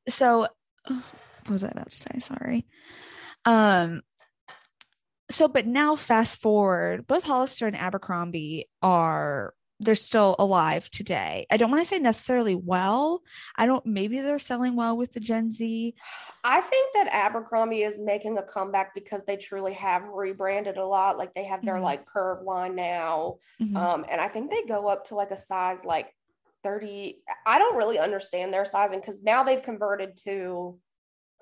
so 0.08 0.46
what 0.86 1.02
was 1.48 1.64
i 1.64 1.68
about 1.68 1.90
to 1.90 1.96
say? 1.96 2.18
Sorry. 2.20 2.66
Um 3.44 4.02
so 5.30 5.48
but 5.48 5.66
now 5.66 5.96
fast 5.96 6.40
forward 6.40 7.06
both 7.06 7.24
hollister 7.24 7.66
and 7.66 7.76
abercrombie 7.76 8.68
are 8.82 9.54
they're 9.80 9.94
still 9.94 10.36
alive 10.38 10.90
today. 10.90 11.46
I 11.50 11.56
don't 11.56 11.70
want 11.70 11.82
to 11.82 11.88
say 11.88 11.98
necessarily 11.98 12.54
well. 12.54 13.22
I 13.56 13.64
don't 13.64 13.84
maybe 13.86 14.20
they're 14.20 14.38
selling 14.38 14.76
well 14.76 14.96
with 14.96 15.12
the 15.14 15.20
gen 15.20 15.50
z. 15.50 15.94
I 16.44 16.60
think 16.60 16.92
that 16.94 17.08
abercrombie 17.10 17.82
is 17.82 17.98
making 17.98 18.36
a 18.36 18.42
comeback 18.42 18.94
because 18.94 19.22
they 19.26 19.36
truly 19.36 19.72
have 19.72 20.08
rebranded 20.10 20.76
a 20.76 20.84
lot. 20.84 21.16
Like 21.16 21.34
they 21.34 21.44
have 21.44 21.64
their 21.64 21.76
mm-hmm. 21.76 21.84
like 21.84 22.06
curve 22.06 22.42
line 22.42 22.76
now. 22.76 23.38
Mm-hmm. 23.60 23.76
um 23.76 24.04
and 24.08 24.20
i 24.20 24.28
think 24.28 24.50
they 24.50 24.62
go 24.62 24.88
up 24.88 25.06
to 25.06 25.14
like 25.14 25.30
a 25.30 25.36
size 25.36 25.84
like 25.84 26.14
30 26.62 27.18
i 27.46 27.58
don't 27.58 27.76
really 27.76 27.98
understand 27.98 28.52
their 28.52 28.64
sizing 28.64 29.00
because 29.00 29.22
now 29.22 29.42
they've 29.42 29.62
converted 29.62 30.16
to 30.24 30.78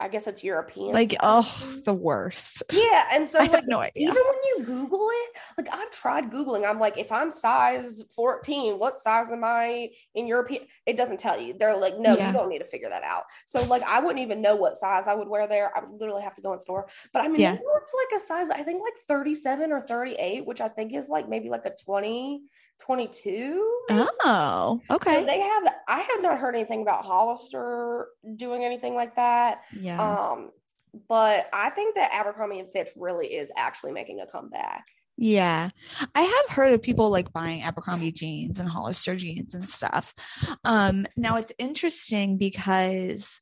I 0.01 0.07
guess 0.09 0.29
it's 0.29 0.45
European. 0.45 0.93
Like, 0.93 1.17
oh, 1.21 1.81
the 1.85 1.95
worst. 1.95 2.63
Yeah. 2.79 3.07
And 3.13 3.27
so, 3.27 3.39
I 3.39 3.43
like, 3.43 3.51
have 3.51 3.67
no 3.67 3.81
idea. 3.81 4.09
Even 4.09 4.15
when 4.15 4.39
you 4.45 4.65
Google 4.65 5.09
it, 5.11 5.31
like, 5.57 5.69
I've 5.73 5.91
tried 5.91 6.31
Googling. 6.31 6.69
I'm 6.69 6.79
like, 6.79 6.97
if 6.97 7.11
I'm 7.11 7.31
size 7.31 8.03
14, 8.15 8.79
what 8.79 8.97
size 8.97 9.33
am 9.33 9.43
I 9.43 9.89
in 10.15 10.27
European? 10.29 10.63
It 10.87 10.97
doesn't 10.97 11.19
tell 11.19 11.41
you. 11.41 11.55
They're 11.59 11.77
like, 11.77 11.99
no, 11.99 12.17
yeah. 12.17 12.29
you 12.29 12.33
don't 12.33 12.49
need 12.49 12.61
to 12.61 12.65
figure 12.65 12.89
that 12.89 13.03
out. 13.03 13.25
So, 13.47 13.63
like, 13.65 13.83
I 13.83 13.99
wouldn't 13.99 14.21
even 14.21 14.41
know 14.41 14.55
what 14.55 14.77
size 14.77 15.09
I 15.09 15.15
would 15.15 15.29
wear 15.29 15.49
there. 15.49 15.77
I 15.77 15.81
would 15.81 16.01
literally 16.01 16.23
have 16.23 16.35
to 16.35 16.41
go 16.41 16.53
in 16.53 16.61
store. 16.61 16.89
But 17.13 17.25
I 17.25 17.29
mean, 17.29 17.41
yeah. 17.41 17.53
looked 17.53 17.93
like 18.13 18.21
a 18.21 18.25
size, 18.25 18.51
I 18.51 18.63
think 18.63 18.83
like 18.83 18.95
37 19.09 19.73
or 19.73 19.81
38, 19.81 20.47
which 20.47 20.61
I 20.61 20.69
think 20.69 20.95
is 20.95 21.09
like 21.09 21.29
maybe 21.29 21.49
like 21.49 21.65
a 21.65 21.75
20 21.85 22.43
22. 22.81 23.81
Oh, 23.91 24.81
okay. 24.91 25.15
So 25.15 25.25
they 25.25 25.41
have, 25.41 25.75
I 25.87 26.01
have 26.01 26.23
not 26.23 26.39
heard 26.39 26.55
anything 26.55 26.83
about 26.83 27.05
Hollister 27.05 28.09
doing 28.37 28.65
anything 28.65 28.95
like 28.95 29.17
that. 29.17 29.63
Yeah. 29.79 30.01
Um, 30.01 30.51
but 31.09 31.49
I 31.53 31.71
think 31.71 31.95
that 31.97 32.13
Abercrombie 32.13 32.61
and 32.61 32.71
Fitch 32.71 32.91
really 32.97 33.27
is 33.29 33.51
actually 33.57 33.93
making 33.93 34.21
a 34.21 34.27
comeback. 34.27 34.85
Yeah. 35.17 35.71
I 36.15 36.21
have 36.21 36.57
heard 36.57 36.73
of 36.73 36.81
people 36.81 37.11
like 37.11 37.33
buying 37.33 37.63
Abercrombie 37.63 38.13
jeans 38.13 38.61
and 38.61 38.69
Hollister 38.69 39.17
jeans 39.17 39.55
and 39.55 39.69
stuff. 39.69 40.15
Um, 40.65 41.07
now 41.17 41.37
it's 41.37 41.53
interesting 41.59 42.39
because 42.39 43.41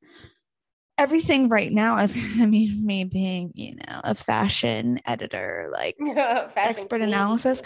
everything 0.99 1.49
right 1.49 1.73
now 1.73 1.97
i 1.97 2.07
mean 2.47 2.85
me 2.87 3.05
being 3.05 3.53
you 3.55 3.75
know 3.75 4.01
a 4.05 4.15
fashion 4.15 4.99
editor 5.07 5.71
like 5.73 5.97
fashion 6.15 6.53
expert 6.57 6.89
queen. 6.89 7.03
analysis 7.03 7.63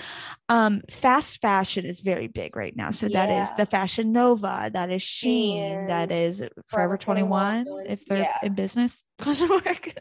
um 0.49 0.83
fast 0.91 1.41
fashion 1.41 1.85
is 1.85 2.01
very 2.01 2.28
big 2.28 2.57
right 2.57 2.76
now. 2.76 2.91
So 2.91 3.07
yeah. 3.07 3.26
that 3.26 3.43
is 3.43 3.51
the 3.57 3.66
fashion 3.66 4.12
nova 4.12 4.70
that 4.72 4.91
is 4.91 5.03
shein 5.03 5.81
and 5.81 5.89
that 5.89 6.11
is 6.11 6.39
forever, 6.39 6.97
forever 6.97 6.97
21, 6.97 7.64
21 7.64 7.87
if 7.87 8.05
they're 8.07 8.18
yeah. 8.18 8.39
in 8.43 8.55
business. 8.55 9.03
Work. 9.26 9.95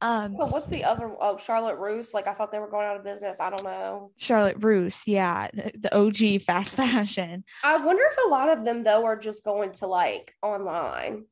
Um 0.00 0.34
so 0.36 0.46
what's 0.46 0.66
the 0.68 0.84
other 0.84 1.14
oh 1.20 1.36
charlotte 1.36 1.76
russe? 1.76 2.14
Like 2.14 2.26
i 2.26 2.34
thought 2.34 2.52
they 2.52 2.58
were 2.58 2.70
going 2.70 2.86
out 2.86 2.96
of 2.96 3.04
business. 3.04 3.40
I 3.40 3.50
don't 3.50 3.64
know. 3.64 4.12
Charlotte 4.16 4.56
russe 4.60 5.06
yeah 5.06 5.48
the, 5.52 5.72
the 5.78 5.96
og 5.96 6.16
fast 6.42 6.76
fashion. 6.76 7.44
I 7.62 7.76
wonder 7.76 8.02
if 8.10 8.16
a 8.26 8.28
lot 8.28 8.48
of 8.48 8.64
them 8.64 8.82
though 8.82 9.04
are 9.04 9.16
just 9.16 9.44
going 9.44 9.72
to 9.72 9.86
like 9.86 10.34
online 10.42 11.24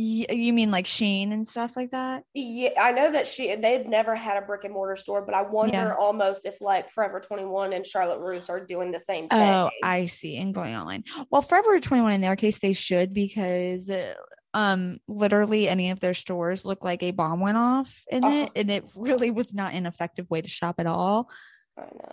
you 0.00 0.52
mean 0.52 0.70
like 0.70 0.84
Shein 0.84 1.32
and 1.32 1.46
stuff 1.46 1.76
like 1.76 1.90
that? 1.90 2.22
Yeah, 2.32 2.70
I 2.80 2.92
know 2.92 3.10
that 3.10 3.26
she 3.26 3.54
they've 3.56 3.84
never 3.84 4.14
had 4.14 4.40
a 4.40 4.46
brick 4.46 4.62
and 4.62 4.72
mortar 4.72 4.94
store, 4.94 5.22
but 5.22 5.34
I 5.34 5.42
wonder 5.42 5.72
yeah. 5.72 5.94
almost 5.94 6.46
if 6.46 6.60
like 6.60 6.90
Forever 6.90 7.18
21 7.18 7.72
and 7.72 7.84
Charlotte 7.84 8.20
Russe 8.20 8.48
are 8.48 8.64
doing 8.64 8.92
the 8.92 9.00
same 9.00 9.28
thing. 9.28 9.38
Oh, 9.40 9.70
I 9.82 10.04
see. 10.04 10.36
And 10.36 10.54
going 10.54 10.76
online. 10.76 11.02
Well, 11.30 11.42
Forever 11.42 11.80
21 11.80 12.12
in 12.12 12.20
their 12.20 12.36
case, 12.36 12.58
they 12.58 12.74
should 12.74 13.12
because 13.12 13.90
uh, 13.90 14.14
um 14.54 14.98
literally 15.08 15.68
any 15.68 15.90
of 15.90 16.00
their 16.00 16.14
stores 16.14 16.64
look 16.64 16.84
like 16.84 17.02
a 17.02 17.10
bomb 17.10 17.40
went 17.40 17.56
off 17.56 18.02
in 18.08 18.24
oh. 18.24 18.42
it 18.42 18.52
and 18.56 18.70
it 18.70 18.84
really 18.96 19.30
was 19.30 19.52
not 19.52 19.74
an 19.74 19.84
effective 19.84 20.28
way 20.30 20.40
to 20.40 20.48
shop 20.48 20.76
at 20.78 20.86
all 20.86 21.28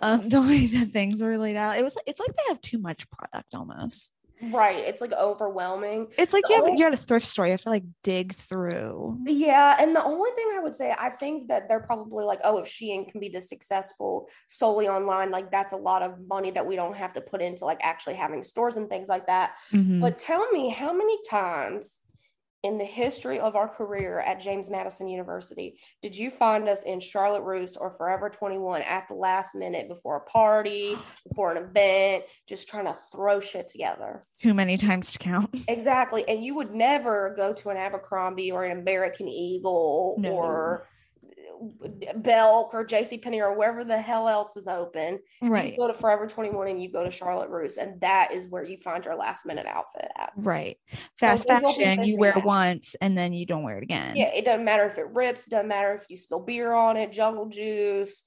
um 0.02 0.28
the 0.28 0.40
way 0.42 0.66
that 0.66 0.90
things 0.90 1.22
were 1.22 1.38
laid 1.38 1.56
out 1.56 1.78
it 1.78 1.82
was 1.82 1.96
it's 2.06 2.20
like 2.20 2.34
they 2.34 2.42
have 2.48 2.60
too 2.60 2.78
much 2.78 3.08
product 3.10 3.54
almost 3.54 4.12
Right. 4.42 4.78
It's 4.78 5.00
like 5.00 5.12
overwhelming. 5.12 6.08
It's 6.18 6.32
like 6.32 6.44
you 6.48 6.56
have, 6.56 6.64
only, 6.64 6.78
you're 6.78 6.88
at 6.88 6.94
a 6.94 6.98
thrift 6.98 7.26
store. 7.26 7.46
You 7.46 7.52
have 7.52 7.62
to 7.62 7.70
like 7.70 7.84
dig 8.02 8.34
through. 8.34 9.18
Yeah. 9.24 9.76
And 9.78 9.96
the 9.96 10.04
only 10.04 10.30
thing 10.32 10.50
I 10.54 10.60
would 10.60 10.76
say, 10.76 10.94
I 10.96 11.10
think 11.10 11.48
that 11.48 11.68
they're 11.68 11.80
probably 11.80 12.24
like, 12.24 12.40
oh, 12.44 12.58
if 12.58 12.66
Shein 12.66 13.10
can 13.10 13.20
be 13.20 13.28
this 13.28 13.48
successful 13.48 14.28
solely 14.48 14.88
online, 14.88 15.30
like 15.30 15.50
that's 15.50 15.72
a 15.72 15.76
lot 15.76 16.02
of 16.02 16.14
money 16.28 16.50
that 16.50 16.66
we 16.66 16.76
don't 16.76 16.96
have 16.96 17.14
to 17.14 17.20
put 17.20 17.40
into 17.40 17.64
like 17.64 17.78
actually 17.82 18.14
having 18.14 18.44
stores 18.44 18.76
and 18.76 18.88
things 18.88 19.08
like 19.08 19.26
that. 19.26 19.52
Mm-hmm. 19.72 20.00
But 20.00 20.18
tell 20.18 20.50
me 20.50 20.68
how 20.68 20.92
many 20.92 21.18
times 21.28 22.00
in 22.66 22.78
the 22.78 22.84
history 22.84 23.38
of 23.38 23.54
our 23.54 23.68
career 23.68 24.18
at 24.18 24.40
James 24.40 24.68
Madison 24.68 25.06
University, 25.06 25.78
did 26.02 26.18
you 26.18 26.32
find 26.32 26.68
us 26.68 26.82
in 26.82 26.98
Charlotte 26.98 27.42
Russe 27.42 27.76
or 27.76 27.90
Forever 27.90 28.28
21 28.28 28.82
at 28.82 29.06
the 29.06 29.14
last 29.14 29.54
minute 29.54 29.86
before 29.86 30.16
a 30.16 30.28
party, 30.28 30.98
before 31.28 31.52
an 31.52 31.62
event, 31.62 32.24
just 32.48 32.68
trying 32.68 32.86
to 32.86 32.96
throw 33.12 33.38
shit 33.38 33.68
together? 33.68 34.26
Too 34.42 34.52
many 34.52 34.76
times 34.76 35.12
to 35.12 35.18
count. 35.18 35.54
Exactly. 35.68 36.26
And 36.28 36.44
you 36.44 36.54
would 36.54 36.74
never 36.74 37.34
go 37.36 37.52
to 37.52 37.68
an 37.68 37.76
Abercrombie 37.76 38.50
or 38.50 38.64
an 38.64 38.78
American 38.78 39.28
Eagle 39.28 40.16
no. 40.18 40.30
or 40.30 40.88
Belk 42.16 42.74
or 42.74 42.84
JC 42.84 43.20
Penney 43.20 43.40
or 43.40 43.56
wherever 43.56 43.84
the 43.84 44.00
hell 44.00 44.28
else 44.28 44.56
is 44.56 44.68
open. 44.68 45.18
Right. 45.42 45.72
You 45.72 45.78
go 45.78 45.88
to 45.88 45.94
Forever 45.94 46.26
21 46.26 46.68
and 46.68 46.82
you 46.82 46.90
go 46.90 47.04
to 47.04 47.10
Charlotte 47.10 47.50
Russe, 47.50 47.76
and 47.76 48.00
that 48.00 48.32
is 48.32 48.46
where 48.46 48.64
you 48.64 48.76
find 48.76 49.04
your 49.04 49.16
last 49.16 49.46
minute 49.46 49.66
outfit 49.66 50.08
at. 50.18 50.32
Right. 50.36 50.78
Fast 51.18 51.48
so 51.48 51.60
fashion, 51.60 52.04
you 52.04 52.16
wear 52.16 52.34
once 52.44 52.96
and 53.00 53.16
then 53.16 53.32
you 53.32 53.46
don't 53.46 53.62
wear 53.62 53.78
it 53.78 53.82
again. 53.82 54.16
Yeah, 54.16 54.32
it 54.34 54.44
doesn't 54.44 54.64
matter 54.64 54.86
if 54.86 54.98
it 54.98 55.08
rips, 55.12 55.46
doesn't 55.46 55.68
matter 55.68 55.94
if 55.94 56.04
you 56.08 56.16
spill 56.16 56.40
beer 56.40 56.72
on 56.72 56.96
it, 56.96 57.12
jungle 57.12 57.46
juice, 57.46 58.22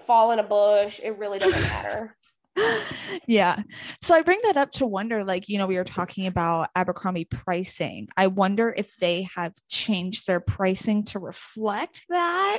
fall 0.00 0.32
in 0.32 0.38
a 0.38 0.44
bush. 0.44 1.00
It 1.02 1.18
really 1.18 1.38
doesn't 1.38 1.60
matter 1.62 2.16
yeah. 3.26 3.62
So 4.00 4.14
I 4.14 4.22
bring 4.22 4.40
that 4.44 4.56
up 4.56 4.70
to 4.72 4.86
wonder 4.86 5.24
like, 5.24 5.48
you 5.48 5.58
know, 5.58 5.66
we 5.66 5.76
were 5.76 5.84
talking 5.84 6.26
about 6.26 6.70
Abercrombie 6.74 7.24
pricing. 7.24 8.08
I 8.16 8.26
wonder 8.26 8.72
if 8.76 8.96
they 8.96 9.28
have 9.34 9.54
changed 9.68 10.26
their 10.26 10.40
pricing 10.40 11.04
to 11.06 11.18
reflect 11.18 12.02
that. 12.08 12.58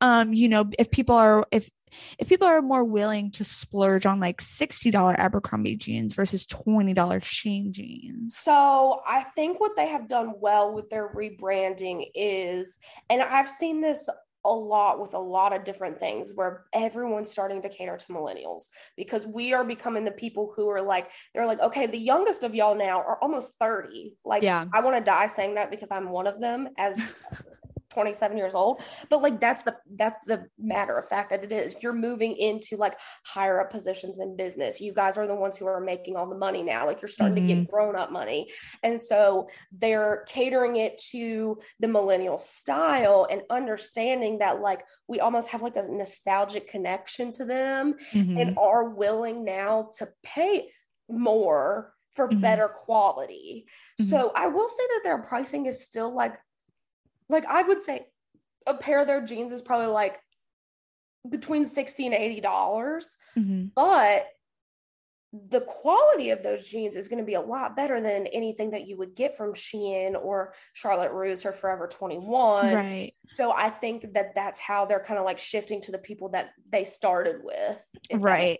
Um, 0.00 0.32
you 0.32 0.48
know, 0.48 0.70
if 0.78 0.90
people 0.90 1.16
are 1.16 1.46
if 1.50 1.70
if 2.18 2.28
people 2.28 2.48
are 2.48 2.62
more 2.62 2.84
willing 2.84 3.30
to 3.32 3.44
splurge 3.44 4.06
on 4.06 4.18
like 4.18 4.40
$60 4.40 5.14
Abercrombie 5.18 5.76
jeans 5.76 6.14
versus 6.14 6.46
$20 6.46 6.94
Shein 6.94 7.70
jeans. 7.70 8.38
So 8.38 9.02
I 9.06 9.22
think 9.22 9.60
what 9.60 9.76
they 9.76 9.88
have 9.88 10.08
done 10.08 10.34
well 10.40 10.72
with 10.72 10.88
their 10.88 11.12
rebranding 11.14 12.06
is, 12.14 12.78
and 13.10 13.20
I've 13.20 13.50
seen 13.50 13.82
this 13.82 14.08
a 14.44 14.52
lot 14.52 15.00
with 15.00 15.14
a 15.14 15.18
lot 15.18 15.52
of 15.52 15.64
different 15.64 15.98
things 15.98 16.32
where 16.34 16.64
everyone's 16.72 17.30
starting 17.30 17.62
to 17.62 17.68
cater 17.68 17.96
to 17.96 18.06
millennials 18.06 18.68
because 18.96 19.26
we 19.26 19.52
are 19.52 19.64
becoming 19.64 20.04
the 20.04 20.10
people 20.10 20.52
who 20.56 20.68
are 20.68 20.82
like 20.82 21.10
they're 21.34 21.46
like 21.46 21.60
okay 21.60 21.86
the 21.86 21.98
youngest 21.98 22.42
of 22.42 22.54
y'all 22.54 22.74
now 22.74 22.98
are 22.98 23.18
almost 23.22 23.52
30 23.60 24.16
like 24.24 24.42
yeah. 24.42 24.64
I 24.72 24.80
want 24.80 24.96
to 24.96 25.02
die 25.02 25.26
saying 25.26 25.54
that 25.54 25.70
because 25.70 25.90
i'm 25.90 26.10
one 26.10 26.26
of 26.26 26.40
them 26.40 26.68
as 26.76 27.14
27 27.92 28.36
years 28.36 28.54
old 28.54 28.82
but 29.08 29.22
like 29.22 29.40
that's 29.40 29.62
the 29.62 29.74
that's 29.96 30.18
the 30.26 30.44
matter 30.58 30.96
of 30.96 31.06
fact 31.06 31.30
that 31.30 31.44
it 31.44 31.52
is 31.52 31.76
you're 31.82 31.92
moving 31.92 32.36
into 32.36 32.76
like 32.76 32.98
higher 33.24 33.60
up 33.60 33.70
positions 33.70 34.18
in 34.18 34.36
business 34.36 34.80
you 34.80 34.92
guys 34.92 35.18
are 35.18 35.26
the 35.26 35.34
ones 35.34 35.56
who 35.56 35.66
are 35.66 35.80
making 35.80 36.16
all 36.16 36.28
the 36.28 36.36
money 36.36 36.62
now 36.62 36.86
like 36.86 37.00
you're 37.02 37.08
starting 37.08 37.36
mm-hmm. 37.36 37.48
to 37.48 37.54
get 37.54 37.62
mm-hmm. 37.62 37.70
grown 37.70 37.96
up 37.96 38.10
money 38.10 38.50
and 38.82 39.00
so 39.00 39.48
they're 39.78 40.24
catering 40.28 40.76
it 40.76 40.98
to 40.98 41.58
the 41.80 41.88
millennial 41.88 42.38
style 42.38 43.26
and 43.30 43.42
understanding 43.50 44.38
that 44.38 44.60
like 44.60 44.82
we 45.08 45.20
almost 45.20 45.48
have 45.48 45.62
like 45.62 45.76
a 45.76 45.86
nostalgic 45.88 46.68
connection 46.68 47.32
to 47.32 47.44
them 47.44 47.94
mm-hmm. 48.12 48.38
and 48.38 48.58
are 48.58 48.90
willing 48.90 49.44
now 49.44 49.90
to 49.98 50.08
pay 50.22 50.68
more 51.08 51.92
for 52.12 52.28
mm-hmm. 52.28 52.40
better 52.40 52.68
quality. 52.68 53.66
Mm-hmm. 54.00 54.04
So 54.04 54.32
I 54.34 54.46
will 54.48 54.68
say 54.68 54.82
that 54.88 55.00
their 55.04 55.18
pricing 55.18 55.66
is 55.66 55.84
still 55.84 56.14
like 56.14 56.34
like 57.28 57.46
I 57.46 57.62
would 57.62 57.80
say 57.80 58.06
a 58.66 58.74
pair 58.74 59.00
of 59.00 59.06
their 59.06 59.24
jeans 59.24 59.52
is 59.52 59.62
probably 59.62 59.88
like 59.88 60.20
between 61.28 61.64
60 61.64 62.06
and 62.06 62.14
80 62.14 62.40
dollars 62.40 63.16
mm-hmm. 63.36 63.66
but 63.74 64.26
the 65.32 65.62
quality 65.62 66.28
of 66.28 66.42
those 66.42 66.68
jeans 66.68 66.94
is 66.94 67.08
going 67.08 67.18
to 67.18 67.24
be 67.24 67.34
a 67.34 67.40
lot 67.40 67.74
better 67.74 68.02
than 68.02 68.26
anything 68.26 68.70
that 68.72 68.86
you 68.86 68.98
would 68.98 69.14
get 69.14 69.34
from 69.34 69.54
Shein 69.54 70.14
or 70.14 70.52
Charlotte 70.74 71.10
Russe 71.12 71.46
or 71.46 71.52
Forever 71.52 71.86
21. 71.86 72.74
Right. 72.74 73.14
So 73.28 73.50
I 73.50 73.70
think 73.70 74.12
that 74.12 74.34
that's 74.34 74.60
how 74.60 74.84
they're 74.84 75.02
kind 75.02 75.18
of 75.18 75.24
like 75.24 75.38
shifting 75.38 75.80
to 75.82 75.92
the 75.92 75.96
people 75.96 76.28
that 76.30 76.50
they 76.68 76.84
started 76.84 77.36
with. 77.42 77.82
Right. 78.12 78.58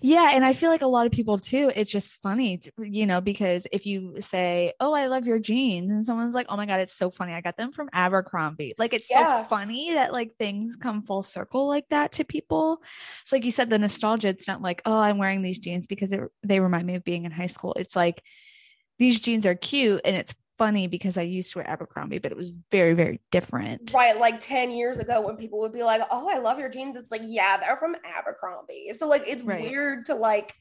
Yeah. 0.00 0.30
And 0.32 0.44
I 0.44 0.52
feel 0.52 0.70
like 0.70 0.82
a 0.82 0.86
lot 0.86 1.06
of 1.06 1.10
people 1.10 1.36
too, 1.36 1.72
it's 1.74 1.90
just 1.90 2.22
funny, 2.22 2.60
you 2.78 3.06
know, 3.06 3.20
because 3.20 3.66
if 3.72 3.84
you 3.84 4.20
say, 4.20 4.74
Oh, 4.78 4.94
I 4.94 5.08
love 5.08 5.26
your 5.26 5.40
jeans, 5.40 5.90
and 5.90 6.06
someone's 6.06 6.34
like, 6.34 6.46
Oh 6.48 6.56
my 6.56 6.66
God, 6.66 6.78
it's 6.78 6.94
so 6.94 7.10
funny. 7.10 7.32
I 7.32 7.40
got 7.40 7.56
them 7.56 7.72
from 7.72 7.88
Abercrombie. 7.92 8.74
Like 8.78 8.94
it's 8.94 9.10
yeah. 9.10 9.42
so 9.42 9.48
funny 9.48 9.94
that 9.94 10.12
like 10.12 10.34
things 10.34 10.76
come 10.76 11.02
full 11.02 11.24
circle 11.24 11.66
like 11.66 11.88
that 11.88 12.12
to 12.12 12.24
people. 12.24 12.82
So, 13.24 13.34
like 13.34 13.44
you 13.44 13.50
said, 13.50 13.68
the 13.68 13.80
nostalgia, 13.80 14.28
it's 14.28 14.46
not 14.46 14.62
like, 14.62 14.80
Oh, 14.84 14.98
I'm 14.98 15.18
wearing 15.18 15.42
these 15.42 15.58
jeans 15.58 15.87
because 15.88 16.12
it, 16.12 16.20
they 16.42 16.60
remind 16.60 16.86
me 16.86 16.94
of 16.94 17.04
being 17.04 17.24
in 17.24 17.32
high 17.32 17.46
school. 17.46 17.74
It's 17.76 17.96
like 17.96 18.22
these 18.98 19.20
jeans 19.20 19.46
are 19.46 19.54
cute 19.54 20.00
and 20.04 20.16
it's 20.16 20.34
funny 20.58 20.88
because 20.88 21.16
I 21.16 21.22
used 21.22 21.52
to 21.52 21.58
wear 21.58 21.70
Abercrombie, 21.70 22.18
but 22.18 22.32
it 22.32 22.36
was 22.36 22.52
very, 22.70 22.94
very 22.94 23.20
different. 23.30 23.92
Right. 23.94 24.18
Like 24.18 24.40
10 24.40 24.72
years 24.72 24.98
ago 24.98 25.20
when 25.20 25.36
people 25.36 25.60
would 25.60 25.72
be 25.72 25.84
like, 25.84 26.02
Oh, 26.10 26.28
I 26.28 26.38
love 26.38 26.58
your 26.58 26.68
jeans. 26.68 26.96
It's 26.96 27.10
like, 27.10 27.22
yeah, 27.24 27.56
they're 27.56 27.76
from 27.76 27.94
Abercrombie. 28.04 28.92
So 28.92 29.08
like 29.08 29.22
it's 29.26 29.42
right. 29.42 29.62
weird 29.62 30.06
to 30.06 30.14
like 30.14 30.54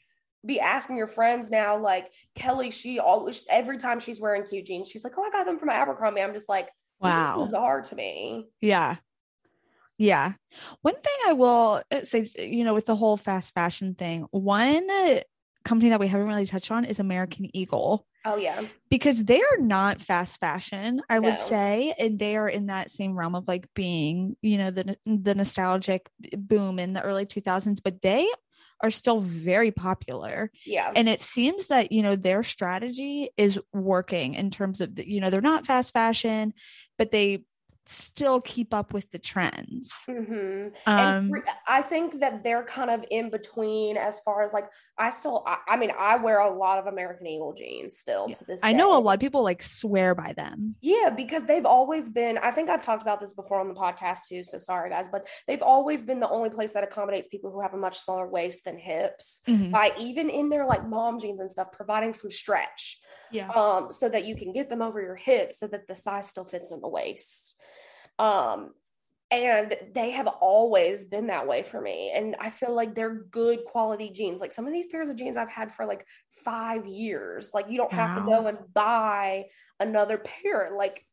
be 0.45 0.59
asking 0.59 0.97
your 0.97 1.07
friends 1.07 1.49
now, 1.49 1.77
like 1.77 2.11
Kelly, 2.35 2.71
she 2.71 2.99
always 2.99 3.45
every 3.49 3.77
time 3.77 3.99
she's 3.99 4.21
wearing 4.21 4.43
cute 4.43 4.65
jeans, 4.65 4.89
she's 4.89 5.03
like, 5.03 5.13
Oh, 5.17 5.23
I 5.23 5.31
got 5.31 5.45
them 5.45 5.57
from 5.57 5.69
Abercrombie. 5.69 6.21
I'm 6.21 6.33
just 6.33 6.47
like, 6.47 6.69
wow. 6.99 7.43
bizarre 7.43 7.81
to 7.81 7.95
me. 7.95 8.47
Yeah. 8.61 8.97
Yeah. 9.97 10.33
One 10.81 10.95
thing 10.95 11.13
I 11.27 11.33
will 11.33 11.81
uh, 11.91 12.01
say, 12.03 12.27
you 12.37 12.63
know, 12.63 12.73
with 12.73 12.85
the 12.85 12.95
whole 12.95 13.17
fast 13.17 13.53
fashion 13.53 13.95
thing, 13.95 14.27
one 14.31 14.87
company 15.65 15.89
that 15.89 15.99
we 15.99 16.07
haven't 16.07 16.27
really 16.27 16.45
touched 16.45 16.71
on 16.71 16.85
is 16.85 16.99
American 16.99 17.49
Eagle. 17.55 18.05
Oh, 18.25 18.35
yeah. 18.35 18.63
Because 18.89 19.23
they 19.23 19.39
are 19.39 19.57
not 19.57 20.01
fast 20.01 20.39
fashion, 20.39 21.01
I 21.09 21.19
no. 21.19 21.29
would 21.29 21.39
say. 21.39 21.93
And 21.97 22.19
they 22.19 22.35
are 22.37 22.49
in 22.49 22.67
that 22.67 22.91
same 22.91 23.17
realm 23.17 23.35
of 23.35 23.47
like 23.47 23.67
being, 23.73 24.35
you 24.41 24.57
know, 24.57 24.71
the, 24.71 24.97
the 25.05 25.35
nostalgic 25.35 26.09
boom 26.37 26.79
in 26.79 26.93
the 26.93 27.01
early 27.01 27.25
2000s, 27.25 27.79
but 27.83 28.01
they 28.01 28.27
are 28.81 28.91
still 28.91 29.21
very 29.21 29.71
popular. 29.71 30.51
Yeah. 30.65 30.91
And 30.95 31.09
it 31.09 31.21
seems 31.21 31.67
that, 31.67 31.91
you 31.91 32.03
know, 32.03 32.15
their 32.15 32.43
strategy 32.43 33.29
is 33.37 33.59
working 33.73 34.35
in 34.35 34.51
terms 34.51 34.81
of, 34.81 34.95
the, 34.95 35.09
you 35.09 35.19
know, 35.19 35.29
they're 35.29 35.41
not 35.41 35.65
fast 35.65 35.93
fashion, 35.93 36.53
but 36.97 37.11
they 37.11 37.43
still 37.89 38.41
keep 38.41 38.73
up 38.73 38.93
with 38.93 39.09
the 39.11 39.19
trends. 39.19 39.91
Mm-hmm. 40.07 40.69
Um, 40.85 41.31
and 41.33 41.43
I 41.67 41.81
think 41.81 42.19
that 42.19 42.43
they're 42.43 42.63
kind 42.63 42.89
of 42.89 43.05
in 43.09 43.29
between 43.29 43.97
as 43.97 44.19
far 44.21 44.43
as 44.43 44.53
like 44.53 44.65
I 44.97 45.09
still 45.09 45.43
I, 45.45 45.57
I, 45.67 45.77
mean 45.77 45.91
I 45.97 46.17
wear 46.17 46.39
a 46.39 46.53
lot 46.53 46.79
of 46.79 46.87
American 46.87 47.27
Eagle 47.27 47.53
jeans 47.53 47.97
still 47.97 48.27
yeah. 48.29 48.35
to 48.35 48.45
this. 48.45 48.59
I 48.63 48.71
day. 48.71 48.77
know 48.77 48.97
a 48.97 48.99
lot 48.99 49.13
of 49.13 49.19
people 49.19 49.43
like 49.43 49.61
swear 49.61 50.15
by 50.15 50.33
them. 50.33 50.75
Yeah, 50.81 51.09
because 51.15 51.45
they've 51.45 51.65
always 51.65 52.09
been. 52.09 52.37
I 52.37 52.51
think 52.51 52.69
I've 52.69 52.81
talked 52.81 53.01
about 53.01 53.19
this 53.19 53.33
before 53.33 53.59
on 53.59 53.67
the 53.67 53.73
podcast 53.73 54.27
too. 54.27 54.43
So 54.43 54.57
sorry 54.57 54.89
guys, 54.89 55.07
but 55.11 55.27
they've 55.47 55.61
always 55.61 56.03
been 56.03 56.19
the 56.19 56.29
only 56.29 56.49
place 56.49 56.73
that 56.73 56.83
accommodates 56.83 57.27
people 57.27 57.51
who 57.51 57.61
have 57.61 57.73
a 57.73 57.77
much 57.77 57.99
smaller 57.99 58.27
waist 58.27 58.63
than 58.65 58.77
hips 58.77 59.41
mm-hmm. 59.47 59.71
by 59.71 59.91
even 59.99 60.29
in 60.29 60.49
their 60.49 60.65
like 60.65 60.87
mom 60.87 61.19
jeans 61.19 61.39
and 61.39 61.49
stuff 61.49 61.71
providing 61.71 62.13
some 62.13 62.31
stretch. 62.31 62.99
Yeah. 63.31 63.49
Um, 63.49 63.91
so 63.91 64.07
that 64.09 64.25
you 64.25 64.35
can 64.35 64.53
get 64.53 64.69
them 64.69 64.81
over 64.81 65.01
your 65.01 65.15
hips 65.15 65.59
so 65.59 65.67
that 65.67 65.87
the 65.87 65.95
size 65.95 66.29
still 66.29 66.45
fits 66.45 66.71
in 66.71 66.81
the 66.81 66.87
waist. 66.87 67.56
Um, 68.19 68.71
and 69.29 69.75
they 69.93 70.11
have 70.11 70.27
always 70.27 71.03
been 71.03 71.27
that 71.27 71.47
way 71.47 71.61
for 71.61 71.81
me. 71.81 72.11
And 72.13 72.35
I 72.39 72.49
feel 72.49 72.73
like 72.73 72.95
they're 72.95 73.13
good 73.13 73.65
quality 73.65 74.09
jeans. 74.09 74.39
Like 74.39 74.53
some 74.53 74.65
of 74.65 74.71
these 74.71 74.85
pairs 74.85 75.09
of 75.09 75.17
jeans 75.17 75.35
I've 75.35 75.51
had 75.51 75.73
for 75.73 75.85
like 75.85 76.05
five 76.31 76.85
years. 76.85 77.51
Like 77.53 77.69
you 77.69 77.77
don't 77.77 77.91
wow. 77.91 78.07
have 78.07 78.17
to 78.17 78.25
go 78.25 78.47
and 78.47 78.57
buy 78.73 79.45
another 79.81 80.17
pair 80.17 80.71
like 80.75 81.05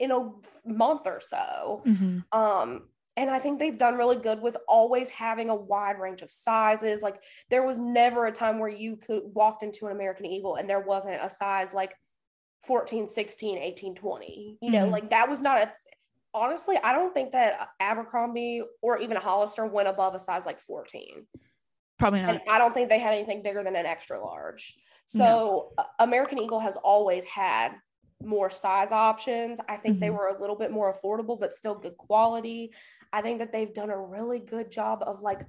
in 0.00 0.10
a 0.10 0.30
month 0.66 1.06
or 1.06 1.20
so. 1.20 1.84
Mm-hmm. 1.86 2.38
Um, 2.38 2.88
and 3.16 3.30
I 3.30 3.38
think 3.38 3.58
they've 3.58 3.78
done 3.78 3.94
really 3.94 4.16
good 4.16 4.40
with 4.40 4.56
always 4.66 5.10
having 5.10 5.48
a 5.48 5.54
wide 5.54 6.00
range 6.00 6.22
of 6.22 6.32
sizes. 6.32 7.02
Like 7.02 7.22
there 7.48 7.64
was 7.64 7.78
never 7.78 8.26
a 8.26 8.32
time 8.32 8.58
where 8.58 8.70
you 8.70 8.96
could 8.96 9.22
walked 9.24 9.62
into 9.62 9.86
an 9.86 9.92
American 9.92 10.26
Eagle 10.26 10.56
and 10.56 10.68
there 10.68 10.80
wasn't 10.80 11.20
a 11.22 11.30
size 11.30 11.72
like 11.72 11.94
14, 12.64 13.06
16, 13.06 13.58
18, 13.58 13.94
20. 13.94 14.58
You 14.60 14.70
know, 14.70 14.82
mm-hmm. 14.82 14.92
like 14.92 15.10
that 15.10 15.28
was 15.28 15.42
not 15.42 15.62
a 15.62 15.72
honestly, 16.34 16.76
I 16.82 16.92
don't 16.92 17.12
think 17.12 17.32
that 17.32 17.68
Abercrombie 17.80 18.62
or 18.80 18.98
even 18.98 19.16
Hollister 19.16 19.66
went 19.66 19.88
above 19.88 20.14
a 20.14 20.18
size 20.18 20.46
like 20.46 20.60
14. 20.60 21.26
Probably 21.98 22.20
not. 22.20 22.30
And 22.30 22.40
I 22.48 22.58
don't 22.58 22.74
think 22.74 22.88
they 22.88 22.98
had 22.98 23.14
anything 23.14 23.42
bigger 23.42 23.62
than 23.62 23.76
an 23.76 23.86
extra 23.86 24.22
large. 24.22 24.74
So 25.06 25.72
no. 25.76 25.84
American 25.98 26.38
Eagle 26.38 26.60
has 26.60 26.76
always 26.76 27.24
had 27.24 27.72
more 28.24 28.50
size 28.50 28.92
options. 28.92 29.60
I 29.68 29.76
think 29.76 29.96
mm-hmm. 29.96 30.00
they 30.00 30.10
were 30.10 30.28
a 30.28 30.40
little 30.40 30.56
bit 30.56 30.70
more 30.70 30.94
affordable, 30.94 31.38
but 31.38 31.52
still 31.52 31.74
good 31.74 31.96
quality. 31.96 32.72
I 33.12 33.20
think 33.20 33.38
that 33.40 33.52
they've 33.52 33.72
done 33.72 33.90
a 33.90 34.00
really 34.00 34.38
good 34.38 34.70
job 34.70 35.02
of 35.06 35.20
like 35.20 35.40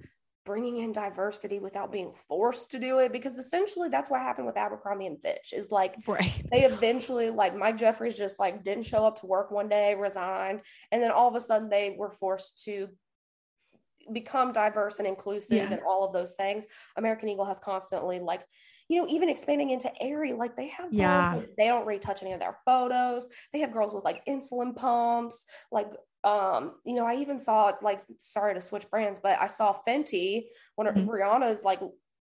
bringing 0.45 0.79
in 0.79 0.91
diversity 0.91 1.59
without 1.59 1.91
being 1.91 2.11
forced 2.11 2.71
to 2.71 2.79
do 2.79 2.99
it 2.99 3.11
because 3.11 3.33
essentially 3.33 3.89
that's 3.89 4.09
what 4.09 4.19
happened 4.19 4.45
with 4.45 4.57
Abercrombie 4.57 5.05
and 5.05 5.21
Fitch 5.21 5.53
is 5.53 5.71
like 5.71 5.95
right. 6.07 6.43
they 6.51 6.65
eventually 6.65 7.29
like 7.29 7.55
Mike 7.55 7.77
Jeffries 7.77 8.17
just 8.17 8.39
like 8.39 8.63
didn't 8.63 8.83
show 8.83 9.05
up 9.05 9.19
to 9.21 9.25
work 9.25 9.51
one 9.51 9.69
day 9.69 9.95
resigned 9.95 10.61
and 10.91 11.01
then 11.01 11.11
all 11.11 11.29
of 11.29 11.35
a 11.35 11.39
sudden 11.41 11.69
they 11.69 11.95
were 11.97 12.09
forced 12.09 12.63
to 12.65 12.89
become 14.11 14.51
diverse 14.51 14.99
and 14.99 15.07
inclusive 15.07 15.57
yeah. 15.57 15.71
and 15.71 15.81
all 15.87 16.03
of 16.03 16.11
those 16.11 16.33
things 16.33 16.65
American 16.97 17.29
Eagle 17.29 17.45
has 17.45 17.59
constantly 17.59 18.19
like 18.19 18.45
you 18.89 19.01
know, 19.01 19.07
even 19.07 19.29
expanding 19.29 19.69
into 19.69 19.89
Aerie, 20.01 20.33
like 20.33 20.55
they 20.55 20.67
have, 20.67 20.93
yeah, 20.93 21.39
they 21.57 21.67
don't 21.67 21.87
retouch 21.87 22.21
any 22.21 22.33
of 22.33 22.39
their 22.39 22.57
photos. 22.65 23.29
They 23.51 23.59
have 23.59 23.71
girls 23.71 23.93
with 23.93 24.03
like 24.03 24.25
insulin 24.25 24.75
pumps, 24.75 25.45
like, 25.71 25.87
um, 26.23 26.73
you 26.85 26.93
know, 26.93 27.05
I 27.05 27.15
even 27.15 27.37
saw 27.37 27.73
like, 27.81 28.01
sorry 28.17 28.53
to 28.53 28.61
switch 28.61 28.89
brands, 28.89 29.19
but 29.21 29.39
I 29.39 29.47
saw 29.47 29.75
Fenty, 29.87 30.45
one 30.75 30.87
of 30.87 30.95
mm-hmm. 30.95 31.09
Rihanna's 31.09 31.63
like 31.63 31.79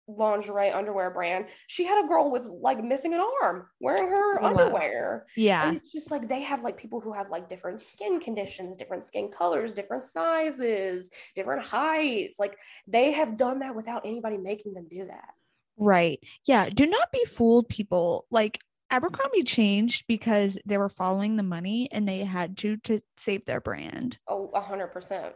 lingerie 0.08 0.70
underwear 0.70 1.10
brand. 1.10 1.46
She 1.66 1.84
had 1.84 2.04
a 2.04 2.08
girl 2.08 2.30
with 2.30 2.46
like 2.46 2.82
missing 2.82 3.14
an 3.14 3.20
arm 3.42 3.66
wearing 3.80 4.08
her 4.08 4.42
underwear. 4.42 5.26
Yeah. 5.36 5.68
And 5.68 5.76
it's 5.76 5.92
just 5.92 6.10
like 6.10 6.28
they 6.28 6.42
have 6.42 6.62
like 6.62 6.76
people 6.76 7.00
who 7.00 7.12
have 7.12 7.30
like 7.30 7.48
different 7.48 7.80
skin 7.80 8.20
conditions, 8.20 8.76
different 8.76 9.06
skin 9.06 9.30
colors, 9.30 9.72
different 9.72 10.04
sizes, 10.04 11.10
different 11.34 11.62
heights. 11.62 12.38
Like 12.38 12.56
they 12.86 13.12
have 13.12 13.36
done 13.36 13.60
that 13.60 13.74
without 13.74 14.04
anybody 14.04 14.36
making 14.36 14.74
them 14.74 14.86
do 14.90 15.06
that. 15.06 15.30
Right. 15.78 16.20
Yeah. 16.46 16.68
Do 16.68 16.86
not 16.86 17.12
be 17.12 17.24
fooled, 17.24 17.68
people. 17.68 18.26
Like 18.30 18.60
Abercrombie 18.90 19.44
changed 19.44 20.04
because 20.08 20.58
they 20.66 20.78
were 20.78 20.88
following 20.88 21.36
the 21.36 21.42
money 21.42 21.88
and 21.90 22.08
they 22.08 22.18
had 22.18 22.56
to 22.58 22.76
to 22.78 23.00
save 23.16 23.44
their 23.44 23.60
brand. 23.60 24.18
Oh, 24.28 24.50
a 24.54 24.60
hundred 24.60 24.88
percent. 24.88 25.34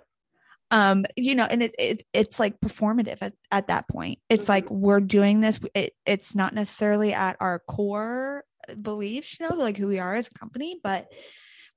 Um, 0.70 1.04
you 1.16 1.34
know, 1.34 1.44
and 1.44 1.62
it, 1.62 1.74
it 1.78 2.02
it's 2.12 2.40
like 2.40 2.60
performative 2.60 3.18
at, 3.20 3.34
at 3.50 3.68
that 3.68 3.88
point. 3.88 4.18
It's 4.28 4.44
mm-hmm. 4.44 4.52
like 4.52 4.70
we're 4.70 5.00
doing 5.00 5.40
this. 5.40 5.60
It, 5.74 5.94
it's 6.04 6.34
not 6.34 6.54
necessarily 6.54 7.12
at 7.12 7.36
our 7.40 7.60
core 7.60 8.44
beliefs, 8.80 9.38
you 9.38 9.48
know, 9.48 9.54
like 9.54 9.76
who 9.76 9.86
we 9.86 9.98
are 9.98 10.14
as 10.14 10.26
a 10.26 10.38
company, 10.38 10.80
but 10.82 11.06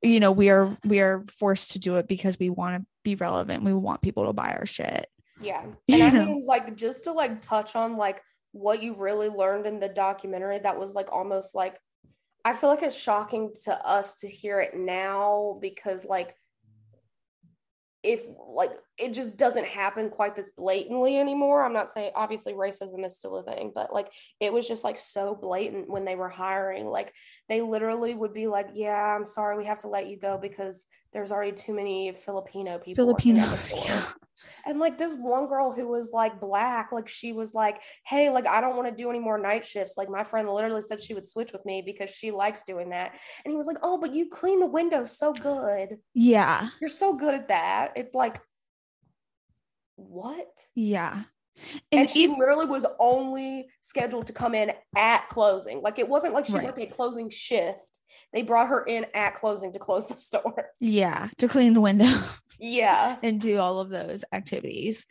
you 0.01 0.19
know, 0.19 0.31
we 0.31 0.49
are 0.49 0.77
we 0.83 0.99
are 0.99 1.25
forced 1.37 1.71
to 1.71 1.79
do 1.79 1.97
it 1.97 2.07
because 2.07 2.39
we 2.39 2.49
want 2.49 2.81
to 2.81 2.87
be 3.03 3.15
relevant. 3.15 3.63
We 3.63 3.73
want 3.73 4.01
people 4.01 4.25
to 4.25 4.33
buy 4.33 4.55
our 4.57 4.65
shit. 4.65 5.07
Yeah. 5.41 5.63
And 5.89 5.99
you 5.99 6.05
I 6.05 6.09
know? 6.09 6.25
mean 6.25 6.45
like 6.45 6.75
just 6.75 7.05
to 7.05 7.13
like 7.13 7.41
touch 7.41 7.75
on 7.75 7.97
like 7.97 8.21
what 8.57 8.81
you 8.81 8.95
really 8.95 9.29
learned 9.29 9.65
in 9.65 9.79
the 9.79 9.89
documentary 9.89 10.59
that 10.59 10.79
was 10.79 10.95
like 10.95 11.11
almost 11.11 11.55
like 11.55 11.79
I 12.43 12.53
feel 12.53 12.69
like 12.69 12.83
it's 12.83 12.97
shocking 12.97 13.51
to 13.65 13.73
us 13.87 14.15
to 14.15 14.27
hear 14.27 14.61
it 14.61 14.75
now 14.75 15.57
because 15.61 16.05
like 16.05 16.35
if 18.03 18.25
like 18.49 18.71
it 18.97 19.13
just 19.13 19.37
doesn't 19.37 19.65
happen 19.65 20.09
quite 20.09 20.35
this 20.35 20.49
blatantly 20.49 21.17
anymore. 21.17 21.63
I'm 21.63 21.73
not 21.73 21.91
saying 21.91 22.11
obviously 22.15 22.53
racism 22.53 23.05
is 23.05 23.15
still 23.15 23.37
a 23.37 23.43
thing, 23.43 23.71
but 23.73 23.93
like 23.93 24.11
it 24.39 24.51
was 24.51 24.67
just 24.67 24.83
like 24.83 24.97
so 24.97 25.35
blatant 25.35 25.89
when 25.89 26.03
they 26.03 26.15
were 26.15 26.29
hiring. 26.29 26.87
Like 26.87 27.13
they 27.47 27.61
literally 27.61 28.15
would 28.15 28.33
be 28.33 28.47
like, 28.47 28.69
"Yeah, 28.73 29.15
I'm 29.15 29.25
sorry, 29.25 29.57
we 29.57 29.65
have 29.65 29.79
to 29.79 29.87
let 29.87 30.07
you 30.07 30.17
go 30.17 30.37
because 30.37 30.87
there's 31.13 31.31
already 31.31 31.51
too 31.51 31.73
many 31.73 32.11
Filipino 32.13 32.79
people." 32.79 33.05
Filipino, 33.05 33.55
yeah. 33.85 34.05
And 34.65 34.79
like 34.79 34.97
this 34.97 35.15
one 35.15 35.47
girl 35.47 35.71
who 35.71 35.87
was 35.87 36.11
like 36.11 36.39
black, 36.39 36.91
like 36.91 37.07
she 37.07 37.33
was 37.33 37.53
like, 37.53 37.81
"Hey, 38.03 38.29
like 38.31 38.47
I 38.47 38.61
don't 38.61 38.75
want 38.75 38.89
to 38.89 39.03
do 39.03 39.09
any 39.11 39.19
more 39.19 39.37
night 39.37 39.63
shifts." 39.63 39.93
Like 39.95 40.09
my 40.09 40.23
friend 40.23 40.49
literally 40.49 40.81
said 40.81 41.01
she 41.01 41.13
would 41.13 41.27
switch 41.27 41.53
with 41.53 41.65
me 41.65 41.83
because 41.85 42.09
she 42.09 42.31
likes 42.31 42.63
doing 42.63 42.89
that. 42.89 43.15
And 43.45 43.51
he 43.51 43.57
was 43.57 43.67
like, 43.67 43.77
"Oh, 43.83 43.99
but 43.99 44.13
you 44.13 44.29
clean 44.29 44.59
the 44.59 44.65
windows 44.65 45.17
so 45.17 45.33
good." 45.33 45.97
Yeah. 46.15 46.69
You're 46.81 46.89
so 46.89 47.13
good 47.13 47.35
at 47.35 47.49
that. 47.49 47.93
It's 47.95 48.15
like 48.15 48.39
what? 49.97 50.47
Yeah. 50.75 51.23
And, 51.91 52.01
and 52.01 52.09
she 52.09 52.23
even, 52.23 52.37
literally 52.37 52.67
was 52.67 52.85
only 52.99 53.67
scheduled 53.81 54.27
to 54.27 54.33
come 54.33 54.53
in 54.53 54.71
at 54.95 55.27
closing. 55.29 55.81
Like 55.81 55.99
it 55.99 56.07
wasn't 56.07 56.33
like 56.33 56.45
she 56.45 56.53
right. 56.53 56.65
worked 56.65 56.79
a 56.79 56.85
closing 56.85 57.29
shift. 57.29 57.99
They 58.33 58.43
brought 58.43 58.67
her 58.67 58.83
in 58.83 59.07
at 59.13 59.35
closing 59.35 59.73
to 59.73 59.79
close 59.79 60.07
the 60.07 60.15
store. 60.15 60.69
Yeah, 60.79 61.29
to 61.39 61.47
clean 61.47 61.73
the 61.73 61.81
window. 61.81 62.11
Yeah. 62.59 63.17
and 63.23 63.41
do 63.41 63.57
all 63.57 63.79
of 63.79 63.89
those 63.89 64.23
activities. 64.31 65.05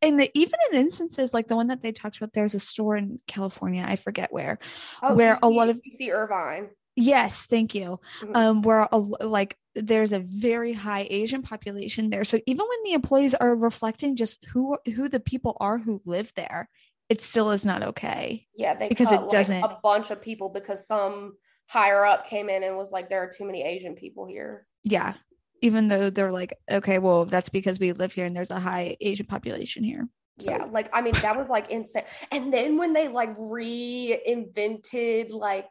And 0.00 0.18
the, 0.18 0.30
even 0.34 0.58
in 0.72 0.78
instances 0.78 1.34
like 1.34 1.48
the 1.48 1.56
one 1.56 1.68
that 1.68 1.82
they 1.82 1.92
talked 1.92 2.16
about, 2.16 2.32
there's 2.32 2.54
a 2.54 2.60
store 2.60 2.96
in 2.96 3.20
California, 3.26 3.84
I 3.86 3.96
forget 3.96 4.32
where, 4.32 4.58
oh, 5.02 5.14
where 5.14 5.38
a 5.42 5.48
lot 5.48 5.68
of 5.68 5.76
UC 5.76 6.12
Irvine. 6.12 6.68
Yes, 6.96 7.46
thank 7.46 7.74
you. 7.74 8.00
Mm-hmm. 8.20 8.36
Um, 8.36 8.62
where 8.62 8.88
a, 8.90 8.96
like 8.96 9.56
there's 9.74 10.12
a 10.12 10.20
very 10.20 10.72
high 10.72 11.06
Asian 11.10 11.42
population 11.42 12.10
there, 12.10 12.24
so 12.24 12.40
even 12.46 12.66
when 12.66 12.82
the 12.84 12.92
employees 12.92 13.34
are 13.34 13.56
reflecting 13.56 14.16
just 14.16 14.44
who 14.46 14.78
who 14.94 15.08
the 15.08 15.20
people 15.20 15.56
are 15.60 15.78
who 15.78 16.00
live 16.04 16.32
there, 16.36 16.68
it 17.08 17.20
still 17.20 17.50
is 17.50 17.64
not 17.64 17.82
okay. 17.82 18.46
Yeah, 18.56 18.74
they 18.74 18.88
because 18.88 19.10
it 19.12 19.28
doesn't 19.28 19.62
a 19.62 19.78
bunch 19.82 20.10
of 20.10 20.22
people 20.22 20.48
because 20.48 20.86
some 20.86 21.34
higher 21.66 22.04
up 22.04 22.28
came 22.28 22.48
in 22.48 22.62
and 22.62 22.76
was 22.76 22.92
like, 22.92 23.08
there 23.08 23.22
are 23.22 23.30
too 23.30 23.44
many 23.44 23.62
Asian 23.62 23.94
people 23.94 24.26
here. 24.26 24.66
Yeah, 24.84 25.14
even 25.62 25.88
though 25.88 26.10
they're 26.10 26.32
like, 26.32 26.52
okay, 26.70 26.98
well, 26.98 27.24
that's 27.24 27.48
because 27.48 27.78
we 27.78 27.92
live 27.92 28.12
here 28.12 28.26
and 28.26 28.36
there's 28.36 28.50
a 28.50 28.60
high 28.60 28.96
Asian 29.00 29.26
population 29.26 29.82
here. 29.82 30.08
So. 30.40 30.50
Yeah, 30.50 30.64
like 30.64 30.90
I 30.92 31.00
mean, 31.00 31.14
that 31.22 31.36
was 31.36 31.48
like 31.48 31.70
insane. 31.70 32.02
And 32.30 32.52
then 32.52 32.76
when 32.76 32.92
they 32.92 33.08
like 33.08 33.34
reinvented 33.36 35.30
like 35.30 35.68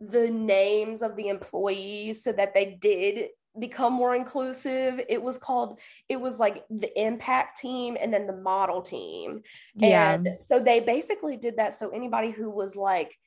the 0.00 0.30
names 0.30 1.02
of 1.02 1.16
the 1.16 1.28
employees 1.28 2.24
so 2.24 2.32
that 2.32 2.54
they 2.54 2.78
did 2.80 3.28
become 3.58 3.92
more 3.92 4.14
inclusive. 4.14 5.00
It 5.08 5.22
was 5.22 5.36
called, 5.36 5.78
it 6.08 6.20
was 6.20 6.38
like 6.38 6.64
the 6.70 7.00
impact 7.00 7.60
team 7.60 7.96
and 8.00 8.12
then 8.12 8.26
the 8.26 8.36
model 8.36 8.80
team. 8.80 9.42
Yeah. 9.74 10.14
And 10.14 10.28
so 10.40 10.60
they 10.60 10.80
basically 10.80 11.36
did 11.36 11.56
that. 11.56 11.74
So 11.74 11.90
anybody 11.90 12.30
who 12.30 12.48
was 12.48 12.76
like 12.76 13.18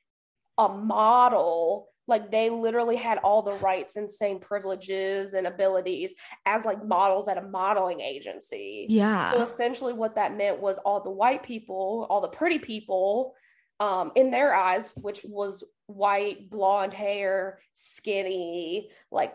a 0.58 0.68
model, 0.68 1.88
like 2.08 2.30
they 2.30 2.50
literally 2.50 2.96
had 2.96 3.18
all 3.18 3.42
the 3.42 3.52
rights 3.52 3.96
and 3.96 4.10
same 4.10 4.38
privileges 4.38 5.34
and 5.34 5.46
abilities 5.46 6.14
as 6.44 6.64
like 6.64 6.84
models 6.84 7.28
at 7.28 7.38
a 7.38 7.42
modeling 7.42 8.00
agency. 8.00 8.86
Yeah. 8.88 9.32
So 9.32 9.42
essentially 9.42 9.92
what 9.92 10.16
that 10.16 10.36
meant 10.36 10.60
was 10.60 10.78
all 10.78 11.02
the 11.02 11.10
white 11.10 11.42
people, 11.42 12.06
all 12.10 12.20
the 12.20 12.28
pretty 12.28 12.58
people 12.58 13.34
um, 13.80 14.12
in 14.14 14.30
their 14.30 14.54
eyes, 14.54 14.92
which 14.96 15.24
was 15.24 15.64
white, 15.86 16.50
blonde 16.50 16.94
hair, 16.94 17.58
skinny, 17.72 18.90
like 19.10 19.34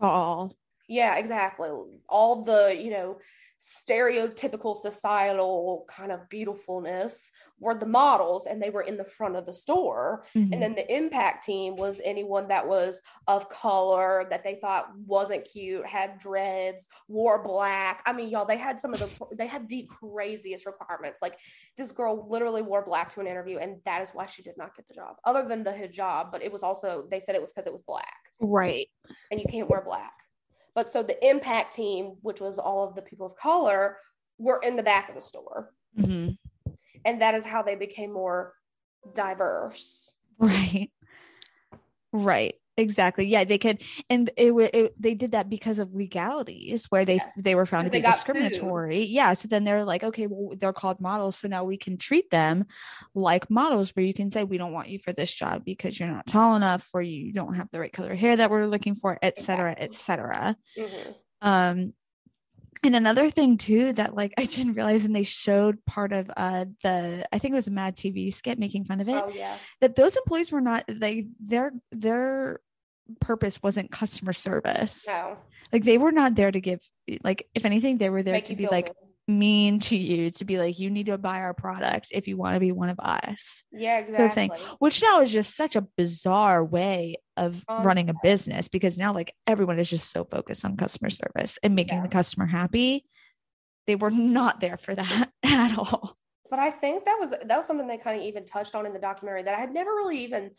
tall. 0.00 0.56
Yeah, 0.88 1.16
exactly. 1.16 1.70
All 2.08 2.42
the, 2.42 2.76
you 2.78 2.90
know, 2.90 3.18
stereotypical 3.64 4.76
societal 4.76 5.86
kind 5.88 6.12
of 6.12 6.28
beautifulness 6.28 7.32
were 7.58 7.74
the 7.74 7.86
models 7.86 8.46
and 8.46 8.60
they 8.60 8.68
were 8.68 8.82
in 8.82 8.98
the 8.98 9.04
front 9.04 9.36
of 9.36 9.46
the 9.46 9.54
store. 9.54 10.26
Mm-hmm. 10.36 10.52
and 10.52 10.62
then 10.62 10.74
the 10.74 10.94
impact 10.94 11.46
team 11.46 11.74
was 11.76 11.98
anyone 12.04 12.48
that 12.48 12.68
was 12.68 13.00
of 13.26 13.48
color 13.48 14.26
that 14.28 14.44
they 14.44 14.56
thought 14.56 14.90
wasn't 15.06 15.46
cute 15.50 15.86
had 15.86 16.18
dreads 16.18 16.88
wore 17.08 17.42
black. 17.42 18.02
I 18.04 18.12
mean 18.12 18.28
y'all 18.28 18.44
they 18.44 18.58
had 18.58 18.80
some 18.80 18.92
of 18.92 19.00
the 19.00 19.34
they 19.34 19.46
had 19.46 19.66
the 19.68 19.88
craziest 19.90 20.66
requirements. 20.66 21.22
Like 21.22 21.38
this 21.78 21.90
girl 21.90 22.26
literally 22.28 22.60
wore 22.60 22.84
black 22.84 23.14
to 23.14 23.20
an 23.20 23.26
interview 23.26 23.58
and 23.58 23.78
that 23.86 24.02
is 24.02 24.10
why 24.12 24.26
she 24.26 24.42
did 24.42 24.58
not 24.58 24.76
get 24.76 24.86
the 24.88 24.94
job 24.94 25.16
other 25.24 25.48
than 25.48 25.64
the 25.64 25.70
hijab 25.70 26.30
but 26.30 26.42
it 26.42 26.52
was 26.52 26.62
also 26.62 27.06
they 27.10 27.20
said 27.20 27.34
it 27.34 27.40
was 27.40 27.50
because 27.50 27.66
it 27.66 27.72
was 27.72 27.82
black. 27.82 28.12
Right. 28.40 28.88
And 29.30 29.40
you 29.40 29.46
can't 29.48 29.70
wear 29.70 29.80
black 29.80 30.12
but 30.74 30.88
so 30.88 31.02
the 31.02 31.26
impact 31.26 31.74
team, 31.74 32.16
which 32.22 32.40
was 32.40 32.58
all 32.58 32.86
of 32.86 32.94
the 32.94 33.02
people 33.02 33.26
of 33.26 33.36
color, 33.36 33.98
were 34.38 34.60
in 34.62 34.76
the 34.76 34.82
back 34.82 35.08
of 35.08 35.14
the 35.14 35.20
store. 35.20 35.72
Mm-hmm. 35.98 36.32
And 37.04 37.20
that 37.20 37.34
is 37.34 37.44
how 37.44 37.62
they 37.62 37.74
became 37.74 38.12
more 38.12 38.54
diverse. 39.14 40.12
Right. 40.38 40.90
Right 42.12 42.54
exactly 42.76 43.24
yeah 43.24 43.44
they 43.44 43.58
could 43.58 43.80
and 44.10 44.30
it, 44.36 44.52
it 44.74 44.94
they 45.00 45.14
did 45.14 45.32
that 45.32 45.48
because 45.48 45.78
of 45.78 45.94
legalities 45.94 46.86
where 46.86 47.04
they 47.04 47.16
yes. 47.16 47.32
they 47.36 47.54
were 47.54 47.66
found 47.66 47.84
to 47.84 47.90
be 47.90 48.00
discriminatory 48.00 49.02
sued. 49.02 49.10
yeah 49.10 49.32
so 49.32 49.46
then 49.46 49.64
they're 49.64 49.84
like 49.84 50.02
okay 50.02 50.26
well 50.26 50.56
they're 50.58 50.72
called 50.72 51.00
models 51.00 51.36
so 51.36 51.46
now 51.46 51.62
we 51.62 51.76
can 51.76 51.96
treat 51.96 52.30
them 52.30 52.64
like 53.14 53.48
models 53.50 53.90
where 53.94 54.04
you 54.04 54.14
can 54.14 54.30
say 54.30 54.42
we 54.42 54.58
don't 54.58 54.72
want 54.72 54.88
you 54.88 54.98
for 54.98 55.12
this 55.12 55.32
job 55.32 55.64
because 55.64 55.98
you're 55.98 56.08
not 56.08 56.26
tall 56.26 56.56
enough 56.56 56.88
or 56.92 57.02
you 57.02 57.32
don't 57.32 57.54
have 57.54 57.70
the 57.70 57.78
right 57.78 57.92
color 57.92 58.14
hair 58.14 58.36
that 58.36 58.50
we're 58.50 58.66
looking 58.66 58.94
for 58.94 59.18
etc 59.22 59.72
exactly. 59.78 59.84
etc 59.84 60.56
mm-hmm. 60.76 61.10
um 61.42 61.92
and 62.82 62.96
another 62.96 63.30
thing 63.30 63.58
too 63.58 63.92
that 63.94 64.14
like 64.14 64.34
I 64.38 64.44
didn't 64.44 64.72
realize 64.74 65.04
and 65.04 65.14
they 65.14 65.22
showed 65.22 65.84
part 65.84 66.12
of 66.12 66.30
uh 66.36 66.66
the 66.82 67.26
I 67.32 67.38
think 67.38 67.52
it 67.52 67.56
was 67.56 67.68
a 67.68 67.72
Mad 67.72 67.96
TV 67.96 68.32
skit 68.32 68.58
making 68.58 68.84
fun 68.84 69.00
of 69.00 69.08
it. 69.08 69.22
Oh 69.24 69.28
yeah. 69.28 69.56
That 69.80 69.96
those 69.96 70.16
employees 70.16 70.50
were 70.52 70.60
not 70.60 70.84
they 70.88 71.28
their 71.40 71.72
their 71.92 72.60
purpose 73.20 73.62
wasn't 73.62 73.90
customer 73.90 74.32
service. 74.32 75.04
No. 75.06 75.36
Like 75.72 75.84
they 75.84 75.98
were 75.98 76.12
not 76.12 76.34
there 76.34 76.50
to 76.50 76.60
give 76.60 76.80
like 77.22 77.48
if 77.54 77.64
anything 77.64 77.98
they 77.98 78.10
were 78.10 78.22
there 78.22 78.34
Make 78.34 78.46
to 78.46 78.56
be 78.56 78.66
like. 78.66 78.92
Mean 79.26 79.78
to 79.78 79.96
you 79.96 80.30
to 80.30 80.44
be 80.44 80.58
like 80.58 80.78
you 80.78 80.90
need 80.90 81.06
to 81.06 81.16
buy 81.16 81.40
our 81.40 81.54
product 81.54 82.08
if 82.10 82.28
you 82.28 82.36
want 82.36 82.54
to 82.54 82.60
be 82.60 82.72
one 82.72 82.88
of 82.88 82.98
us. 83.00 83.64
Yeah, 83.72 83.98
exactly. 83.98 84.16
Sort 84.16 84.28
of 84.28 84.34
thing, 84.34 84.50
which 84.78 85.02
now 85.02 85.20
is 85.20 85.32
just 85.32 85.56
such 85.56 85.76
a 85.76 85.86
bizarre 85.96 86.64
way 86.64 87.16
of 87.36 87.64
um, 87.68 87.82
running 87.82 88.10
a 88.10 88.14
business 88.22 88.68
because 88.68 88.98
now 88.98 89.12
like 89.12 89.34
everyone 89.46 89.78
is 89.78 89.90
just 89.90 90.12
so 90.12 90.24
focused 90.24 90.64
on 90.64 90.76
customer 90.76 91.10
service 91.10 91.58
and 91.62 91.74
making 91.74 91.98
yeah. 91.98 92.02
the 92.02 92.08
customer 92.08 92.46
happy. 92.46 93.04
They 93.86 93.96
were 93.96 94.10
not 94.10 94.60
there 94.60 94.76
for 94.76 94.94
that 94.94 95.30
at 95.42 95.78
all. 95.78 96.16
But 96.50 96.58
I 96.58 96.70
think 96.70 97.04
that 97.04 97.16
was 97.18 97.30
that 97.30 97.56
was 97.56 97.66
something 97.66 97.86
they 97.86 97.98
kind 97.98 98.18
of 98.18 98.26
even 98.26 98.44
touched 98.44 98.74
on 98.74 98.86
in 98.86 98.92
the 98.92 98.98
documentary 98.98 99.42
that 99.42 99.54
I 99.54 99.60
had 99.60 99.72
never 99.72 99.90
really 99.90 100.24
even 100.24 100.50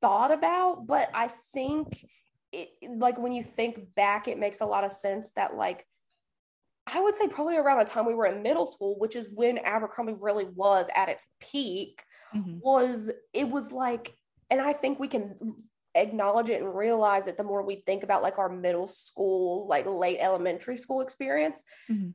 thought 0.00 0.32
about, 0.32 0.86
but 0.86 1.10
I 1.14 1.28
think 1.52 2.06
it 2.52 2.68
like 2.96 3.18
when 3.18 3.32
you 3.32 3.42
think 3.42 3.94
back 3.94 4.28
it 4.28 4.38
makes 4.38 4.60
a 4.60 4.66
lot 4.66 4.84
of 4.84 4.92
sense 4.92 5.30
that 5.36 5.56
like 5.56 5.86
I 6.86 7.00
would 7.00 7.16
say 7.16 7.28
probably 7.28 7.56
around 7.56 7.78
the 7.78 7.90
time 7.90 8.06
we 8.06 8.14
were 8.14 8.26
in 8.26 8.42
middle 8.42 8.66
school, 8.66 8.98
which 8.98 9.14
is 9.16 9.28
when 9.32 9.58
Abercrombie 9.58 10.16
really 10.18 10.44
was 10.44 10.86
at 10.96 11.08
its 11.08 11.24
peak, 11.40 12.02
mm-hmm. 12.34 12.58
was 12.60 13.10
it 13.32 13.48
was 13.48 13.72
like, 13.72 14.14
and 14.50 14.60
I 14.60 14.72
think 14.72 14.98
we 14.98 15.08
can 15.08 15.36
acknowledge 15.94 16.48
it 16.48 16.62
and 16.62 16.74
realize 16.74 17.26
it 17.26 17.36
the 17.36 17.44
more 17.44 17.62
we 17.62 17.82
think 17.86 18.02
about 18.02 18.22
like 18.22 18.38
our 18.38 18.48
middle 18.48 18.86
school, 18.86 19.66
like 19.68 19.86
late 19.86 20.18
elementary 20.20 20.76
school 20.76 21.02
experience. 21.02 21.62
Mm-hmm. 21.90 22.10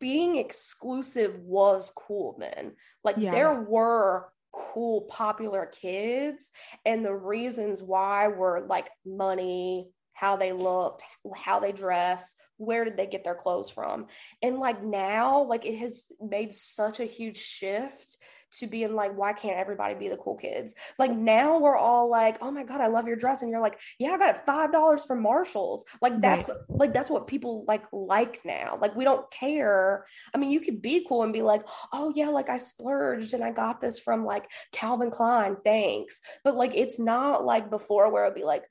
Being 0.00 0.36
exclusive 0.36 1.38
was 1.40 1.92
cool 1.94 2.36
then. 2.38 2.72
Like 3.04 3.16
yeah. 3.18 3.30
there 3.30 3.60
were 3.60 4.28
cool, 4.52 5.02
popular 5.02 5.66
kids, 5.66 6.50
and 6.84 7.04
the 7.04 7.14
reasons 7.14 7.82
why 7.82 8.28
were 8.28 8.66
like 8.68 8.88
money, 9.06 9.88
how 10.22 10.36
they 10.36 10.52
looked, 10.52 11.02
how 11.34 11.58
they 11.58 11.72
dress, 11.72 12.36
where 12.56 12.84
did 12.84 12.96
they 12.96 13.06
get 13.06 13.24
their 13.24 13.34
clothes 13.34 13.70
from? 13.70 14.06
And 14.40 14.60
like 14.60 14.80
now, 14.80 15.42
like 15.42 15.66
it 15.66 15.78
has 15.78 16.04
made 16.20 16.54
such 16.54 17.00
a 17.00 17.04
huge 17.04 17.38
shift 17.38 18.18
to 18.58 18.68
being 18.68 18.94
like, 18.94 19.18
why 19.18 19.32
can't 19.32 19.58
everybody 19.58 19.94
be 19.96 20.08
the 20.08 20.16
cool 20.16 20.36
kids? 20.36 20.76
Like 20.96 21.10
now 21.10 21.58
we're 21.58 21.76
all 21.76 22.08
like, 22.08 22.38
oh 22.40 22.52
my 22.52 22.62
God, 22.62 22.80
I 22.80 22.86
love 22.86 23.08
your 23.08 23.16
dress. 23.16 23.42
And 23.42 23.50
you're 23.50 23.60
like, 23.60 23.80
yeah, 23.98 24.12
I 24.12 24.18
got 24.18 24.36
it 24.36 24.46
five 24.46 24.70
dollars 24.70 25.04
from 25.04 25.22
Marshalls. 25.22 25.84
Like 26.00 26.20
that's 26.20 26.48
right. 26.48 26.58
like 26.68 26.94
that's 26.94 27.10
what 27.10 27.26
people 27.26 27.64
like 27.66 27.82
like 27.92 28.44
now. 28.44 28.78
Like 28.80 28.94
we 28.94 29.02
don't 29.02 29.28
care. 29.32 30.06
I 30.32 30.38
mean, 30.38 30.52
you 30.52 30.60
could 30.60 30.80
be 30.80 31.04
cool 31.08 31.24
and 31.24 31.32
be 31.32 31.42
like, 31.42 31.62
oh 31.92 32.12
yeah, 32.14 32.28
like 32.28 32.48
I 32.48 32.58
splurged 32.58 33.34
and 33.34 33.42
I 33.42 33.50
got 33.50 33.80
this 33.80 33.98
from 33.98 34.24
like 34.24 34.48
Calvin 34.70 35.10
Klein, 35.10 35.56
thanks. 35.64 36.20
But 36.44 36.54
like 36.54 36.76
it's 36.76 37.00
not 37.00 37.44
like 37.44 37.70
before 37.70 38.08
where 38.12 38.22
it'd 38.22 38.36
be 38.36 38.44
like, 38.44 38.62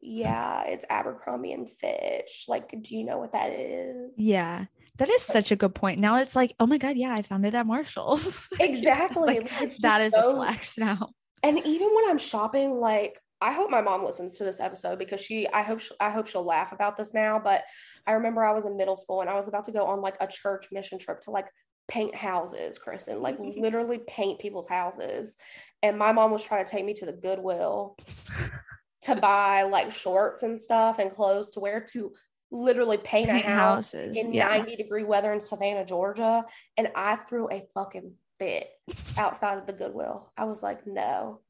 yeah, 0.00 0.64
it's 0.64 0.84
Abercrombie 0.88 1.52
and 1.52 1.68
Fitch. 1.68 2.46
Like, 2.48 2.70
do 2.82 2.96
you 2.96 3.04
know 3.04 3.18
what 3.18 3.32
that 3.32 3.50
is? 3.52 4.12
Yeah. 4.16 4.66
That 4.98 5.08
is 5.08 5.22
such 5.22 5.50
a 5.50 5.56
good 5.56 5.74
point. 5.74 5.98
Now 5.98 6.16
it's 6.16 6.36
like, 6.36 6.54
oh 6.60 6.66
my 6.66 6.78
God, 6.78 6.96
yeah, 6.96 7.14
I 7.14 7.22
found 7.22 7.46
it 7.46 7.54
at 7.54 7.66
Marshall's. 7.66 8.48
Exactly. 8.60 9.40
like, 9.40 9.76
that 9.78 10.02
is 10.02 10.12
so... 10.12 10.32
a 10.32 10.34
flex 10.36 10.76
now. 10.76 11.10
And 11.42 11.58
even 11.64 11.88
when 11.94 12.10
I'm 12.10 12.18
shopping, 12.18 12.72
like 12.72 13.18
I 13.40 13.52
hope 13.52 13.70
my 13.70 13.80
mom 13.80 14.04
listens 14.04 14.36
to 14.36 14.44
this 14.44 14.60
episode 14.60 14.98
because 14.98 15.20
she 15.20 15.48
I 15.48 15.62
hope 15.62 15.80
she, 15.80 15.94
I 15.98 16.10
hope 16.10 16.26
she'll 16.26 16.44
laugh 16.44 16.72
about 16.72 16.96
this 16.98 17.14
now. 17.14 17.40
But 17.42 17.64
I 18.06 18.12
remember 18.12 18.44
I 18.44 18.52
was 18.52 18.66
in 18.66 18.76
middle 18.76 18.98
school 18.98 19.22
and 19.22 19.30
I 19.30 19.34
was 19.34 19.48
about 19.48 19.64
to 19.64 19.72
go 19.72 19.86
on 19.86 20.02
like 20.02 20.16
a 20.20 20.26
church 20.26 20.66
mission 20.70 20.98
trip 20.98 21.20
to 21.22 21.30
like 21.30 21.46
paint 21.88 22.14
houses, 22.14 22.78
Kristen, 22.78 23.22
like 23.22 23.38
literally 23.56 24.00
paint 24.06 24.40
people's 24.40 24.68
houses. 24.68 25.36
And 25.82 25.98
my 25.98 26.12
mom 26.12 26.30
was 26.30 26.44
trying 26.44 26.64
to 26.64 26.70
take 26.70 26.84
me 26.84 26.92
to 26.94 27.06
the 27.06 27.12
Goodwill 27.12 27.96
to 29.02 29.16
buy 29.16 29.62
like 29.62 29.92
shorts 29.92 30.42
and 30.42 30.60
stuff 30.60 30.98
and 30.98 31.10
clothes 31.10 31.50
to 31.50 31.60
wear 31.60 31.80
to 31.92 32.12
literally 32.50 32.96
paint, 32.96 33.28
paint 33.28 33.44
a 33.44 33.48
house 33.48 33.92
houses. 33.92 34.16
in 34.16 34.32
yeah. 34.32 34.48
90 34.48 34.76
degree 34.76 35.04
weather 35.04 35.32
in 35.32 35.40
Savannah, 35.40 35.84
Georgia. 35.84 36.44
And 36.76 36.90
I 36.94 37.16
threw 37.16 37.48
a 37.50 37.66
fucking 37.74 38.12
fit 38.38 38.68
outside 39.16 39.58
of 39.58 39.66
the 39.66 39.72
Goodwill. 39.72 40.30
I 40.36 40.44
was 40.44 40.62
like, 40.62 40.86
no, 40.86 41.40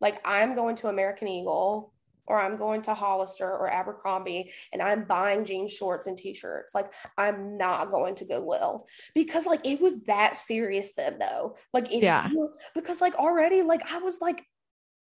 like 0.00 0.20
I'm 0.24 0.54
going 0.54 0.76
to 0.76 0.88
American 0.88 1.28
Eagle 1.28 1.92
or 2.26 2.40
I'm 2.40 2.56
going 2.56 2.82
to 2.82 2.94
Hollister 2.94 3.50
or 3.50 3.68
Abercrombie 3.68 4.52
and 4.72 4.80
I'm 4.80 5.04
buying 5.04 5.44
jean 5.44 5.68
shorts 5.68 6.06
and 6.06 6.16
t-shirts. 6.16 6.74
Like 6.74 6.92
I'm 7.18 7.56
not 7.56 7.90
going 7.90 8.14
to 8.16 8.24
Goodwill 8.24 8.86
because 9.14 9.46
like 9.46 9.66
it 9.66 9.80
was 9.80 10.00
that 10.02 10.36
serious 10.36 10.92
then 10.92 11.18
though. 11.18 11.56
Like 11.72 11.88
yeah, 11.90 12.28
you, 12.30 12.52
because 12.74 13.00
like 13.00 13.14
already 13.16 13.62
like 13.62 13.82
I 13.92 13.98
was 13.98 14.20
like 14.20 14.44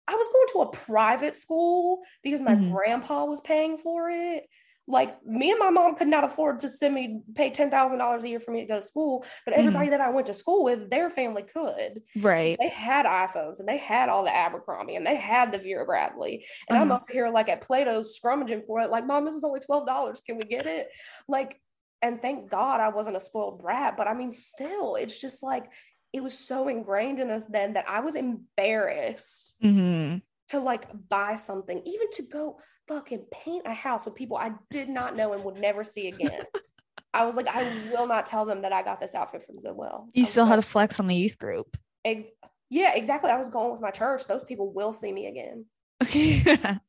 I 0.09 0.15
was 0.15 0.29
going 0.33 0.47
to 0.53 0.69
a 0.69 0.73
private 0.85 1.37
school 1.37 2.01
because 2.23 2.43
my 2.43 2.55
mm-hmm. 2.55 2.73
grandpa 2.73 3.25
was 3.25 3.41
paying 3.41 3.79
for 3.79 4.11
it. 4.11 4.45
Like 4.89 5.25
me 5.25 5.51
and 5.51 5.61
my 5.61 5.71
mom 5.71 5.95
could 5.95 6.09
not 6.09 6.25
afford 6.25 6.61
to 6.61 6.69
send 6.69 6.95
me 6.95 7.21
pay 7.37 7.51
ten 7.51 7.71
thousand 7.71 7.99
dollars 7.99 8.25
a 8.25 8.29
year 8.29 8.41
for 8.41 8.51
me 8.51 8.63
to 8.63 8.67
go 8.67 8.81
to 8.81 8.85
school, 8.85 9.25
but 9.45 9.55
everybody 9.55 9.87
mm-hmm. 9.87 9.91
that 9.93 10.01
I 10.01 10.11
went 10.11 10.27
to 10.27 10.35
school 10.35 10.65
with, 10.65 10.91
their 10.91 11.11
family 11.11 11.43
could. 11.43 12.03
Right. 12.17 12.57
They 12.59 12.71
had 12.71 13.07
iPhones 13.07 13.61
and 13.61 13.69
they 13.69 13.79
had 13.79 14.09
all 14.09 14.25
the 14.25 14.35
Abercrombie 14.35 14.97
and 14.97 15.07
they 15.07 15.15
had 15.15 15.53
the 15.53 15.59
Vera 15.59 15.85
Bradley. 15.85 16.45
And 16.69 16.77
mm-hmm. 16.77 16.83
I'm 16.83 16.93
up 16.93 17.09
here 17.09 17.29
like 17.29 17.49
at 17.49 17.61
Plato's 17.61 18.19
scrummaging 18.19 18.67
for 18.67 18.81
it. 18.81 18.91
Like, 18.91 19.07
mom, 19.07 19.25
this 19.25 19.35
is 19.35 19.45
only 19.45 19.61
twelve 19.61 19.87
dollars. 19.87 20.23
Can 20.27 20.37
we 20.37 20.45
get 20.45 20.67
it? 20.67 20.89
Like, 21.29 21.61
and 22.03 22.21
thank 22.21 22.51
God 22.51 22.81
I 22.81 22.89
wasn't 22.89 23.17
a 23.17 23.21
spoiled 23.21 23.61
brat. 23.61 23.97
But 23.97 24.09
I 24.09 24.15
mean, 24.15 24.33
still, 24.33 24.97
it's 24.97 25.21
just 25.21 25.41
like 25.41 25.67
it 26.13 26.23
was 26.23 26.37
so 26.37 26.69
ingrained 26.69 27.21
in 27.21 27.31
us 27.31 27.45
then 27.45 27.75
that 27.75 27.89
I 27.89 28.01
was 28.01 28.15
embarrassed 28.15 29.55
mm-hmm. 29.63 30.19
to 30.49 30.61
like 30.61 30.87
buy 31.09 31.37
something, 31.37 31.81
even 31.85 32.11
to 32.13 32.23
go 32.23 32.59
fucking 32.89 33.27
paint 33.33 33.67
a 33.67 33.73
house 33.73 34.05
with 34.05 34.15
people 34.15 34.37
I 34.37 34.53
did 34.71 34.89
not 34.89 35.17
know 35.17 35.33
and 35.33 35.45
would 35.45 35.61
never 35.61 35.85
see 35.85 36.09
again. 36.09 36.45
I 37.15 37.25
was 37.25 37.35
like, 37.35 37.49
I 37.49 37.65
will 37.93 38.07
not 38.07 38.27
tell 38.27 38.45
them 38.45 38.63
that 38.63 38.73
I 38.73 38.83
got 38.83 39.01
this 39.01 39.15
outfit 39.15 39.45
from 39.45 39.61
Goodwill. 39.61 40.09
You 40.13 40.25
still 40.25 40.45
had 40.45 40.57
to 40.57 40.63
flex 40.63 41.01
on 41.01 41.09
the 41.09 41.17
youth 41.17 41.39
group. 41.39 41.77
Ex- 42.05 42.29
yeah, 42.69 42.95
exactly. 42.95 43.31
I 43.31 43.37
was 43.37 43.49
going 43.49 43.73
with 43.73 43.81
my 43.81 43.91
church. 43.91 44.27
Those 44.27 44.45
people 44.45 44.73
will 44.73 44.93
see 44.93 45.13
me 45.13 45.27
again. 45.27 45.67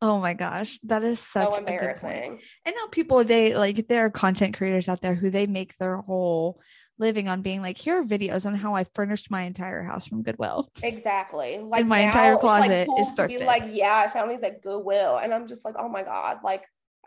oh 0.00 0.20
my 0.20 0.34
gosh, 0.34 0.78
that 0.84 1.02
is 1.02 1.18
such 1.18 1.54
so 1.54 1.58
embarrassing. 1.58 2.40
And 2.64 2.74
now 2.74 2.86
people 2.90 3.24
they 3.24 3.54
like 3.54 3.88
there 3.88 4.06
are 4.06 4.10
content 4.10 4.56
creators 4.56 4.88
out 4.88 5.00
there 5.00 5.14
who 5.14 5.28
they 5.28 5.46
make 5.46 5.76
their 5.76 5.96
whole 5.96 6.60
living 6.98 7.28
on 7.28 7.42
being 7.42 7.62
like, 7.62 7.76
here 7.76 8.00
are 8.00 8.04
videos 8.04 8.46
on 8.46 8.54
how 8.54 8.74
I 8.74 8.84
furnished 8.94 9.30
my 9.30 9.42
entire 9.42 9.82
house 9.82 10.06
from 10.06 10.22
Goodwill. 10.22 10.68
Exactly. 10.82 11.58
Like 11.66 11.80
and 11.80 11.88
my 11.88 12.00
entire 12.00 12.36
closet 12.36 12.68
like 12.68 12.86
cool 12.88 12.98
is 13.00 13.18
thrifted. 13.18 13.44
like, 13.44 13.64
yeah, 13.72 13.96
I 13.96 14.08
found 14.08 14.30
these 14.30 14.42
at 14.42 14.62
Goodwill. 14.62 15.18
And 15.18 15.34
I'm 15.34 15.46
just 15.46 15.64
like, 15.64 15.74
oh 15.78 15.88
my 15.88 16.02
God, 16.02 16.38
like 16.44 16.64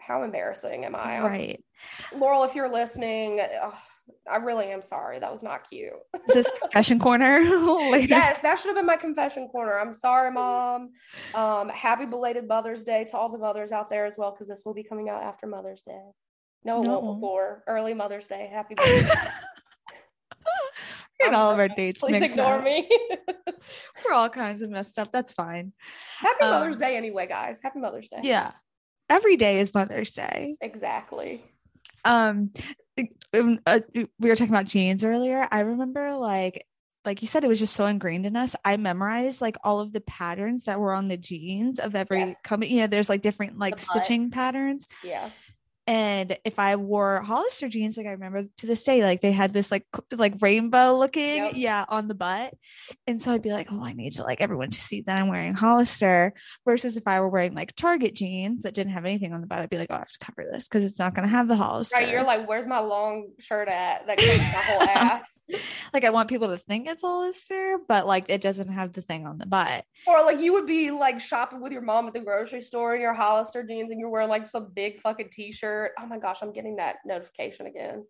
how 0.10 0.24
embarrassing 0.24 0.86
am 0.86 0.96
I? 0.96 1.22
Right. 1.22 1.64
Laurel, 2.16 2.44
if 2.44 2.56
you're 2.56 2.72
listening, 2.72 3.40
ugh, 3.62 3.74
I 4.30 4.38
really 4.38 4.66
am 4.66 4.82
sorry. 4.82 5.20
That 5.20 5.32
was 5.32 5.44
not 5.44 5.70
cute. 5.70 5.94
Is 6.30 6.34
this 6.36 6.60
confession 6.60 7.00
corner? 7.08 7.40
yes, 7.40 8.40
that 8.40 8.60
should 8.60 8.68
have 8.68 8.76
been 8.76 8.86
my 8.86 8.98
confession 8.98 9.48
corner. 9.48 9.80
I'm 9.80 9.94
sorry, 9.94 10.32
mom. 10.32 10.90
Um, 11.34 11.70
happy 11.70 12.06
belated 12.06 12.48
Mother's 12.48 12.84
Day 12.84 13.06
to 13.06 13.18
all 13.18 13.30
the 13.30 13.38
mothers 13.38 13.72
out 13.72 13.90
there 13.90 14.06
as 14.06 14.18
well, 14.18 14.32
because 14.32 14.48
this 14.48 14.64
will 14.66 14.74
be 14.74 14.84
coming 14.84 15.10
out 15.10 15.24
after 15.24 15.48
Mother's 15.48 15.84
Day. 15.84 16.02
No, 16.64 16.82
it 16.82 16.88
no. 16.88 17.00
won't 17.00 17.16
before 17.18 17.64
early 17.68 17.94
Mother's 17.94 18.28
Day. 18.28 18.50
Happy 18.52 18.76
birthday. 18.76 19.10
And 21.24 21.36
all 21.36 21.52
of 21.52 21.60
our 21.60 21.68
dates. 21.68 22.00
Please 22.00 22.22
ignore 22.22 22.56
up. 22.56 22.64
me. 22.64 22.90
We're 24.06 24.14
all 24.14 24.30
kinds 24.30 24.62
of 24.62 24.70
messed 24.70 24.98
up. 25.00 25.12
That's 25.12 25.34
fine. 25.34 25.74
Happy 26.18 26.44
um, 26.44 26.52
Mother's 26.52 26.78
Day, 26.78 26.96
anyway, 26.96 27.28
guys. 27.28 27.60
Happy 27.62 27.80
Mother's 27.80 28.10
Day. 28.10 28.20
Yeah, 28.24 28.52
every 29.10 29.38
day 29.38 29.60
is 29.60 29.74
Mother's 29.74 30.12
Day. 30.12 30.56
Exactly. 30.62 31.44
Um, 32.06 32.52
um 33.34 33.60
uh, 33.66 33.80
we 33.94 34.30
were 34.30 34.36
talking 34.36 34.54
about 34.54 34.66
jeans 34.66 35.04
earlier. 35.04 35.48
I 35.52 35.62
remember 35.62 36.14
like 36.16 36.66
like 37.06 37.22
you 37.22 37.28
said, 37.28 37.44
it 37.44 37.48
was 37.48 37.60
just 37.60 37.76
so 37.76 37.86
ingrained 37.86 38.26
in 38.26 38.36
us. 38.36 38.56
I 38.66 38.78
memorized 38.78 39.42
like 39.42 39.58
all 39.64 39.80
of 39.80 39.94
the 39.94 40.02
patterns 40.02 40.66
that 40.66 40.80
were 40.80 40.94
on 40.94 41.08
the 41.08 41.18
jeans 41.18 41.80
of 41.80 41.96
every 41.96 42.20
yes. 42.20 42.38
company. 42.44 42.78
Yeah, 42.78 42.88
there's 42.88 43.10
like 43.10 43.22
different 43.22 43.58
like 43.58 43.80
stitching 43.80 44.30
patterns. 44.30 44.86
Yeah. 45.04 45.30
And 45.90 46.38
if 46.46 46.60
I 46.60 46.76
wore 46.76 47.20
Hollister 47.22 47.68
jeans, 47.68 47.98
like 47.98 48.06
I 48.06 48.12
remember 48.12 48.44
to 48.58 48.68
this 48.68 48.84
day, 48.84 49.04
like 49.04 49.22
they 49.22 49.32
had 49.32 49.54
this 49.54 49.72
like 49.72 49.88
like 50.16 50.36
rainbow 50.40 50.96
looking, 50.96 51.46
yep. 51.46 51.54
yeah, 51.56 51.86
on 51.90 52.08
the 52.08 52.14
butt. 52.14 52.54
And 53.08 53.20
so 53.20 53.32
I'd 53.32 53.42
be 53.42 53.52
like, 53.52 53.70
oh, 53.72 53.84
I 53.84 53.94
need 53.94 54.14
to 54.14 54.24
like 54.24 54.40
everyone 54.40 54.70
to 54.70 54.80
see 54.80 55.02
that 55.02 55.18
I'm 55.18 55.30
wearing 55.30 55.56
Hollister. 55.56 56.34
Versus 56.64 56.96
if 56.96 57.08
I 57.08 57.20
were 57.20 57.28
wearing 57.28 57.56
like 57.56 57.76
Target 57.76 58.14
jeans 58.14 58.62
that 58.62 58.76
didn't 58.76 58.94
have 58.94 59.06
anything 59.06 59.34
on 59.34 59.42
the 59.42 59.48
butt, 59.48 59.62
I'd 59.62 59.72
be 59.72 59.80
like, 59.80 59.90
oh, 59.90 59.96
I 59.96 59.98
have 59.98 60.12
to 60.12 60.24
cover 60.24 60.48
this 60.52 60.68
because 60.68 60.84
it's 60.84 61.00
not 61.00 61.16
gonna 61.16 61.28
have 61.28 61.48
the 61.48 61.56
Hollister. 61.56 61.96
Right. 61.98 62.10
You're 62.10 62.24
like, 62.24 62.48
where's 62.48 62.68
my 62.68 62.82
long 62.82 63.30
shirt 63.40 63.68
at 63.68 64.06
that 64.06 64.20
covers 64.20 64.38
my 64.38 64.44
whole 64.46 64.82
ass? 64.88 65.40
like 65.92 66.06
I 66.06 66.12
want 66.12 66.30
people 66.30 66.50
to 66.50 66.58
think 66.60 66.88
it's 66.88 67.02
Hollister, 67.02 67.80
but 67.88 68.06
like 68.06 68.26
it 68.28 68.42
doesn't 68.42 68.70
have 68.70 68.94
the 68.94 69.02
thing 69.02 69.26
on 69.26 69.40
the 69.40 69.48
butt. 69.48 69.86
Or 70.06 70.22
like 70.24 70.40
you 70.40 70.54
would 70.54 70.68
be 70.68 70.92
like 70.92 71.20
shopping 71.20 71.62
with 71.62 71.72
your 71.72 71.82
mom 71.82 72.06
at 72.06 72.14
the 72.14 72.20
grocery 72.20 72.62
store 72.62 72.94
in 72.94 73.02
your 73.02 73.16
Hollister 73.16 73.64
jeans 73.64 73.90
and 73.90 74.00
you're 74.00 74.10
wearing 74.10 74.30
like 74.30 74.46
some 74.46 74.68
big 74.72 75.02
fucking 75.02 75.30
t-shirt 75.32 75.79
Oh 76.00 76.06
my 76.06 76.20
gosh, 76.20 76.40
I'm 76.42 76.54
getting 76.54 76.78
that 76.78 76.98
notification 77.06 77.66
again. 77.66 78.06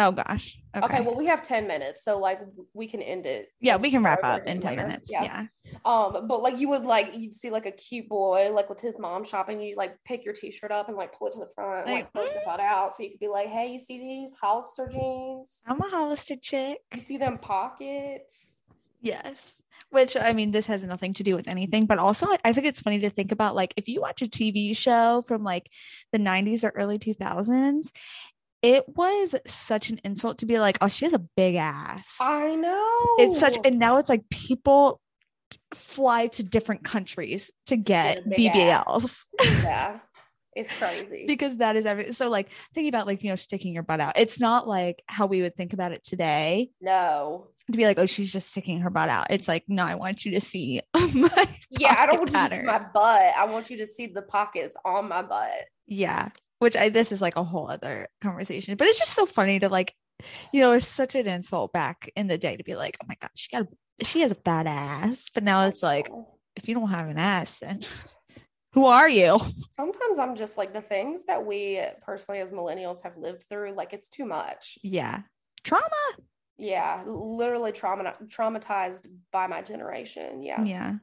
Oh 0.00 0.12
gosh. 0.12 0.56
Okay. 0.76 0.84
okay. 0.84 1.00
well, 1.00 1.16
we 1.16 1.26
have 1.26 1.42
10 1.42 1.66
minutes, 1.66 2.04
so 2.04 2.20
like 2.20 2.40
we 2.72 2.86
can 2.86 3.02
end 3.02 3.26
it. 3.26 3.48
Yeah, 3.60 3.76
we 3.76 3.90
can 3.90 4.04
wrap 4.04 4.22
up 4.22 4.46
in 4.46 4.60
10 4.60 4.70
later. 4.70 4.86
minutes. 4.86 5.10
Yeah. 5.10 5.24
yeah. 5.24 5.46
Um, 5.84 6.28
but 6.28 6.40
like 6.40 6.56
you 6.56 6.68
would 6.68 6.84
like 6.84 7.16
you'd 7.16 7.34
see 7.34 7.50
like 7.50 7.66
a 7.66 7.72
cute 7.72 8.08
boy 8.08 8.52
like 8.52 8.68
with 8.68 8.80
his 8.80 8.96
mom 8.96 9.24
shopping, 9.24 9.60
you 9.60 9.74
like 9.76 9.96
pick 10.04 10.24
your 10.24 10.34
t-shirt 10.34 10.70
up 10.70 10.86
and 10.86 10.96
like 10.96 11.18
pull 11.18 11.26
it 11.26 11.32
to 11.32 11.40
the 11.40 11.48
front, 11.52 11.88
like, 11.88 11.94
like 12.04 12.12
pull 12.12 12.22
the 12.22 12.40
butt 12.44 12.60
out. 12.60 12.94
So 12.94 13.02
you 13.02 13.10
could 13.10 13.18
be 13.18 13.26
like, 13.26 13.48
hey, 13.48 13.72
you 13.72 13.78
see 13.80 13.98
these 13.98 14.30
Hollister 14.40 14.88
jeans? 14.88 15.62
I'm 15.66 15.80
a 15.80 15.88
Hollister 15.88 16.36
chick. 16.36 16.78
You 16.94 17.00
see 17.00 17.16
them 17.16 17.36
pockets? 17.36 18.58
Yes. 19.00 19.60
Which 19.90 20.16
I 20.16 20.32
mean, 20.32 20.50
this 20.50 20.66
has 20.66 20.84
nothing 20.84 21.14
to 21.14 21.22
do 21.22 21.34
with 21.34 21.48
anything, 21.48 21.86
but 21.86 21.98
also 21.98 22.26
I 22.44 22.52
think 22.52 22.66
it's 22.66 22.80
funny 22.80 23.00
to 23.00 23.10
think 23.10 23.32
about 23.32 23.54
like 23.54 23.74
if 23.76 23.88
you 23.88 24.00
watch 24.00 24.22
a 24.22 24.26
TV 24.26 24.76
show 24.76 25.22
from 25.22 25.44
like 25.44 25.70
the 26.12 26.18
90s 26.18 26.64
or 26.64 26.70
early 26.70 26.98
2000s, 26.98 27.90
it 28.62 28.84
was 28.88 29.34
such 29.46 29.90
an 29.90 30.00
insult 30.04 30.38
to 30.38 30.46
be 30.46 30.58
like, 30.58 30.78
oh, 30.80 30.88
she 30.88 31.04
has 31.04 31.14
a 31.14 31.24
big 31.36 31.54
ass. 31.54 32.16
I 32.20 32.56
know. 32.56 33.24
It's 33.24 33.38
such, 33.38 33.56
and 33.64 33.78
now 33.78 33.98
it's 33.98 34.08
like 34.08 34.28
people 34.30 35.00
fly 35.74 36.26
to 36.28 36.42
different 36.42 36.84
countries 36.84 37.52
to 37.66 37.76
get 37.76 38.24
BBLs. 38.26 39.24
Yeah. 39.40 40.00
It's 40.56 40.68
crazy. 40.76 41.24
because 41.28 41.58
that 41.58 41.76
is 41.76 41.84
everything. 41.86 42.12
So 42.12 42.28
like 42.28 42.48
thinking 42.74 42.88
about 42.88 43.06
like, 43.06 43.22
you 43.22 43.30
know, 43.30 43.36
sticking 43.36 43.72
your 43.72 43.84
butt 43.84 44.00
out. 44.00 44.14
It's 44.16 44.40
not 44.40 44.66
like 44.66 45.02
how 45.06 45.26
we 45.26 45.42
would 45.42 45.54
think 45.54 45.72
about 45.72 45.92
it 45.92 46.02
today. 46.02 46.70
No. 46.80 47.48
To 47.70 47.76
be 47.76 47.84
like, 47.84 47.98
oh, 47.98 48.06
she's 48.06 48.32
just 48.32 48.50
sticking 48.50 48.80
her 48.80 48.90
butt 48.90 49.10
out. 49.10 49.26
It's 49.30 49.46
like, 49.46 49.64
no, 49.68 49.84
I 49.84 49.94
want 49.96 50.24
you 50.24 50.32
to 50.32 50.40
see 50.40 50.80
my 51.14 51.48
Yeah, 51.70 51.94
I 51.98 52.06
don't 52.06 52.18
want 52.18 52.32
pattern. 52.32 52.64
you 52.64 52.66
to 52.66 52.72
see 52.72 52.78
my 52.80 52.86
butt. 52.94 53.34
I 53.36 53.44
want 53.44 53.68
you 53.70 53.76
to 53.78 53.86
see 53.86 54.06
the 54.06 54.22
pockets 54.22 54.76
on 54.84 55.08
my 55.08 55.22
butt. 55.22 55.64
Yeah. 55.86 56.30
Which 56.60 56.76
I 56.76 56.88
this 56.88 57.12
is 57.12 57.20
like 57.20 57.36
a 57.36 57.44
whole 57.44 57.70
other 57.70 58.08
conversation. 58.22 58.76
But 58.76 58.88
it's 58.88 58.98
just 58.98 59.12
so 59.12 59.26
funny 59.26 59.58
to 59.60 59.68
like, 59.68 59.94
you 60.52 60.60
know, 60.60 60.72
it's 60.72 60.88
such 60.88 61.14
an 61.14 61.26
insult 61.26 61.72
back 61.72 62.10
in 62.16 62.26
the 62.26 62.38
day 62.38 62.56
to 62.56 62.64
be 62.64 62.74
like, 62.74 62.96
oh 63.02 63.06
my 63.06 63.16
God, 63.20 63.30
she 63.34 63.54
got 63.54 63.66
she 64.02 64.20
has 64.22 64.32
a 64.32 64.36
bad 64.36 64.66
ass. 64.66 65.26
But 65.34 65.44
now 65.44 65.66
it's 65.66 65.82
like, 65.82 66.08
if 66.56 66.68
you 66.68 66.74
don't 66.74 66.88
have 66.90 67.08
an 67.08 67.18
ass, 67.18 67.58
then 67.58 67.80
who 68.72 68.86
are 68.86 69.08
you? 69.08 69.38
Sometimes 69.70 70.18
I'm 70.18 70.36
just 70.36 70.56
like 70.56 70.72
the 70.72 70.80
things 70.80 71.20
that 71.26 71.44
we 71.44 71.80
personally 72.02 72.40
as 72.40 72.50
millennials 72.50 73.02
have 73.02 73.16
lived 73.18 73.44
through, 73.50 73.74
like 73.74 73.92
it's 73.92 74.08
too 74.08 74.24
much. 74.24 74.78
Yeah. 74.82 75.20
Trauma. 75.64 75.84
Yeah. 76.58 77.02
Literally 77.06 77.72
trauma 77.72 78.14
traumatized 78.26 79.08
by 79.32 79.46
my 79.46 79.62
generation. 79.62 80.42
Yeah. 80.42 80.64
Yeah. 80.64 80.94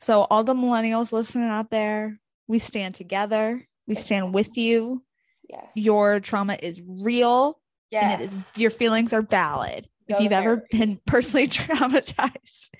So 0.00 0.26
all 0.30 0.44
the 0.44 0.54
millennials 0.54 1.12
listening 1.12 1.48
out 1.48 1.70
there, 1.70 2.18
we 2.46 2.58
stand 2.58 2.94
together. 2.94 3.66
We 3.86 3.94
stand 3.94 4.34
with 4.34 4.56
you. 4.56 5.02
Yes. 5.48 5.72
Your 5.74 6.20
trauma 6.20 6.58
is 6.60 6.82
real. 6.86 7.58
Yes. 7.90 8.04
And 8.04 8.22
it 8.22 8.24
is 8.24 8.36
your 8.56 8.70
feelings 8.70 9.12
are 9.12 9.22
valid. 9.22 9.88
Go 10.08 10.16
if 10.16 10.22
you've 10.22 10.32
ever 10.32 10.64
been 10.70 11.00
personally 11.06 11.48
traumatized 11.48 12.70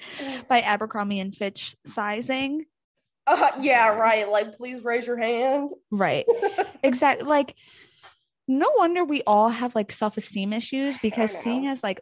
by 0.49 0.61
Abercrombie 0.63 1.21
and 1.21 1.35
Fitch 1.35 1.77
sizing, 1.87 2.67
uh, 3.29 3.51
yeah, 3.61 3.89
right. 3.89 4.29
Like, 4.29 4.55
please 4.57 4.83
raise 4.83 5.07
your 5.07 5.19
hand. 5.19 5.71
Right. 5.91 6.25
exactly. 6.83 7.29
Like, 7.29 7.55
no 8.47 8.71
wonder 8.79 9.05
we 9.05 9.23
all 9.27 9.51
have 9.51 9.75
like 9.75 9.93
self 9.93 10.17
esteem 10.17 10.55
issues 10.55 10.97
because 10.99 11.31
seeing 11.31 11.67
as 11.67 11.83
like 11.83 12.01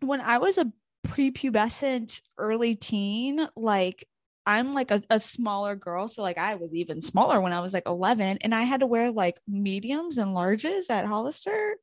when 0.00 0.20
I 0.20 0.38
was 0.38 0.58
a 0.58 0.72
prepubescent 1.06 2.20
early 2.36 2.74
teen, 2.74 3.48
like 3.56 4.06
I'm 4.46 4.74
like 4.74 4.90
a, 4.90 5.02
a, 5.10 5.20
smaller 5.20 5.76
girl. 5.76 6.08
So 6.08 6.22
like 6.22 6.38
I 6.38 6.54
was 6.54 6.72
even 6.72 7.00
smaller 7.00 7.40
when 7.40 7.52
I 7.52 7.60
was 7.60 7.72
like 7.72 7.86
11 7.86 8.38
and 8.40 8.54
I 8.54 8.62
had 8.62 8.80
to 8.80 8.86
wear 8.86 9.10
like 9.10 9.38
mediums 9.46 10.16
and 10.16 10.34
larges 10.34 10.88
at 10.88 11.04
Hollister. 11.04 11.76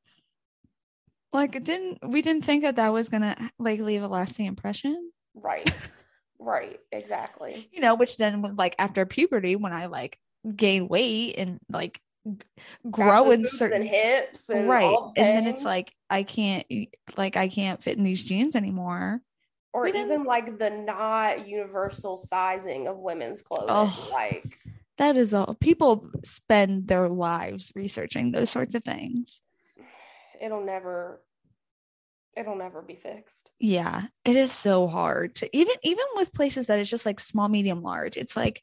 Like 1.31 1.55
it 1.55 1.63
didn't, 1.63 1.99
we 2.07 2.21
didn't 2.21 2.45
think 2.45 2.63
that 2.63 2.77
that 2.77 2.93
was 2.93 3.09
going 3.09 3.21
to 3.21 3.35
like 3.59 3.79
leave 3.79 4.01
a 4.01 4.07
lasting 4.07 4.47
impression. 4.47 5.11
Right. 5.33 5.71
Right, 6.37 6.79
exactly. 6.91 7.69
You 7.71 7.81
know, 7.81 7.95
which 7.95 8.17
then 8.17 8.55
like 8.55 8.75
after 8.77 9.05
puberty, 9.05 9.55
when 9.55 9.73
I 9.73 9.85
like 9.85 10.19
gain 10.55 10.87
weight 10.87 11.35
and 11.37 11.59
like 11.69 11.99
grow 12.89 13.31
in 13.31 13.45
certain 13.45 13.85
hips 13.85 14.49
and 14.49 14.67
right 14.67 14.97
and 15.15 15.37
then 15.37 15.47
it's 15.47 15.63
like 15.63 15.93
i 16.09 16.23
can't 16.23 16.65
like 17.17 17.37
i 17.37 17.47
can't 17.47 17.83
fit 17.83 17.97
in 17.97 18.03
these 18.03 18.23
jeans 18.23 18.55
anymore 18.55 19.21
or 19.73 19.87
even, 19.87 20.23
like 20.23 20.57
the 20.57 20.69
not 20.69 21.47
universal 21.47 22.17
sizing 22.17 22.87
of 22.87 22.97
women's 22.97 23.41
clothing 23.41 23.67
oh, 23.69 24.09
like 24.11 24.57
that 24.97 25.17
is 25.17 25.33
all 25.33 25.55
people 25.59 26.09
spend 26.23 26.87
their 26.87 27.09
lives 27.09 27.71
researching 27.75 28.31
those 28.31 28.49
sorts 28.49 28.73
of 28.73 28.83
things 28.83 29.41
it'll 30.41 30.65
never 30.65 31.21
it'll 32.35 32.55
never 32.55 32.81
be 32.81 32.95
fixed. 32.95 33.49
Yeah, 33.59 34.03
it 34.23 34.35
is 34.35 34.51
so 34.51 34.87
hard 34.87 35.35
to 35.35 35.57
even 35.57 35.75
even 35.83 36.05
with 36.15 36.33
places 36.33 36.67
that 36.67 36.79
is 36.79 36.89
just 36.89 37.05
like 37.05 37.19
small, 37.19 37.47
medium, 37.47 37.81
large. 37.81 38.17
It's 38.17 38.35
like, 38.35 38.61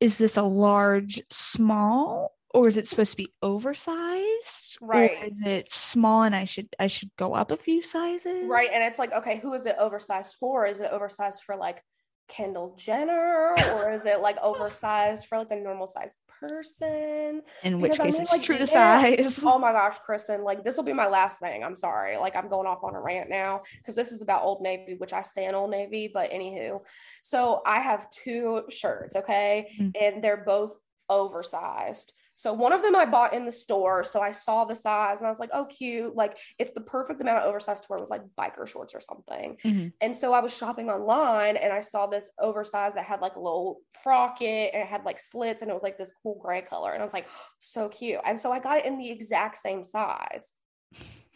is 0.00 0.16
this 0.16 0.36
a 0.36 0.42
large, 0.42 1.22
small, 1.30 2.34
or 2.52 2.68
is 2.68 2.76
it 2.76 2.88
supposed 2.88 3.12
to 3.12 3.16
be 3.16 3.32
oversized? 3.42 4.78
Right. 4.80 5.12
Or 5.20 5.24
is 5.26 5.40
it 5.44 5.70
small 5.70 6.22
and 6.22 6.34
I 6.34 6.44
should 6.44 6.68
I 6.78 6.86
should 6.86 7.10
go 7.16 7.34
up 7.34 7.50
a 7.50 7.56
few 7.56 7.82
sizes? 7.82 8.46
Right. 8.46 8.70
And 8.72 8.82
it's 8.82 8.98
like, 8.98 9.12
okay, 9.12 9.38
who 9.38 9.54
is 9.54 9.66
it 9.66 9.76
oversized 9.78 10.36
for? 10.38 10.66
Is 10.66 10.80
it 10.80 10.90
oversized 10.90 11.42
for 11.44 11.56
like 11.56 11.82
Kendall 12.28 12.76
Jenner 12.78 13.56
or 13.74 13.92
is 13.92 14.06
it 14.06 14.20
like 14.20 14.38
oversized 14.40 15.26
for 15.26 15.38
like 15.38 15.50
a 15.50 15.56
normal 15.56 15.86
sized 15.86 16.14
person? 16.40 17.42
In 17.64 17.80
which 17.80 17.92
because, 17.92 18.06
case 18.06 18.14
I 18.14 18.18
mean, 18.18 18.22
it's 18.22 18.32
like, 18.32 18.42
true 18.42 18.58
to 18.58 18.66
size. 18.66 19.40
Oh 19.42 19.58
my 19.58 19.72
gosh, 19.72 19.98
Kristen, 19.98 20.42
like 20.44 20.64
this 20.64 20.76
will 20.76 20.84
be 20.84 20.92
my 20.92 21.08
last 21.08 21.40
thing. 21.40 21.62
I'm 21.62 21.76
sorry. 21.76 22.16
Like 22.16 22.36
I'm 22.36 22.48
going 22.48 22.66
off 22.66 22.84
on 22.84 22.94
a 22.94 23.00
rant 23.00 23.30
now 23.30 23.62
because 23.78 23.94
this 23.94 24.12
is 24.12 24.22
about 24.22 24.42
Old 24.42 24.62
Navy, 24.62 24.94
which 24.94 25.12
I 25.12 25.22
stay 25.22 25.46
in 25.46 25.54
Old 25.54 25.70
Navy, 25.70 26.10
but 26.12 26.30
anywho. 26.30 26.80
So 27.22 27.62
I 27.66 27.80
have 27.80 28.10
two 28.10 28.62
shirts, 28.70 29.16
okay? 29.16 29.68
Mm-hmm. 29.78 29.90
And 30.00 30.24
they're 30.24 30.44
both 30.44 30.76
oversized. 31.08 32.12
So 32.40 32.54
one 32.54 32.72
of 32.72 32.80
them 32.80 32.96
I 32.96 33.04
bought 33.04 33.34
in 33.34 33.44
the 33.44 33.52
store. 33.52 34.02
So 34.02 34.22
I 34.22 34.32
saw 34.32 34.64
the 34.64 34.74
size 34.74 35.18
and 35.18 35.26
I 35.26 35.28
was 35.28 35.38
like, 35.38 35.50
oh, 35.52 35.66
cute. 35.66 36.16
Like 36.16 36.38
it's 36.58 36.72
the 36.72 36.80
perfect 36.80 37.20
amount 37.20 37.36
of 37.36 37.44
oversized 37.44 37.82
to 37.82 37.88
wear 37.90 38.00
with 38.00 38.08
like 38.08 38.22
biker 38.38 38.66
shorts 38.66 38.94
or 38.94 39.00
something. 39.00 39.58
Mm-hmm. 39.62 39.88
And 40.00 40.16
so 40.16 40.32
I 40.32 40.40
was 40.40 40.56
shopping 40.56 40.88
online 40.88 41.58
and 41.58 41.70
I 41.70 41.80
saw 41.80 42.06
this 42.06 42.30
oversized 42.38 42.96
that 42.96 43.04
had 43.04 43.20
like 43.20 43.36
a 43.36 43.40
little 43.40 43.82
frocket 44.02 44.70
and 44.72 44.82
it 44.82 44.88
had 44.88 45.04
like 45.04 45.18
slits 45.18 45.60
and 45.60 45.70
it 45.70 45.74
was 45.74 45.82
like 45.82 45.98
this 45.98 46.12
cool 46.22 46.40
gray 46.42 46.62
color. 46.62 46.92
And 46.92 47.02
I 47.02 47.04
was 47.04 47.12
like, 47.12 47.26
so 47.58 47.90
cute. 47.90 48.20
And 48.24 48.40
so 48.40 48.50
I 48.50 48.58
got 48.58 48.78
it 48.78 48.86
in 48.86 48.96
the 48.96 49.10
exact 49.10 49.58
same 49.58 49.84
size. 49.84 50.54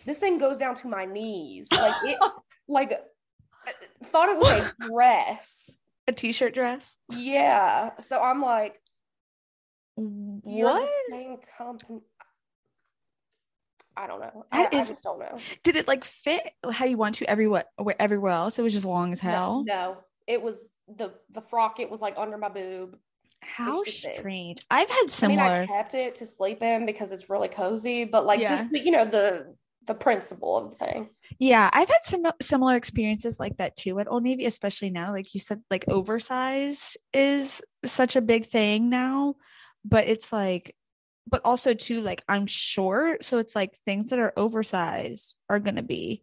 This 0.07 0.19
thing 0.19 0.39
goes 0.39 0.57
down 0.57 0.75
to 0.77 0.89
my 0.89 1.05
knees. 1.05 1.69
Like 1.71 1.97
it, 2.05 2.19
like 2.67 2.93
uh, 2.93 3.73
thought 4.05 4.31
it 4.31 4.39
was 4.39 4.73
a 4.81 4.89
dress. 4.89 5.77
A 6.09 6.13
t-shirt 6.13 6.55
dress? 6.55 6.97
Yeah. 7.11 7.91
So 7.99 8.23
I'm 8.23 8.41
like, 8.41 8.81
Mm, 9.99 10.41
what? 10.43 10.89
same 11.11 11.37
company. 11.57 12.01
I 13.97 14.07
don't 14.07 14.21
know. 14.21 14.45
I, 14.51 14.69
is, 14.73 14.87
I, 14.87 14.93
just 14.93 15.05
don't 15.05 15.21
know. 15.21 15.39
Did 15.63 15.77
it 15.77 15.87
like 15.87 16.05
fit 16.05 16.43
how 16.73 16.85
you 16.85 16.97
want 16.97 17.17
to 17.17 17.31
everywhere 17.31 17.65
everywhere 18.01 18.33
else? 18.33 18.59
It 18.59 18.63
was 18.63 18.73
just 18.73 18.85
long 18.85 19.13
as 19.13 19.21
hell. 19.21 19.63
No, 19.65 19.75
no. 19.75 19.97
it 20.27 20.43
was 20.43 20.69
the 20.89 21.13
the 21.31 21.41
frock. 21.41 21.79
It 21.79 21.91
was 21.91 22.01
like 22.01 22.15
under 22.17 22.37
my 22.37 22.49
boob. 22.49 22.97
How 23.41 23.83
strange. 23.85 24.61
It. 24.61 24.67
I've 24.71 24.89
had 24.89 25.11
similar. 25.11 25.43
I, 25.43 25.61
mean, 25.61 25.71
I 25.71 25.73
kept 25.73 25.95
it 25.95 26.17
to 26.17 26.27
sleep 26.27 26.63
in 26.63 26.87
because 26.87 27.13
it's 27.13 27.31
really 27.31 27.49
cozy, 27.49 28.05
but 28.05 28.27
like 28.27 28.41
yeah. 28.41 28.49
just 28.49 28.73
you 28.73 28.91
know 28.91 29.05
the 29.05 29.55
the 29.87 29.95
principle 29.95 30.57
of 30.57 30.71
the 30.71 30.77
thing. 30.77 31.11
Yeah, 31.39 31.71
I've 31.73 31.89
had 31.89 32.05
some 32.05 32.25
similar 32.43 32.75
experiences 32.75 33.39
like 33.39 33.59
that 33.59 33.77
too 33.77 34.01
at 34.01 34.11
Old 34.11 34.25
Navy, 34.25 34.47
especially 34.47 34.91
now. 34.91 35.13
Like 35.13 35.35
you 35.35 35.41
said, 35.41 35.63
like 35.71 35.85
oversized 35.87 36.97
is 37.13 37.61
such 37.85 38.17
a 38.17 38.23
big 38.23 38.47
thing 38.47 38.91
now 38.91 39.37
but 39.85 40.07
it's 40.07 40.33
like 40.33 40.75
but 41.27 41.41
also 41.45 41.75
too 41.75 42.01
like 42.01 42.23
i'm 42.29 42.47
short 42.47 43.25
so 43.25 43.39
it's 43.39 43.55
like 43.55 43.77
things 43.85 44.11
that 44.11 44.19
are 44.19 44.33
oversized 44.37 45.37
are 45.49 45.59
going 45.59 45.77
to 45.77 45.83
be 45.83 46.23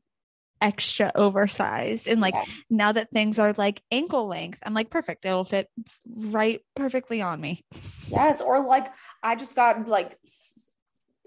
extra 0.62 1.12
oversized 1.16 2.08
and 2.08 2.22
like 2.22 2.36
yes. 2.36 2.48
now 2.70 2.92
that 2.92 3.10
things 3.10 3.40
are 3.40 3.54
like 3.58 3.82
ankle 3.92 4.28
length 4.28 4.60
i'm 4.64 4.76
like 4.76 4.92
perfect 4.92 5.26
it'll 5.26 5.44
fit 5.44 5.68
right 6.08 6.62
perfectly 6.76 7.22
on 7.22 7.42
me 7.42 7.64
yes 8.10 8.42
or 8.42 8.64
like 8.64 8.88
i 9.24 9.36
just 9.36 9.56
got 9.56 9.88
like 9.88 10.20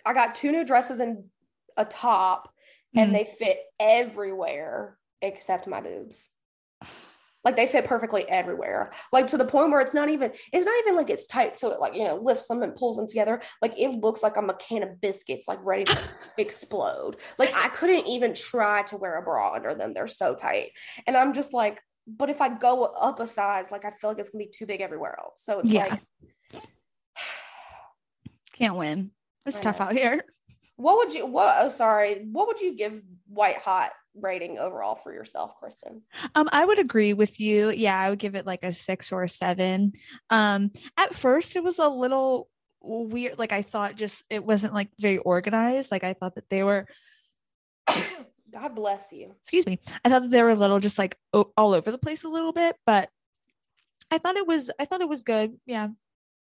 i 0.06 0.12
got 0.12 0.36
two 0.36 0.52
new 0.52 0.64
dresses 0.64 1.00
and 1.00 1.24
a 1.76 1.84
top 1.84 2.52
and 2.94 3.06
mm-hmm. 3.06 3.14
they 3.14 3.24
fit 3.24 3.58
everywhere 3.80 4.96
except 5.20 5.66
my 5.66 5.80
boobs 5.80 6.30
like 7.44 7.56
they 7.56 7.66
fit 7.66 7.84
perfectly 7.84 8.28
everywhere. 8.28 8.92
Like 9.12 9.26
to 9.28 9.36
the 9.36 9.44
point 9.44 9.70
where 9.70 9.80
it's 9.80 9.94
not 9.94 10.08
even, 10.08 10.32
it's 10.52 10.66
not 10.66 10.74
even 10.80 10.96
like 10.96 11.10
it's 11.10 11.26
tight. 11.26 11.56
So 11.56 11.70
it 11.70 11.80
like, 11.80 11.94
you 11.94 12.04
know, 12.04 12.16
lifts 12.16 12.48
them 12.48 12.62
and 12.62 12.74
pulls 12.74 12.96
them 12.96 13.08
together. 13.08 13.40
Like 13.60 13.74
it 13.78 14.00
looks 14.00 14.22
like 14.22 14.36
I'm 14.36 14.50
a 14.50 14.54
can 14.54 14.82
of 14.82 15.00
biscuits, 15.00 15.46
like 15.48 15.58
ready 15.62 15.84
to 15.84 15.98
explode. 16.38 17.16
Like 17.38 17.54
I 17.54 17.68
couldn't 17.68 18.06
even 18.06 18.34
try 18.34 18.82
to 18.84 18.96
wear 18.96 19.18
a 19.18 19.22
bra 19.22 19.54
under 19.54 19.74
them. 19.74 19.92
They're 19.92 20.06
so 20.06 20.34
tight. 20.34 20.70
And 21.06 21.16
I'm 21.16 21.32
just 21.32 21.52
like, 21.52 21.80
but 22.06 22.30
if 22.30 22.40
I 22.40 22.48
go 22.48 22.84
up 22.84 23.20
a 23.20 23.26
size, 23.26 23.66
like 23.70 23.84
I 23.84 23.90
feel 23.92 24.10
like 24.10 24.18
it's 24.18 24.30
gonna 24.30 24.44
be 24.44 24.50
too 24.50 24.66
big 24.66 24.80
everywhere 24.80 25.18
else. 25.18 25.42
So 25.42 25.60
it's 25.60 25.70
yeah. 25.70 25.96
like 26.52 26.62
can't 28.52 28.76
win. 28.76 29.10
It's 29.46 29.60
tough 29.60 29.80
out 29.80 29.92
here. 29.92 30.24
What 30.76 30.96
would 30.96 31.14
you 31.14 31.26
what 31.26 31.56
oh 31.60 31.68
sorry, 31.68 32.26
what 32.30 32.48
would 32.48 32.60
you 32.60 32.76
give 32.76 33.00
white 33.28 33.58
hot 33.58 33.92
rating 34.14 34.58
overall 34.58 34.94
for 34.94 35.12
yourself, 35.12 35.56
Kristen? 35.58 36.02
Um, 36.34 36.48
I 36.52 36.64
would 36.64 36.78
agree 36.78 37.14
with 37.14 37.40
you. 37.40 37.70
Yeah, 37.70 37.98
I 37.98 38.10
would 38.10 38.18
give 38.18 38.34
it 38.34 38.46
like 38.46 38.64
a 38.64 38.72
six 38.72 39.12
or 39.12 39.24
a 39.24 39.28
seven. 39.28 39.92
Um, 40.30 40.70
at 40.96 41.14
first 41.14 41.56
it 41.56 41.62
was 41.62 41.78
a 41.78 41.88
little 41.88 42.48
weird. 42.80 43.38
Like 43.38 43.52
I 43.52 43.62
thought 43.62 43.96
just 43.96 44.22
it 44.30 44.44
wasn't 44.44 44.74
like 44.74 44.88
very 44.98 45.18
organized. 45.18 45.90
Like 45.90 46.04
I 46.04 46.12
thought 46.12 46.34
that 46.36 46.50
they 46.50 46.62
were 46.62 46.86
God 48.52 48.74
bless 48.74 49.12
you. 49.12 49.34
Excuse 49.42 49.66
me. 49.66 49.80
I 50.04 50.08
thought 50.08 50.22
that 50.22 50.30
they 50.30 50.42
were 50.42 50.50
a 50.50 50.54
little 50.54 50.80
just 50.80 50.98
like 50.98 51.16
all 51.32 51.72
over 51.72 51.90
the 51.90 51.98
place 51.98 52.24
a 52.24 52.28
little 52.28 52.52
bit, 52.52 52.76
but 52.86 53.10
I 54.10 54.18
thought 54.18 54.36
it 54.36 54.46
was 54.46 54.70
I 54.78 54.84
thought 54.84 55.00
it 55.00 55.08
was 55.08 55.22
good. 55.22 55.56
Yeah. 55.66 55.88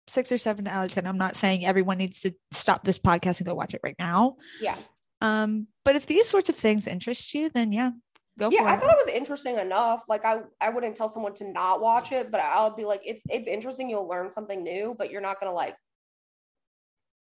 Six 0.08 0.32
or 0.32 0.38
seven 0.38 0.66
out 0.66 0.86
of 0.86 0.92
ten. 0.92 1.06
I'm 1.06 1.18
not 1.18 1.36
saying 1.36 1.64
everyone 1.64 1.98
needs 1.98 2.20
to 2.20 2.34
stop 2.52 2.84
this 2.84 2.98
podcast 2.98 3.38
and 3.38 3.46
go 3.46 3.54
watch 3.54 3.74
it 3.74 3.80
right 3.82 3.96
now. 3.98 4.36
Yeah. 4.60 4.76
Um, 5.20 5.68
but 5.84 5.94
if 5.94 6.06
these 6.06 6.28
sorts 6.28 6.48
of 6.48 6.56
things 6.56 6.88
interest 6.88 7.32
you, 7.34 7.48
then 7.48 7.72
yeah, 7.72 7.90
go 8.38 8.50
yeah, 8.50 8.64
I 8.64 8.76
thought 8.76 8.90
it 8.90 9.06
was 9.06 9.14
interesting 9.14 9.58
enough. 9.58 10.04
Like 10.08 10.24
I, 10.24 10.40
I 10.60 10.70
wouldn't 10.70 10.96
tell 10.96 11.08
someone 11.08 11.34
to 11.34 11.50
not 11.50 11.80
watch 11.80 12.10
it, 12.10 12.30
but 12.30 12.40
I'll 12.40 12.74
be 12.74 12.84
like, 12.84 13.02
it's 13.04 13.22
it's 13.30 13.46
interesting. 13.46 13.88
You'll 13.88 14.08
learn 14.08 14.30
something 14.30 14.62
new, 14.62 14.96
but 14.98 15.10
you're 15.10 15.20
not 15.20 15.38
gonna 15.38 15.52
like 15.52 15.76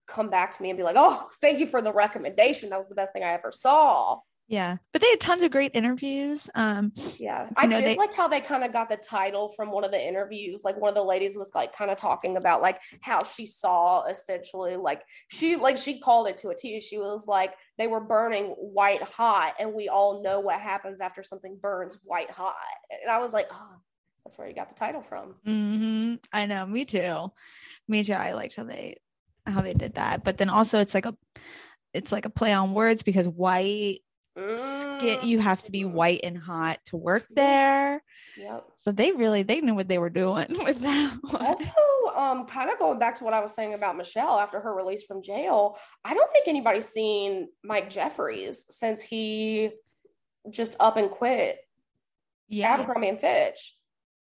come 0.08 0.30
back 0.30 0.56
to 0.56 0.62
me 0.62 0.70
and 0.70 0.78
be 0.78 0.84
like, 0.84 0.96
oh, 0.98 1.28
thank 1.42 1.60
you 1.60 1.68
for 1.68 1.82
the 1.82 1.92
recommendation. 1.92 2.70
That 2.70 2.80
was 2.80 2.90
the 2.90 2.96
best 2.96 3.14
thing 3.14 3.24
I 3.24 3.34
ever 3.34 3.52
saw. 3.52 4.20
Yeah, 4.52 4.76
but 4.92 5.02
they 5.02 5.10
had 5.10 5.22
tons 5.22 5.44
of 5.44 5.52
great 5.52 5.72
interviews. 5.74 6.50
Um, 6.56 6.92
yeah, 7.18 7.48
I 7.56 7.68
know, 7.68 7.78
did 7.78 7.86
they, 7.86 7.96
like 7.96 8.14
how 8.14 8.28
they 8.28 8.42
kind 8.42 8.66
of 8.66 8.74
got 8.74 8.90
the 8.90 8.98
title 8.98 9.54
from 9.56 9.72
one 9.72 9.86
of 9.86 9.92
the 9.92 10.06
interviews. 10.06 10.66
Like 10.66 10.76
one 10.76 10.90
of 10.90 10.96
the 10.96 11.06
ladies 11.06 11.38
was 11.38 11.50
like 11.56 11.74
kind 11.74 11.90
of 11.90 11.98
talking 11.98 12.36
about 12.36 12.62
like 12.62 12.82
how 13.00 13.24
she 13.24 13.46
saw 13.46 14.04
essentially 14.04 14.76
like 14.76 15.04
she 15.30 15.56
like 15.56 15.78
she 15.78 16.02
called 16.02 16.28
it 16.28 16.38
to 16.40 16.50
a 16.50 16.56
T. 16.56 16.82
She 16.82 16.98
was 16.98 17.28
like 17.28 17.54
they 17.78 17.88
were 17.88 18.02
burning 18.02 18.48
white 18.48 19.02
hot, 19.02 19.54
and 19.58 19.74
we 19.74 19.88
all 19.88 20.22
know 20.22 20.42
what 20.42 20.60
happens 20.60 21.00
after 21.00 21.24
something 21.24 21.58
burns 21.62 21.98
white 22.04 22.30
hot. 22.30 22.54
And 23.04 23.10
I 23.10 23.20
was 23.20 23.32
like, 23.32 23.48
oh, 23.54 23.76
that's 24.26 24.38
where 24.38 24.50
you 24.50 24.54
got 24.54 24.68
the 24.68 24.76
title 24.76 25.02
from. 25.02 25.36
Mm-hmm. 25.48 26.16
I 26.34 26.46
know, 26.46 26.66
me 26.66 26.84
too. 26.84 27.32
Me 27.88 28.04
too. 28.04 28.12
I 28.12 28.34
liked 28.34 28.58
how 28.58 28.66
they 28.66 28.98
how 29.48 29.62
they 29.62 29.74
did 29.74 29.94
that, 29.94 30.26
but 30.26 30.38
then 30.38 30.50
also 30.50 30.82
it's 30.82 30.94
like 30.94 31.06
a 31.06 31.16
it's 31.94 32.12
like 32.12 32.26
a 32.26 32.30
play 32.30 32.52
on 32.52 32.74
words 32.74 33.02
because 33.02 33.30
white 33.30 34.02
skin 34.38 35.20
you 35.24 35.40
have 35.40 35.62
to 35.62 35.72
be 35.72 35.84
white 35.84 36.22
and 36.24 36.38
hot 36.38 36.80
to 36.86 36.96
work 36.96 37.26
there 37.32 38.02
yep 38.38 38.64
so 38.78 38.92
they 38.92 39.12
really 39.12 39.44
they 39.44 39.60
knew 39.60 39.76
what 39.76 39.88
they 39.88 39.98
were 39.98 40.10
doing 40.10 40.46
with 40.64 40.80
that 40.80 41.18
one. 41.22 41.46
also 41.46 41.72
um 42.16 42.46
kind 42.46 42.70
of 42.70 42.80
going 42.80 42.98
back 42.98 43.16
to 43.16 43.24
what 43.26 43.34
i 43.34 43.42
was 43.42 43.54
saying 43.54 43.74
about 43.74 43.98
michelle 43.98 44.40
after 44.40 44.60
her 44.60 44.74
release 44.74 45.04
from 45.04 45.22
jail 45.22 45.78
i 46.06 46.14
don't 46.14 46.32
think 46.32 46.48
anybody's 46.48 46.88
seen 46.88 47.50
mike 47.64 47.90
jeffries 47.90 48.66
since 48.70 49.02
he 49.02 49.70
just 50.50 50.78
up 50.80 50.96
and 50.96 51.12
quit 51.12 51.60
yeah 52.48 52.74
abercrombie 52.74 53.10
and 53.10 53.20
fitch 53.20 53.76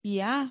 yeah 0.02 0.48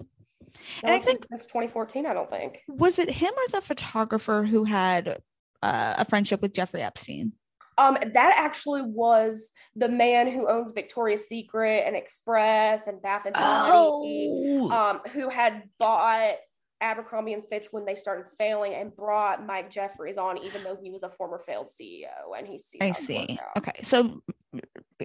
and 0.83 0.93
I 0.93 0.99
think 0.99 1.25
that's 1.29 1.45
2014. 1.45 2.05
I 2.05 2.13
don't 2.13 2.29
think 2.29 2.59
was 2.67 2.99
it 2.99 3.09
him 3.09 3.33
or 3.33 3.51
the 3.51 3.61
photographer 3.61 4.43
who 4.43 4.63
had 4.63 5.19
uh, 5.61 5.95
a 5.97 6.05
friendship 6.05 6.41
with 6.41 6.53
Jeffrey 6.53 6.81
Epstein. 6.81 7.33
Um, 7.77 7.97
that 8.13 8.33
actually 8.37 8.81
was 8.81 9.51
the 9.75 9.89
man 9.89 10.31
who 10.31 10.49
owns 10.49 10.71
Victoria's 10.71 11.27
Secret 11.27 11.83
and 11.85 11.95
Express 11.95 12.87
and 12.87 13.01
Bath 13.01 13.25
and 13.25 13.35
Body, 13.35 14.29
oh. 14.31 14.71
um, 14.71 15.01
who 15.13 15.29
had 15.29 15.63
bought 15.79 16.35
Abercrombie 16.81 17.33
and 17.33 17.45
Fitch 17.45 17.67
when 17.71 17.85
they 17.85 17.95
started 17.95 18.25
failing 18.37 18.73
and 18.73 18.95
brought 18.95 19.45
Mike 19.45 19.69
Jeffries 19.69 20.17
on, 20.17 20.37
even 20.39 20.63
though 20.63 20.77
he 20.81 20.91
was 20.91 21.03
a 21.03 21.09
former 21.09 21.39
failed 21.39 21.67
CEO 21.67 22.37
and 22.37 22.47
he's. 22.47 22.69
I 22.81 22.91
see. 22.91 23.37
Okay, 23.57 23.81
so 23.83 24.21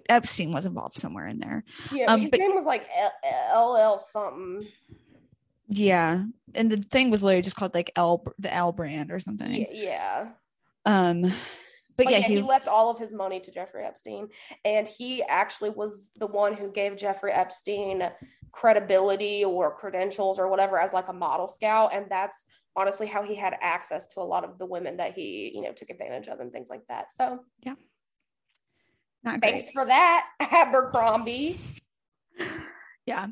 Epstein 0.08 0.52
was 0.52 0.66
involved 0.66 0.98
somewhere 0.98 1.26
in 1.26 1.38
there. 1.38 1.64
Yeah, 1.92 2.06
um, 2.06 2.20
his 2.20 2.30
but, 2.30 2.40
name 2.40 2.54
was 2.54 2.66
like 2.66 2.86
LL 3.54 3.98
something. 3.98 4.68
Yeah, 5.68 6.24
and 6.54 6.70
the 6.70 6.78
thing 6.78 7.10
was 7.10 7.22
literally 7.22 7.42
just 7.42 7.56
called 7.56 7.74
like 7.74 7.92
L 7.96 8.24
the 8.38 8.52
L 8.52 8.72
brand 8.72 9.10
or 9.10 9.20
something. 9.20 9.66
Yeah. 9.70 10.28
Um, 10.84 11.32
but, 12.04 12.12
yeah, 12.12 12.18
yeah 12.18 12.26
he, 12.26 12.34
he, 12.36 12.42
left 12.42 12.68
all 12.68 12.90
of 12.90 12.98
his 12.98 13.12
money 13.12 13.40
to 13.40 13.50
Jeffrey 13.50 13.84
Epstein, 13.84 14.28
and 14.64 14.86
he 14.86 15.22
actually 15.24 15.70
was 15.70 16.10
the 16.16 16.26
one 16.26 16.54
who 16.54 16.70
gave 16.70 16.96
Jeffrey 16.96 17.32
Epstein 17.32 18.10
credibility 18.52 19.44
or 19.44 19.74
credentials 19.74 20.38
or 20.38 20.48
whatever 20.48 20.78
as 20.78 20.92
like 20.92 21.08
a 21.08 21.12
model 21.12 21.48
scout, 21.48 21.90
and 21.92 22.06
that's 22.08 22.44
honestly 22.76 23.06
how 23.06 23.22
he 23.22 23.34
had 23.34 23.54
access 23.60 24.06
to 24.08 24.20
a 24.20 24.22
lot 24.22 24.44
of 24.44 24.58
the 24.58 24.66
women 24.66 24.96
that 24.96 25.14
he 25.14 25.52
you 25.54 25.62
know 25.62 25.72
took 25.72 25.90
advantage 25.90 26.28
of 26.28 26.40
and 26.40 26.52
things 26.52 26.68
like 26.68 26.86
that. 26.88 27.12
So 27.12 27.40
yeah, 27.64 27.74
not 29.24 29.40
thanks 29.40 29.70
for 29.70 29.84
that, 29.84 30.26
Abercrombie. 30.40 31.58
Yeah. 33.06 33.28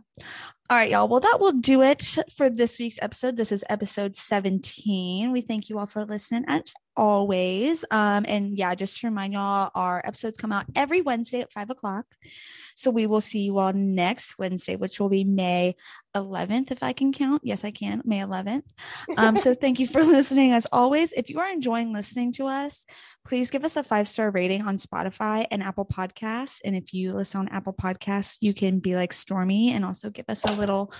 All 0.70 0.76
right, 0.76 0.88
y'all. 0.88 1.08
Well, 1.08 1.18
that 1.18 1.40
will 1.40 1.50
do 1.50 1.82
it 1.82 2.16
for 2.36 2.48
this 2.48 2.78
week's 2.78 3.00
episode. 3.02 3.36
This 3.36 3.50
is 3.50 3.64
episode 3.68 4.16
17. 4.16 5.32
We 5.32 5.40
thank 5.40 5.68
you 5.68 5.80
all 5.80 5.86
for 5.86 6.04
listening 6.04 6.44
as 6.46 6.72
always. 6.96 7.84
Um, 7.90 8.24
and 8.28 8.56
yeah, 8.56 8.74
just 8.76 9.00
to 9.00 9.08
remind 9.08 9.32
y'all, 9.32 9.70
our 9.74 10.00
episodes 10.06 10.38
come 10.38 10.52
out 10.52 10.66
every 10.76 11.00
Wednesday 11.00 11.40
at 11.40 11.52
five 11.52 11.70
o'clock. 11.70 12.06
So 12.76 12.90
we 12.90 13.06
will 13.06 13.20
see 13.20 13.40
you 13.40 13.58
all 13.58 13.72
next 13.72 14.38
Wednesday, 14.38 14.76
which 14.76 15.00
will 15.00 15.08
be 15.08 15.24
May 15.24 15.76
11th, 16.14 16.70
if 16.70 16.82
I 16.82 16.92
can 16.92 17.12
count. 17.12 17.42
Yes, 17.44 17.64
I 17.64 17.70
can. 17.70 18.02
May 18.04 18.20
11th. 18.20 18.62
Um, 19.16 19.36
so 19.36 19.54
thank 19.54 19.80
you 19.80 19.86
for 19.86 20.02
listening. 20.04 20.52
As 20.52 20.66
always, 20.72 21.12
if 21.12 21.28
you 21.30 21.40
are 21.40 21.50
enjoying 21.50 21.92
listening 21.92 22.32
to 22.34 22.46
us, 22.46 22.86
please 23.24 23.50
give 23.50 23.64
us 23.64 23.76
a 23.76 23.82
five 23.82 24.08
star 24.08 24.30
rating 24.30 24.62
on 24.62 24.78
Spotify 24.78 25.46
and 25.50 25.62
Apple 25.62 25.84
Podcasts. 25.84 26.60
And 26.64 26.74
if 26.74 26.92
you 26.94 27.12
listen 27.12 27.40
on 27.40 27.48
Apple 27.48 27.74
Podcasts, 27.74 28.38
you 28.40 28.54
can 28.54 28.78
be 28.78 28.94
like 28.94 29.12
Stormy 29.12 29.72
and 29.72 29.84
also 29.84 30.10
give 30.10 30.26
us 30.28 30.44
a 30.44 30.52
little 30.60 30.92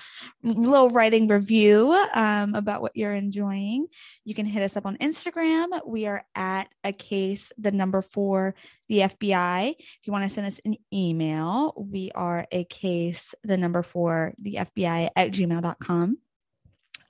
little 0.42 0.90
writing 0.90 1.28
review 1.28 1.92
um, 2.14 2.54
about 2.54 2.82
what 2.82 2.96
you're 2.96 3.14
enjoying. 3.14 3.86
You 4.24 4.34
can 4.34 4.46
hit 4.46 4.62
us 4.62 4.76
up 4.76 4.86
on 4.86 4.96
Instagram. 4.98 5.68
We 5.86 6.06
are 6.06 6.24
at 6.34 6.68
a 6.82 6.92
case, 6.92 7.52
the 7.58 7.70
number 7.72 8.02
four, 8.02 8.54
the 8.88 9.00
FBI. 9.00 9.74
If 9.78 10.06
you 10.06 10.12
want 10.12 10.28
to 10.28 10.34
send 10.34 10.46
us 10.46 10.60
an 10.64 10.76
email, 10.92 11.74
we 11.76 12.10
are 12.14 12.46
a 12.50 12.64
case, 12.64 13.34
the 13.44 13.56
number 13.56 13.82
four, 13.82 14.34
the 14.38 14.54
FBI 14.54 15.10
at 15.14 15.30
gmail.com. 15.30 16.18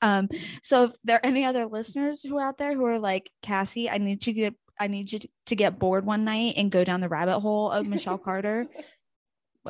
Um, 0.03 0.29
so 0.63 0.85
if 0.85 0.93
there 1.05 1.17
are 1.17 1.27
any 1.27 1.45
other 1.45 1.67
listeners 1.67 2.23
who 2.23 2.39
are 2.39 2.47
out 2.47 2.59
there 2.59 2.75
who 2.75 2.85
are 2.87 2.99
like, 2.99 3.31
Cassie, 3.43 3.91
I 3.91 3.99
need 3.99 4.27
you 4.27 4.33
to 4.33 4.41
get 4.41 4.55
I 4.81 4.87
need 4.87 5.13
you 5.13 5.21
to 5.45 5.55
get 5.55 5.79
bored 5.79 6.07
one 6.07 6.25
night 6.25 6.55
and 6.57 6.71
go 6.71 6.85
down 6.85 7.03
the 7.03 7.09
rabbit 7.11 7.41
hole 7.41 7.71
of 7.71 7.87
Michelle 7.87 8.17
Carter. 8.17 8.67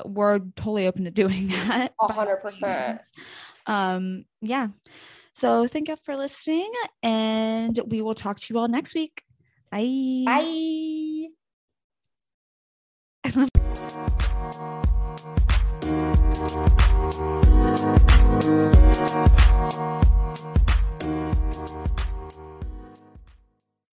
we're 0.05 0.39
totally 0.57 0.87
open 0.87 1.05
to 1.05 1.11
doing 1.11 1.49
that. 1.67 1.95
100%. 2.01 2.99
Um, 3.67 4.25
yeah. 4.41 4.69
So 5.35 5.67
thank 5.67 5.89
you 5.89 5.97
for 6.05 6.17
listening, 6.17 6.71
and 7.03 7.79
we 7.87 8.03
will 8.03 8.15
talk 8.15 8.39
to 8.41 8.47
you 8.53 8.59
all 8.59 8.69
next 8.69 8.95
week. 8.95 9.23
Bye. 9.71 10.25
Bye. 10.27 11.29